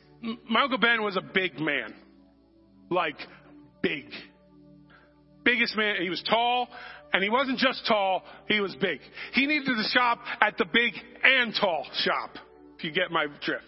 my 0.48 0.62
Uncle 0.62 0.78
Ben 0.78 1.02
was 1.02 1.16
a 1.16 1.20
big 1.20 1.58
man. 1.58 1.94
Like, 2.90 3.16
big. 3.82 4.06
Biggest 5.44 5.76
man. 5.76 5.96
He 6.00 6.10
was 6.10 6.22
tall, 6.28 6.68
and 7.12 7.22
he 7.22 7.30
wasn't 7.30 7.58
just 7.58 7.86
tall, 7.86 8.24
he 8.48 8.60
was 8.60 8.74
big. 8.80 9.00
He 9.32 9.46
needed 9.46 9.66
to 9.66 9.82
shop 9.92 10.18
at 10.40 10.56
the 10.58 10.64
big 10.64 10.94
and 11.22 11.54
tall 11.58 11.86
shop, 11.98 12.30
if 12.76 12.84
you 12.84 12.92
get 12.92 13.10
my 13.10 13.26
drift. 13.44 13.64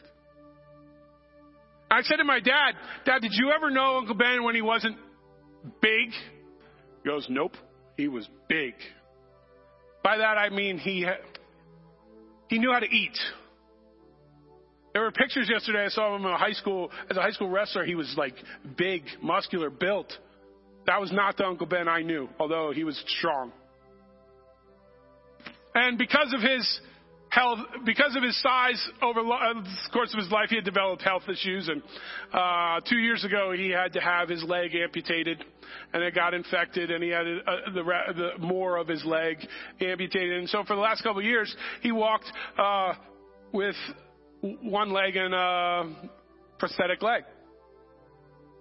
I 1.90 2.02
said 2.02 2.16
to 2.16 2.24
my 2.24 2.40
dad, 2.40 2.74
Dad, 3.04 3.22
did 3.22 3.32
you 3.34 3.52
ever 3.52 3.70
know 3.70 3.98
Uncle 3.98 4.16
Ben 4.16 4.42
when 4.42 4.54
he 4.56 4.62
wasn't 4.62 4.96
big? 5.80 6.10
He 7.02 7.08
goes, 7.08 7.26
Nope, 7.30 7.52
he 7.96 8.08
was 8.08 8.28
big. 8.48 8.74
By 10.02 10.16
that 10.18 10.36
I 10.38 10.50
mean 10.50 10.78
he 10.78 11.06
he 12.48 12.58
knew 12.58 12.72
how 12.72 12.80
to 12.80 12.86
eat. 12.86 13.16
There 14.96 15.02
were 15.02 15.10
pictures 15.10 15.46
yesterday. 15.50 15.84
I 15.84 15.88
saw 15.88 16.16
him 16.16 16.24
in 16.24 16.32
a 16.32 16.38
high 16.38 16.54
school 16.54 16.90
as 17.10 17.18
a 17.18 17.20
high 17.20 17.32
school 17.32 17.50
wrestler. 17.50 17.84
He 17.84 17.94
was 17.94 18.14
like 18.16 18.32
big, 18.78 19.02
muscular, 19.20 19.68
built. 19.68 20.10
That 20.86 21.02
was 21.02 21.12
not 21.12 21.36
the 21.36 21.44
Uncle 21.44 21.66
Ben 21.66 21.86
I 21.86 22.00
knew, 22.00 22.30
although 22.40 22.72
he 22.74 22.82
was 22.82 22.98
strong. 23.18 23.52
And 25.74 25.98
because 25.98 26.32
of 26.32 26.40
his 26.40 26.80
health, 27.28 27.58
because 27.84 28.16
of 28.16 28.22
his 28.22 28.40
size 28.40 28.82
over 29.02 29.20
the 29.20 29.66
course 29.92 30.14
of 30.14 30.18
his 30.18 30.32
life, 30.32 30.48
he 30.48 30.56
had 30.56 30.64
developed 30.64 31.02
health 31.02 31.24
issues. 31.28 31.68
And 31.68 31.82
uh, 32.32 32.80
two 32.88 32.96
years 32.96 33.22
ago, 33.22 33.52
he 33.54 33.68
had 33.68 33.92
to 33.92 34.00
have 34.00 34.30
his 34.30 34.42
leg 34.44 34.74
amputated, 34.74 35.44
and 35.92 36.02
it 36.02 36.14
got 36.14 36.32
infected, 36.32 36.90
and 36.90 37.04
he 37.04 37.10
had 37.10 37.26
uh, 37.26 37.70
the, 37.74 37.82
the 37.82 38.30
more 38.38 38.78
of 38.78 38.88
his 38.88 39.04
leg 39.04 39.46
amputated. 39.78 40.38
And 40.38 40.48
so, 40.48 40.64
for 40.64 40.74
the 40.74 40.80
last 40.80 41.02
couple 41.02 41.18
of 41.18 41.26
years, 41.26 41.54
he 41.82 41.92
walked 41.92 42.32
uh, 42.56 42.94
with 43.52 43.76
one 44.40 44.92
leg 44.92 45.16
and 45.16 45.34
a 45.34 46.10
prosthetic 46.58 47.02
leg. 47.02 47.24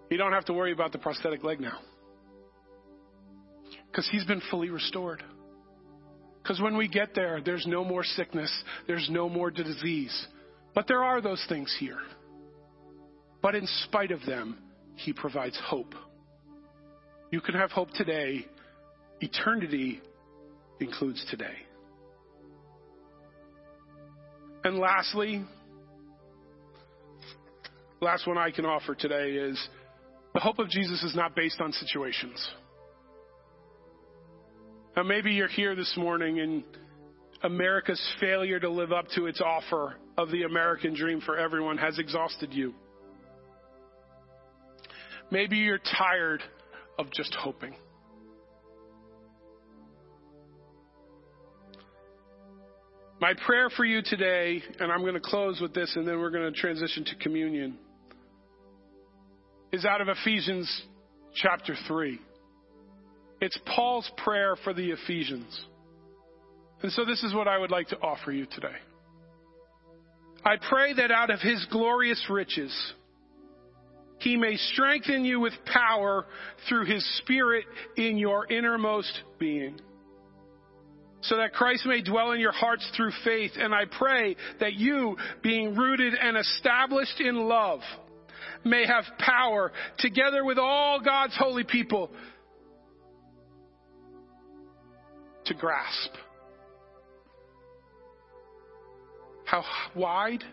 You 0.10 0.18
don't 0.18 0.34
have 0.34 0.46
to 0.46 0.54
worry 0.54 0.72
about 0.72 0.92
the 0.92 0.98
prosthetic 0.98 1.44
leg 1.44 1.60
now 1.60 1.80
because 3.96 4.10
he's 4.12 4.26
been 4.26 4.42
fully 4.52 4.70
restored. 4.70 5.24
Because 6.44 6.62
when 6.62 6.78
we 6.78 6.88
get 6.88 7.16
there, 7.16 7.42
there's 7.44 7.66
no 7.66 7.84
more 7.84 8.04
sickness, 8.04 8.52
there's 8.88 9.08
no 9.10 9.30
more 9.30 9.50
disease. 9.50 10.28
But 10.76 10.88
there 10.88 11.04
are 11.04 11.22
those 11.22 11.44
things 11.50 11.76
here. 11.80 12.00
But 13.42 13.56
in 13.56 13.66
spite 13.86 14.12
of 14.12 14.24
them, 14.26 14.58
He 14.96 15.14
provides 15.14 15.58
hope. 15.64 15.96
You 17.32 17.42
can 17.42 17.56
have 17.56 17.72
hope 17.72 17.90
today. 17.92 18.46
Eternity 19.22 20.02
includes 20.80 21.26
today. 21.30 21.56
And 24.64 24.78
lastly, 24.78 25.44
last 28.06 28.28
one 28.28 28.38
I 28.38 28.52
can 28.52 28.68
offer 28.68 28.94
today 28.94 29.32
is 29.32 29.60
the 30.36 30.40
hope 30.40 30.60
of 30.60 30.70
Jesus 30.70 31.04
is 31.04 31.16
not 31.16 31.36
based 31.36 31.60
on 31.60 31.72
situations. 31.72 32.48
Now, 34.96 35.02
maybe 35.02 35.32
you're 35.32 35.48
here 35.48 35.76
this 35.76 35.92
morning 35.98 36.40
and 36.40 36.64
America's 37.42 38.02
failure 38.20 38.60
to 38.60 38.70
live 38.70 38.92
up 38.92 39.08
to 39.16 39.26
its 39.26 39.42
offer 39.42 39.96
of 40.20 40.30
the 40.30 40.44
American 40.44 40.94
dream 40.94 41.20
for 41.20 41.36
everyone 41.36 41.80
has 41.80 41.98
exhausted 41.98 42.54
you. 42.54 42.76
Maybe 45.32 45.58
you're 45.58 45.80
tired 45.80 46.44
of 47.00 47.12
just 47.12 47.34
hoping. 47.34 47.76
My 53.20 53.34
prayer 53.48 53.72
for 53.72 53.84
you 53.84 54.04
today, 54.06 54.62
and 54.80 54.92
I'm 54.92 55.02
going 55.02 55.16
to 55.16 55.20
close 55.20 55.60
with 55.60 55.74
this 55.74 55.92
and 55.96 56.08
then 56.08 56.20
we're 56.20 56.30
going 56.30 56.54
to 56.54 56.60
transition 56.60 57.04
to 57.06 57.16
communion, 57.16 57.80
is 59.76 59.84
out 59.84 60.00
of 60.00 60.08
Ephesians 60.08 60.84
chapter 61.36 61.76
3. 61.86 62.18
It's 63.42 63.60
Paul's 63.76 64.10
prayer 64.24 64.56
for 64.64 64.74
the 64.74 64.92
Ephesians. 64.92 65.66
And 66.82 66.94
so 66.94 67.04
this 67.04 67.22
is 67.24 67.34
what 67.34 67.50
I 67.50 67.58
would 67.58 67.72
like 67.72 67.90
to 67.90 68.00
offer 68.00 68.32
you 68.32 68.46
today. 68.46 68.78
I 70.46 70.56
pray 70.70 70.94
that 70.94 71.12
out 71.12 71.30
of 71.30 71.42
his 71.42 71.68
glorious 71.72 72.26
riches, 72.30 72.74
he 74.20 74.38
may 74.38 74.56
strengthen 74.56 75.26
you 75.26 75.42
with 75.42 75.54
power 75.66 76.26
through 76.70 76.86
his 76.86 77.06
spirit 77.18 77.66
in 77.98 78.18
your 78.18 78.50
innermost 78.50 79.12
being. 79.40 79.78
So 81.24 81.36
that 81.36 81.52
Christ 81.52 81.86
may 81.86 82.02
dwell 82.02 82.32
in 82.32 82.40
your 82.40 82.54
hearts 82.54 82.90
through 82.96 83.12
faith. 83.26 83.52
And 83.58 83.76
I 83.76 83.84
pray 83.92 84.38
that 84.62 84.76
you, 84.76 85.18
being 85.44 85.76
rooted 85.76 86.14
and 86.14 86.38
established 86.38 87.20
in 87.20 87.36
love, 87.36 87.82
may 88.66 88.86
have 88.86 89.06
power 89.20 89.72
together 90.00 90.44
with 90.44 90.58
all 90.58 91.00
God's 91.00 91.36
holy 91.38 91.64
people 91.64 92.10
to 95.46 95.54
grasp. 95.54 96.12
How 99.46 99.64
wide 99.96 100.44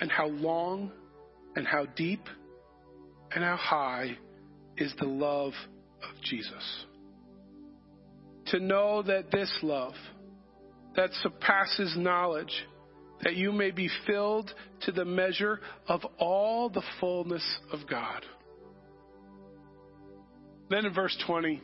and 0.00 0.10
how 0.10 0.28
long 0.28 0.92
and 1.56 1.66
how 1.66 1.86
deep 1.96 2.22
and 3.34 3.42
how 3.42 3.56
high 3.56 4.16
is 4.76 4.94
the 4.98 5.06
love 5.06 5.52
of 6.02 6.22
Jesus. 6.22 6.84
To 8.46 8.60
know 8.60 9.02
that 9.02 9.30
this 9.30 9.52
love 9.62 9.94
that 10.96 11.10
surpasses 11.22 11.94
knowledge, 11.96 12.66
that 13.22 13.36
you 13.36 13.52
may 13.52 13.70
be 13.70 13.88
filled 14.06 14.52
to 14.82 14.92
the 14.92 15.04
measure 15.04 15.60
of 15.88 16.00
all 16.18 16.68
the 16.68 16.82
fullness 17.00 17.44
of 17.72 17.80
God. 17.88 18.24
Then 20.70 20.86
in 20.86 20.94
verse 20.94 21.16
20, 21.26 21.60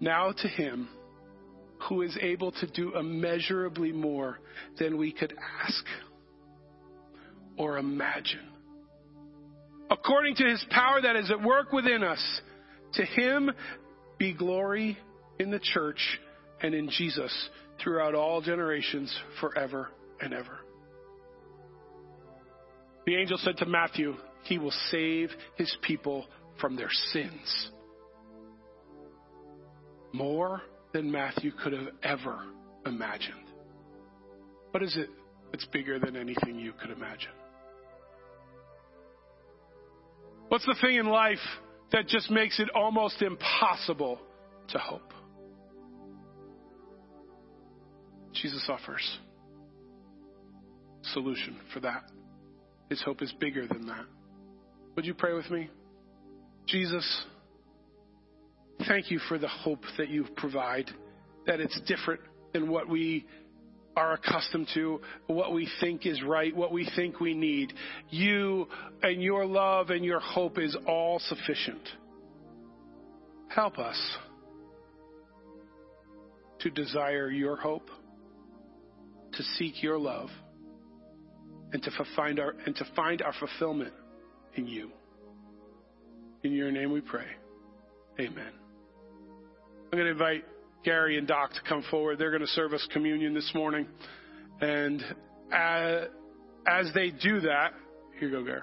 now 0.00 0.32
to 0.32 0.48
him 0.48 0.88
who 1.88 2.02
is 2.02 2.16
able 2.20 2.52
to 2.52 2.66
do 2.68 2.96
immeasurably 2.96 3.92
more 3.92 4.38
than 4.78 4.96
we 4.96 5.12
could 5.12 5.34
ask 5.62 5.84
or 7.56 7.78
imagine. 7.78 8.48
According 9.90 10.36
to 10.36 10.44
his 10.44 10.64
power 10.70 11.00
that 11.00 11.16
is 11.16 11.30
at 11.30 11.42
work 11.42 11.72
within 11.72 12.02
us, 12.02 12.40
to 12.94 13.04
him 13.04 13.50
be 14.18 14.32
glory 14.32 14.98
in 15.38 15.50
the 15.50 15.60
church 15.60 16.20
and 16.62 16.74
in 16.74 16.88
Jesus 16.90 17.32
throughout 17.82 18.14
all 18.14 18.40
generations, 18.40 19.16
forever 19.40 19.88
and 20.20 20.32
ever. 20.34 20.58
The 23.06 23.16
angel 23.16 23.38
said 23.38 23.56
to 23.58 23.66
Matthew, 23.66 24.14
He 24.44 24.58
will 24.58 24.74
save 24.90 25.30
his 25.56 25.74
people 25.82 26.26
from 26.60 26.76
their 26.76 26.90
sins 27.12 27.70
more 30.12 30.62
than 30.92 31.10
Matthew 31.10 31.52
could 31.52 31.72
have 31.72 31.88
ever 32.02 32.40
imagined. 32.86 33.44
What 34.70 34.82
is 34.82 34.96
it 34.96 35.08
that's 35.50 35.66
bigger 35.66 35.98
than 35.98 36.16
anything 36.16 36.58
you 36.58 36.72
could 36.72 36.90
imagine? 36.90 37.32
What's 40.48 40.64
the 40.64 40.76
thing 40.80 40.96
in 40.96 41.06
life 41.06 41.38
that 41.92 42.08
just 42.08 42.30
makes 42.30 42.58
it 42.58 42.68
almost 42.74 43.20
impossible 43.22 44.18
to 44.70 44.78
hope? 44.78 45.12
Jesus 48.42 48.64
offers 48.68 49.18
solution 51.02 51.56
for 51.72 51.80
that. 51.80 52.04
His 52.90 53.02
hope 53.02 53.22
is 53.22 53.32
bigger 53.40 53.66
than 53.66 53.86
that. 53.86 54.04
Would 54.96 55.04
you 55.04 55.14
pray 55.14 55.32
with 55.32 55.50
me? 55.50 55.70
Jesus, 56.66 57.24
thank 58.86 59.10
you 59.10 59.18
for 59.28 59.38
the 59.38 59.48
hope 59.48 59.82
that 59.96 60.08
you 60.08 60.26
provide, 60.36 60.90
that 61.46 61.60
it's 61.60 61.80
different 61.86 62.20
than 62.52 62.68
what 62.68 62.88
we 62.88 63.26
are 63.96 64.12
accustomed 64.12 64.68
to, 64.74 65.00
what 65.26 65.52
we 65.52 65.68
think 65.80 66.06
is 66.06 66.22
right, 66.22 66.54
what 66.54 66.72
we 66.72 66.88
think 66.94 67.20
we 67.20 67.34
need. 67.34 67.72
You 68.10 68.68
and 69.02 69.22
your 69.22 69.44
love 69.44 69.90
and 69.90 70.04
your 70.04 70.20
hope 70.20 70.58
is 70.58 70.76
all 70.86 71.18
sufficient. 71.18 71.82
Help 73.48 73.78
us 73.78 74.16
to 76.60 76.70
desire 76.70 77.30
your 77.30 77.56
hope, 77.56 77.88
to 79.38 79.42
seek 79.56 79.82
your 79.82 79.98
love, 79.98 80.28
and 81.72 81.82
to 81.82 81.90
find 82.14 82.38
our 82.38 82.54
and 82.66 82.76
to 82.76 82.84
find 82.94 83.22
our 83.22 83.32
fulfillment 83.38 83.94
in 84.54 84.66
you. 84.66 84.90
In 86.42 86.52
your 86.52 86.70
name 86.70 86.92
we 86.92 87.00
pray. 87.00 87.26
Amen. 88.20 88.52
I'm 89.90 89.98
going 89.98 90.04
to 90.04 90.10
invite 90.10 90.44
Gary 90.84 91.18
and 91.18 91.26
Doc 91.26 91.52
to 91.52 91.60
come 91.68 91.82
forward. 91.90 92.18
They're 92.18 92.30
going 92.30 92.42
to 92.42 92.48
serve 92.48 92.72
us 92.72 92.86
communion 92.92 93.32
this 93.32 93.50
morning. 93.54 93.86
And 94.60 95.02
as, 95.52 96.08
as 96.66 96.90
they 96.94 97.10
do 97.10 97.40
that, 97.40 97.72
here 98.18 98.28
you 98.28 98.36
go, 98.36 98.44
Gary. 98.44 98.62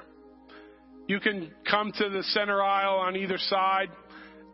You 1.07 1.19
can 1.19 1.51
come 1.69 1.91
to 1.97 2.09
the 2.09 2.23
center 2.23 2.61
aisle 2.61 2.97
on 2.97 3.15
either 3.15 3.37
side 3.37 3.89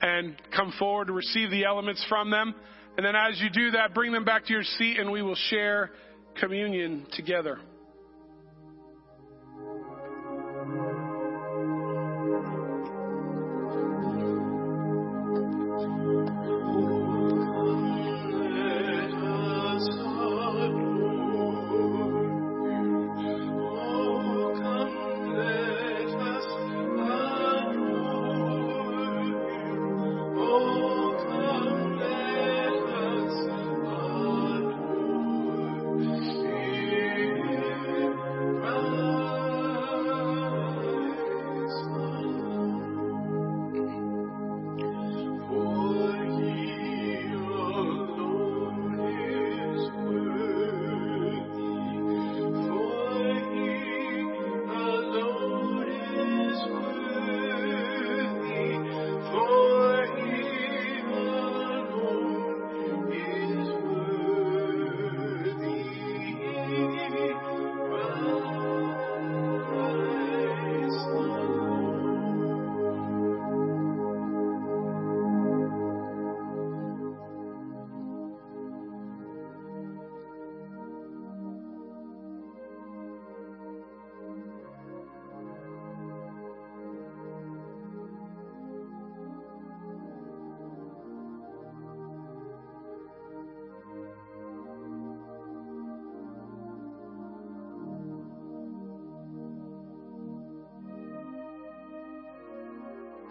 and 0.01 0.35
come 0.55 0.73
forward 0.79 1.07
to 1.07 1.13
receive 1.13 1.51
the 1.51 1.65
elements 1.65 2.03
from 2.07 2.29
them. 2.29 2.55
And 2.97 3.05
then 3.05 3.15
as 3.15 3.39
you 3.39 3.49
do 3.49 3.71
that, 3.71 3.93
bring 3.93 4.11
them 4.11 4.25
back 4.25 4.45
to 4.45 4.53
your 4.53 4.63
seat 4.63 4.99
and 4.99 5.11
we 5.11 5.21
will 5.21 5.37
share 5.49 5.91
communion 6.41 7.05
together. 7.11 7.59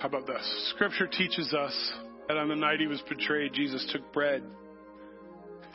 How 0.01 0.09
about 0.09 0.27
this? 0.27 0.73
Scripture 0.75 1.07
teaches 1.07 1.53
us 1.53 1.93
that 2.27 2.39
on 2.39 2.49
the 2.49 2.57
night 2.57 2.81
he 2.81 2.87
was 2.87 3.03
betrayed, 3.07 3.53
Jesus 3.53 3.87
took 3.93 4.11
bread. 4.15 4.43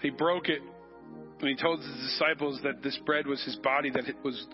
He 0.01 0.09
broke 0.09 0.49
it, 0.49 0.61
and 1.41 1.47
he 1.47 1.55
told 1.55 1.79
his 1.79 1.95
disciples 2.09 2.59
that 2.63 2.81
this 2.81 2.99
bread 3.05 3.27
was 3.27 3.43
his 3.45 3.55
body, 3.57 3.91
that 3.91 4.07
it 4.07 4.15
was, 4.23 4.47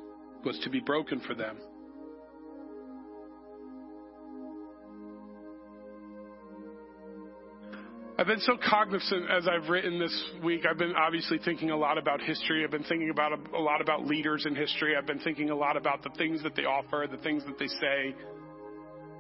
was 0.43 0.59
to 0.65 0.69
be 0.69 0.81
broken 0.81 1.21
for 1.21 1.35
them. 1.35 1.57
I've 8.17 8.27
been 8.27 8.41
so 8.41 8.57
cognizant 8.69 9.31
as 9.31 9.47
I've 9.47 9.69
written 9.69 9.97
this 9.97 10.31
week. 10.43 10.63
I've 10.69 10.77
been 10.77 10.95
obviously 10.95 11.39
thinking 11.45 11.71
a 11.71 11.77
lot 11.77 11.97
about 11.97 12.21
history. 12.21 12.65
I've 12.65 12.71
been 12.71 12.83
thinking 12.83 13.09
about 13.09 13.31
a, 13.31 13.57
a 13.57 13.61
lot 13.61 13.79
about 13.79 14.05
leaders 14.05 14.45
in 14.45 14.53
history. 14.53 14.97
I've 14.97 15.07
been 15.07 15.19
thinking 15.19 15.49
a 15.49 15.55
lot 15.55 15.77
about 15.77 16.03
the 16.03 16.11
things 16.17 16.43
that 16.43 16.57
they 16.57 16.65
offer, 16.65 17.07
the 17.09 17.23
things 17.23 17.43
that 17.45 17.57
they 17.57 17.67
say, 17.67 18.13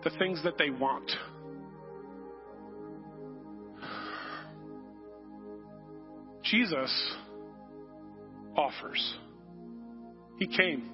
the 0.03 0.11
things 0.17 0.43
that 0.43 0.57
they 0.57 0.69
want. 0.69 1.09
Jesus 6.43 7.15
offers. 8.57 9.17
He 10.39 10.47
came, 10.47 10.89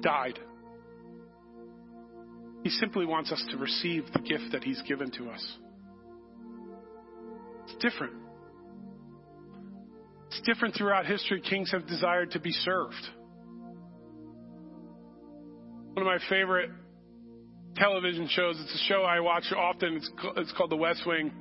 died. 0.00 0.38
He 2.62 2.70
simply 2.70 3.04
wants 3.04 3.30
us 3.30 3.44
to 3.50 3.56
receive 3.58 4.04
the 4.12 4.20
gift 4.20 4.52
that 4.52 4.64
He's 4.64 4.80
given 4.82 5.10
to 5.12 5.28
us. 5.30 5.56
It's 7.64 7.76
different. 7.82 8.14
It's 10.28 10.40
different 10.46 10.74
throughout 10.76 11.06
history. 11.06 11.40
Kings 11.40 11.70
have 11.72 11.86
desired 11.86 12.32
to 12.32 12.40
be 12.40 12.52
served. 12.52 12.94
One 15.92 16.06
of 16.06 16.06
my 16.06 16.18
favorite 16.28 16.70
television 17.76 18.28
shows, 18.28 18.58
it's 18.60 18.74
a 18.74 18.84
show 18.88 19.02
I 19.02 19.20
watch 19.20 19.52
often. 19.56 19.96
It's, 19.96 20.10
it's 20.36 20.52
called 20.52 20.70
The 20.70 20.76
West 20.76 21.02
Wing. 21.06 21.32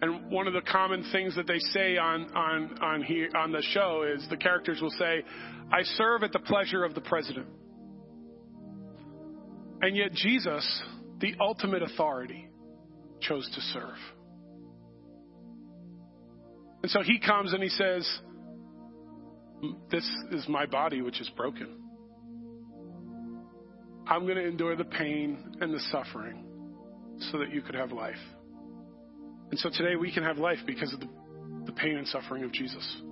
And 0.00 0.30
one 0.30 0.46
of 0.46 0.52
the 0.52 0.62
common 0.62 1.04
things 1.12 1.36
that 1.36 1.46
they 1.46 1.58
say 1.58 1.96
on, 1.96 2.24
on, 2.34 2.78
on, 2.82 3.02
here, 3.02 3.28
on 3.36 3.52
the 3.52 3.62
show 3.72 4.02
is 4.02 4.26
the 4.30 4.36
characters 4.36 4.80
will 4.80 4.90
say, 4.90 5.22
I 5.72 5.82
serve 5.82 6.22
at 6.22 6.32
the 6.32 6.40
pleasure 6.40 6.84
of 6.84 6.94
the 6.94 7.00
president. 7.00 7.46
And 9.80 9.96
yet, 9.96 10.12
Jesus, 10.12 10.82
the 11.20 11.34
ultimate 11.40 11.82
authority, 11.82 12.48
chose 13.20 13.48
to 13.54 13.60
serve. 13.60 13.96
And 16.82 16.90
so 16.90 17.02
he 17.02 17.20
comes 17.20 17.52
and 17.52 17.62
he 17.62 17.68
says, 17.68 18.18
This 19.90 20.08
is 20.32 20.48
my 20.48 20.66
body, 20.66 21.00
which 21.00 21.20
is 21.20 21.30
broken. 21.36 21.81
I'm 24.06 24.24
going 24.24 24.36
to 24.36 24.46
endure 24.46 24.76
the 24.76 24.84
pain 24.84 25.56
and 25.60 25.72
the 25.72 25.80
suffering 25.90 26.44
so 27.30 27.38
that 27.38 27.50
you 27.52 27.62
could 27.62 27.74
have 27.74 27.92
life. 27.92 28.14
And 29.50 29.58
so 29.58 29.70
today 29.70 29.96
we 29.96 30.12
can 30.12 30.22
have 30.22 30.38
life 30.38 30.58
because 30.66 30.92
of 30.92 31.00
the, 31.00 31.08
the 31.66 31.72
pain 31.72 31.96
and 31.96 32.06
suffering 32.08 32.42
of 32.44 32.52
Jesus. 32.52 33.02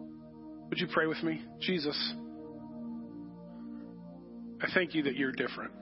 Would 0.68 0.78
you 0.78 0.88
pray 0.92 1.06
with 1.06 1.22
me? 1.22 1.42
Jesus, 1.60 2.14
I 4.62 4.66
thank 4.74 4.94
you 4.94 5.02
that 5.04 5.16
you're 5.16 5.32
different. 5.32 5.72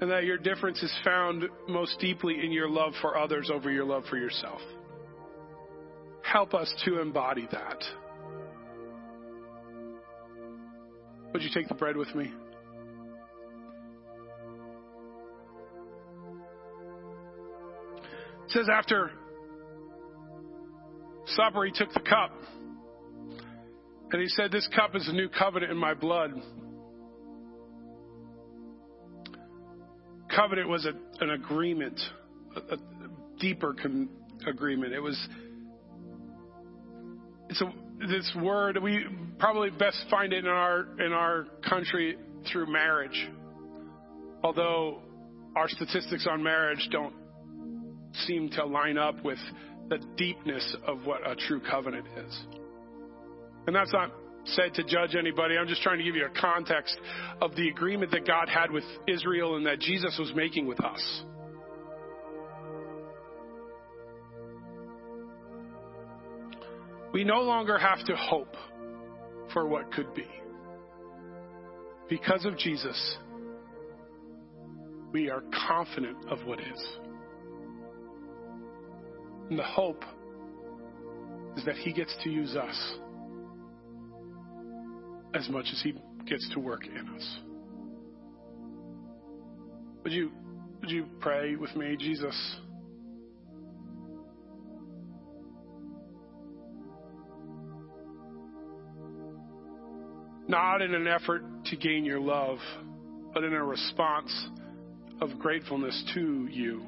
And 0.00 0.10
that 0.10 0.24
your 0.24 0.38
difference 0.38 0.82
is 0.82 0.92
found 1.04 1.44
most 1.68 1.98
deeply 2.00 2.44
in 2.44 2.52
your 2.52 2.68
love 2.68 2.92
for 3.00 3.16
others 3.16 3.50
over 3.52 3.70
your 3.70 3.84
love 3.84 4.04
for 4.10 4.16
yourself. 4.16 4.60
Help 6.22 6.54
us 6.54 6.72
to 6.84 7.00
embody 7.00 7.46
that. 7.52 7.84
Would 11.32 11.42
you 11.42 11.50
take 11.54 11.68
the 11.68 11.74
bread 11.74 11.96
with 11.96 12.12
me? 12.14 12.32
It 18.52 18.56
says 18.58 18.68
after 18.70 19.10
supper, 21.24 21.64
he 21.64 21.72
took 21.72 21.90
the 21.94 22.00
cup. 22.00 22.32
And 24.10 24.20
he 24.20 24.28
said, 24.28 24.52
This 24.52 24.68
cup 24.76 24.94
is 24.94 25.08
a 25.08 25.12
new 25.12 25.30
covenant 25.30 25.72
in 25.72 25.78
my 25.78 25.94
blood. 25.94 26.32
covenant 30.34 30.68
was 30.68 30.86
a, 30.86 30.92
an 31.22 31.30
agreement, 31.30 31.98
a, 32.56 32.74
a 32.74 32.76
deeper 33.38 33.74
con- 33.74 34.08
agreement. 34.46 34.92
It 34.92 35.00
was 35.00 35.18
it's 37.48 37.60
a, 37.60 37.72
this 38.00 38.36
word 38.40 38.78
we 38.82 39.04
probably 39.38 39.70
best 39.70 40.04
find 40.10 40.32
it 40.32 40.44
in 40.44 40.50
our 40.50 40.86
in 41.00 41.12
our 41.12 41.46
country 41.68 42.16
through 42.50 42.70
marriage. 42.70 43.28
Although 44.42 45.00
our 45.54 45.68
statistics 45.68 46.26
on 46.30 46.42
marriage 46.42 46.88
don't 46.90 47.14
seem 48.26 48.48
to 48.50 48.64
line 48.64 48.98
up 48.98 49.22
with 49.24 49.38
the 49.88 49.98
deepness 50.16 50.76
of 50.86 51.04
what 51.04 51.28
a 51.28 51.34
true 51.34 51.60
covenant 51.60 52.06
is. 52.16 52.40
And 53.66 53.74
that's 53.76 53.92
not 53.92 54.10
said 54.44 54.74
to 54.74 54.84
judge 54.84 55.14
anybody. 55.14 55.56
I'm 55.56 55.68
just 55.68 55.82
trying 55.82 55.98
to 55.98 56.04
give 56.04 56.16
you 56.16 56.26
a 56.26 56.40
context 56.40 56.98
of 57.40 57.54
the 57.54 57.68
agreement 57.68 58.10
that 58.10 58.26
God 58.26 58.48
had 58.48 58.70
with 58.70 58.84
Israel 59.06 59.56
and 59.56 59.66
that 59.66 59.78
Jesus 59.78 60.16
was 60.18 60.32
making 60.34 60.66
with 60.66 60.82
us. 60.82 61.22
We 67.12 67.24
no 67.24 67.42
longer 67.42 67.78
have 67.78 68.04
to 68.06 68.16
hope 68.16 68.56
for 69.52 69.66
what 69.66 69.92
could 69.92 70.14
be. 70.14 70.26
Because 72.08 72.44
of 72.44 72.56
Jesus, 72.56 73.16
we 75.12 75.28
are 75.30 75.42
confident 75.68 76.16
of 76.30 76.44
what 76.46 76.58
is. 76.60 76.98
And 79.52 79.58
the 79.58 79.64
hope 79.64 80.02
is 81.58 81.64
that 81.66 81.76
He 81.76 81.92
gets 81.92 82.16
to 82.24 82.30
use 82.30 82.56
us 82.56 82.94
as 85.34 85.46
much 85.50 85.66
as 85.70 85.78
He 85.82 85.92
gets 86.26 86.48
to 86.54 86.58
work 86.58 86.86
in 86.86 87.06
us. 87.14 87.38
Would 90.04 90.14
you, 90.14 90.32
would 90.80 90.88
you 90.88 91.04
pray 91.20 91.56
with 91.56 91.76
me, 91.76 91.98
Jesus? 91.98 92.56
Not 100.48 100.80
in 100.80 100.94
an 100.94 101.06
effort 101.06 101.42
to 101.66 101.76
gain 101.76 102.06
your 102.06 102.20
love, 102.20 102.56
but 103.34 103.44
in 103.44 103.52
a 103.52 103.62
response 103.62 104.48
of 105.20 105.38
gratefulness 105.38 106.10
to 106.14 106.48
you. 106.50 106.86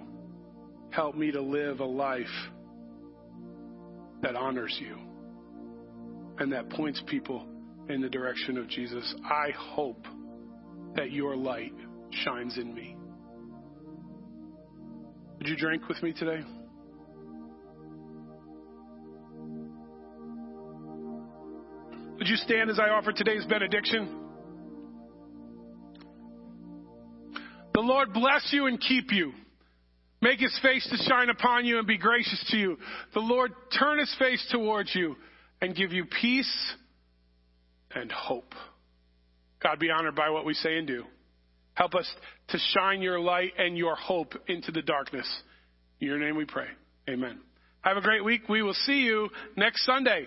Help 0.93 1.17
me 1.17 1.33
to 1.33 1.43
live 1.43 1.81
a 1.81 1.85
life 1.85 2.25
that 4.25 4.37
honors 4.37 4.77
you 4.81 4.97
and 6.39 6.51
that 6.51 6.71
points 6.71 7.01
people 7.07 7.47
in 7.91 8.01
the 8.01 8.09
direction 8.09 8.57
of 8.57 8.67
Jesus. 8.69 9.15
I 9.23 9.51
hope 9.57 10.07
that 10.97 11.13
your 11.13 11.37
light 11.37 11.75
shines 12.11 12.57
in 12.57 12.75
me. 12.75 12.97
Would 15.39 15.47
you 15.47 15.57
drink 15.57 15.87
with 15.89 16.03
me 16.03 16.15
today? 16.15 16.41
Would 22.17 22.29
you 22.29 22.37
stand 22.37 22.71
as 22.71 22.79
I 22.79 22.89
offer 22.89 23.13
today's 23.13 23.45
benediction? 23.45 24.21
The 27.75 27.81
Lord 27.81 28.15
bless 28.15 28.49
you 28.53 28.69
and 28.69 28.81
keep 28.81 29.13
you. 29.13 29.33
Make 30.25 30.41
his 30.41 30.59
face 30.63 30.89
to 30.89 30.97
shine 31.07 31.29
upon 31.29 31.67
you 31.67 31.77
and 31.77 31.87
be 31.87 31.99
gracious 31.99 32.43
to 32.49 32.57
you. 32.57 32.79
The 33.13 33.21
Lord 33.21 33.53
turn 33.79 33.99
his 33.99 34.17
face 34.19 34.43
towards 34.51 34.95
you 34.95 35.17
and 35.61 35.77
give 35.77 35.93
you 35.93 36.07
peace 36.07 36.73
and 37.95 38.11
hope. 38.11 38.55
God 39.63 39.79
be 39.79 39.91
honored 39.91 40.17
by 40.17 40.31
what 40.31 40.47
we 40.47 40.55
say 40.55 40.79
and 40.79 40.87
do. 40.87 41.05
Help 41.75 41.95
us 41.95 42.11
to 42.49 42.59
shine 42.73 43.03
your 43.03 43.21
light 43.21 43.53
and 43.59 43.77
your 43.77 43.97
hope 43.97 44.33
into 44.49 44.73
the 44.73 44.81
darkness. 44.81 45.31
In 46.01 46.07
your 46.07 46.19
name 46.19 46.39
we 46.39 46.47
pray. 46.47 46.69
Amen. 47.07 47.41
Have 47.83 47.99
a 47.99 48.01
great 48.01 48.25
week. 48.25 48.49
We 48.49 48.63
will 48.63 48.73
see 48.73 49.01
you 49.01 49.29
next 49.59 49.85
Sunday. 49.85 50.27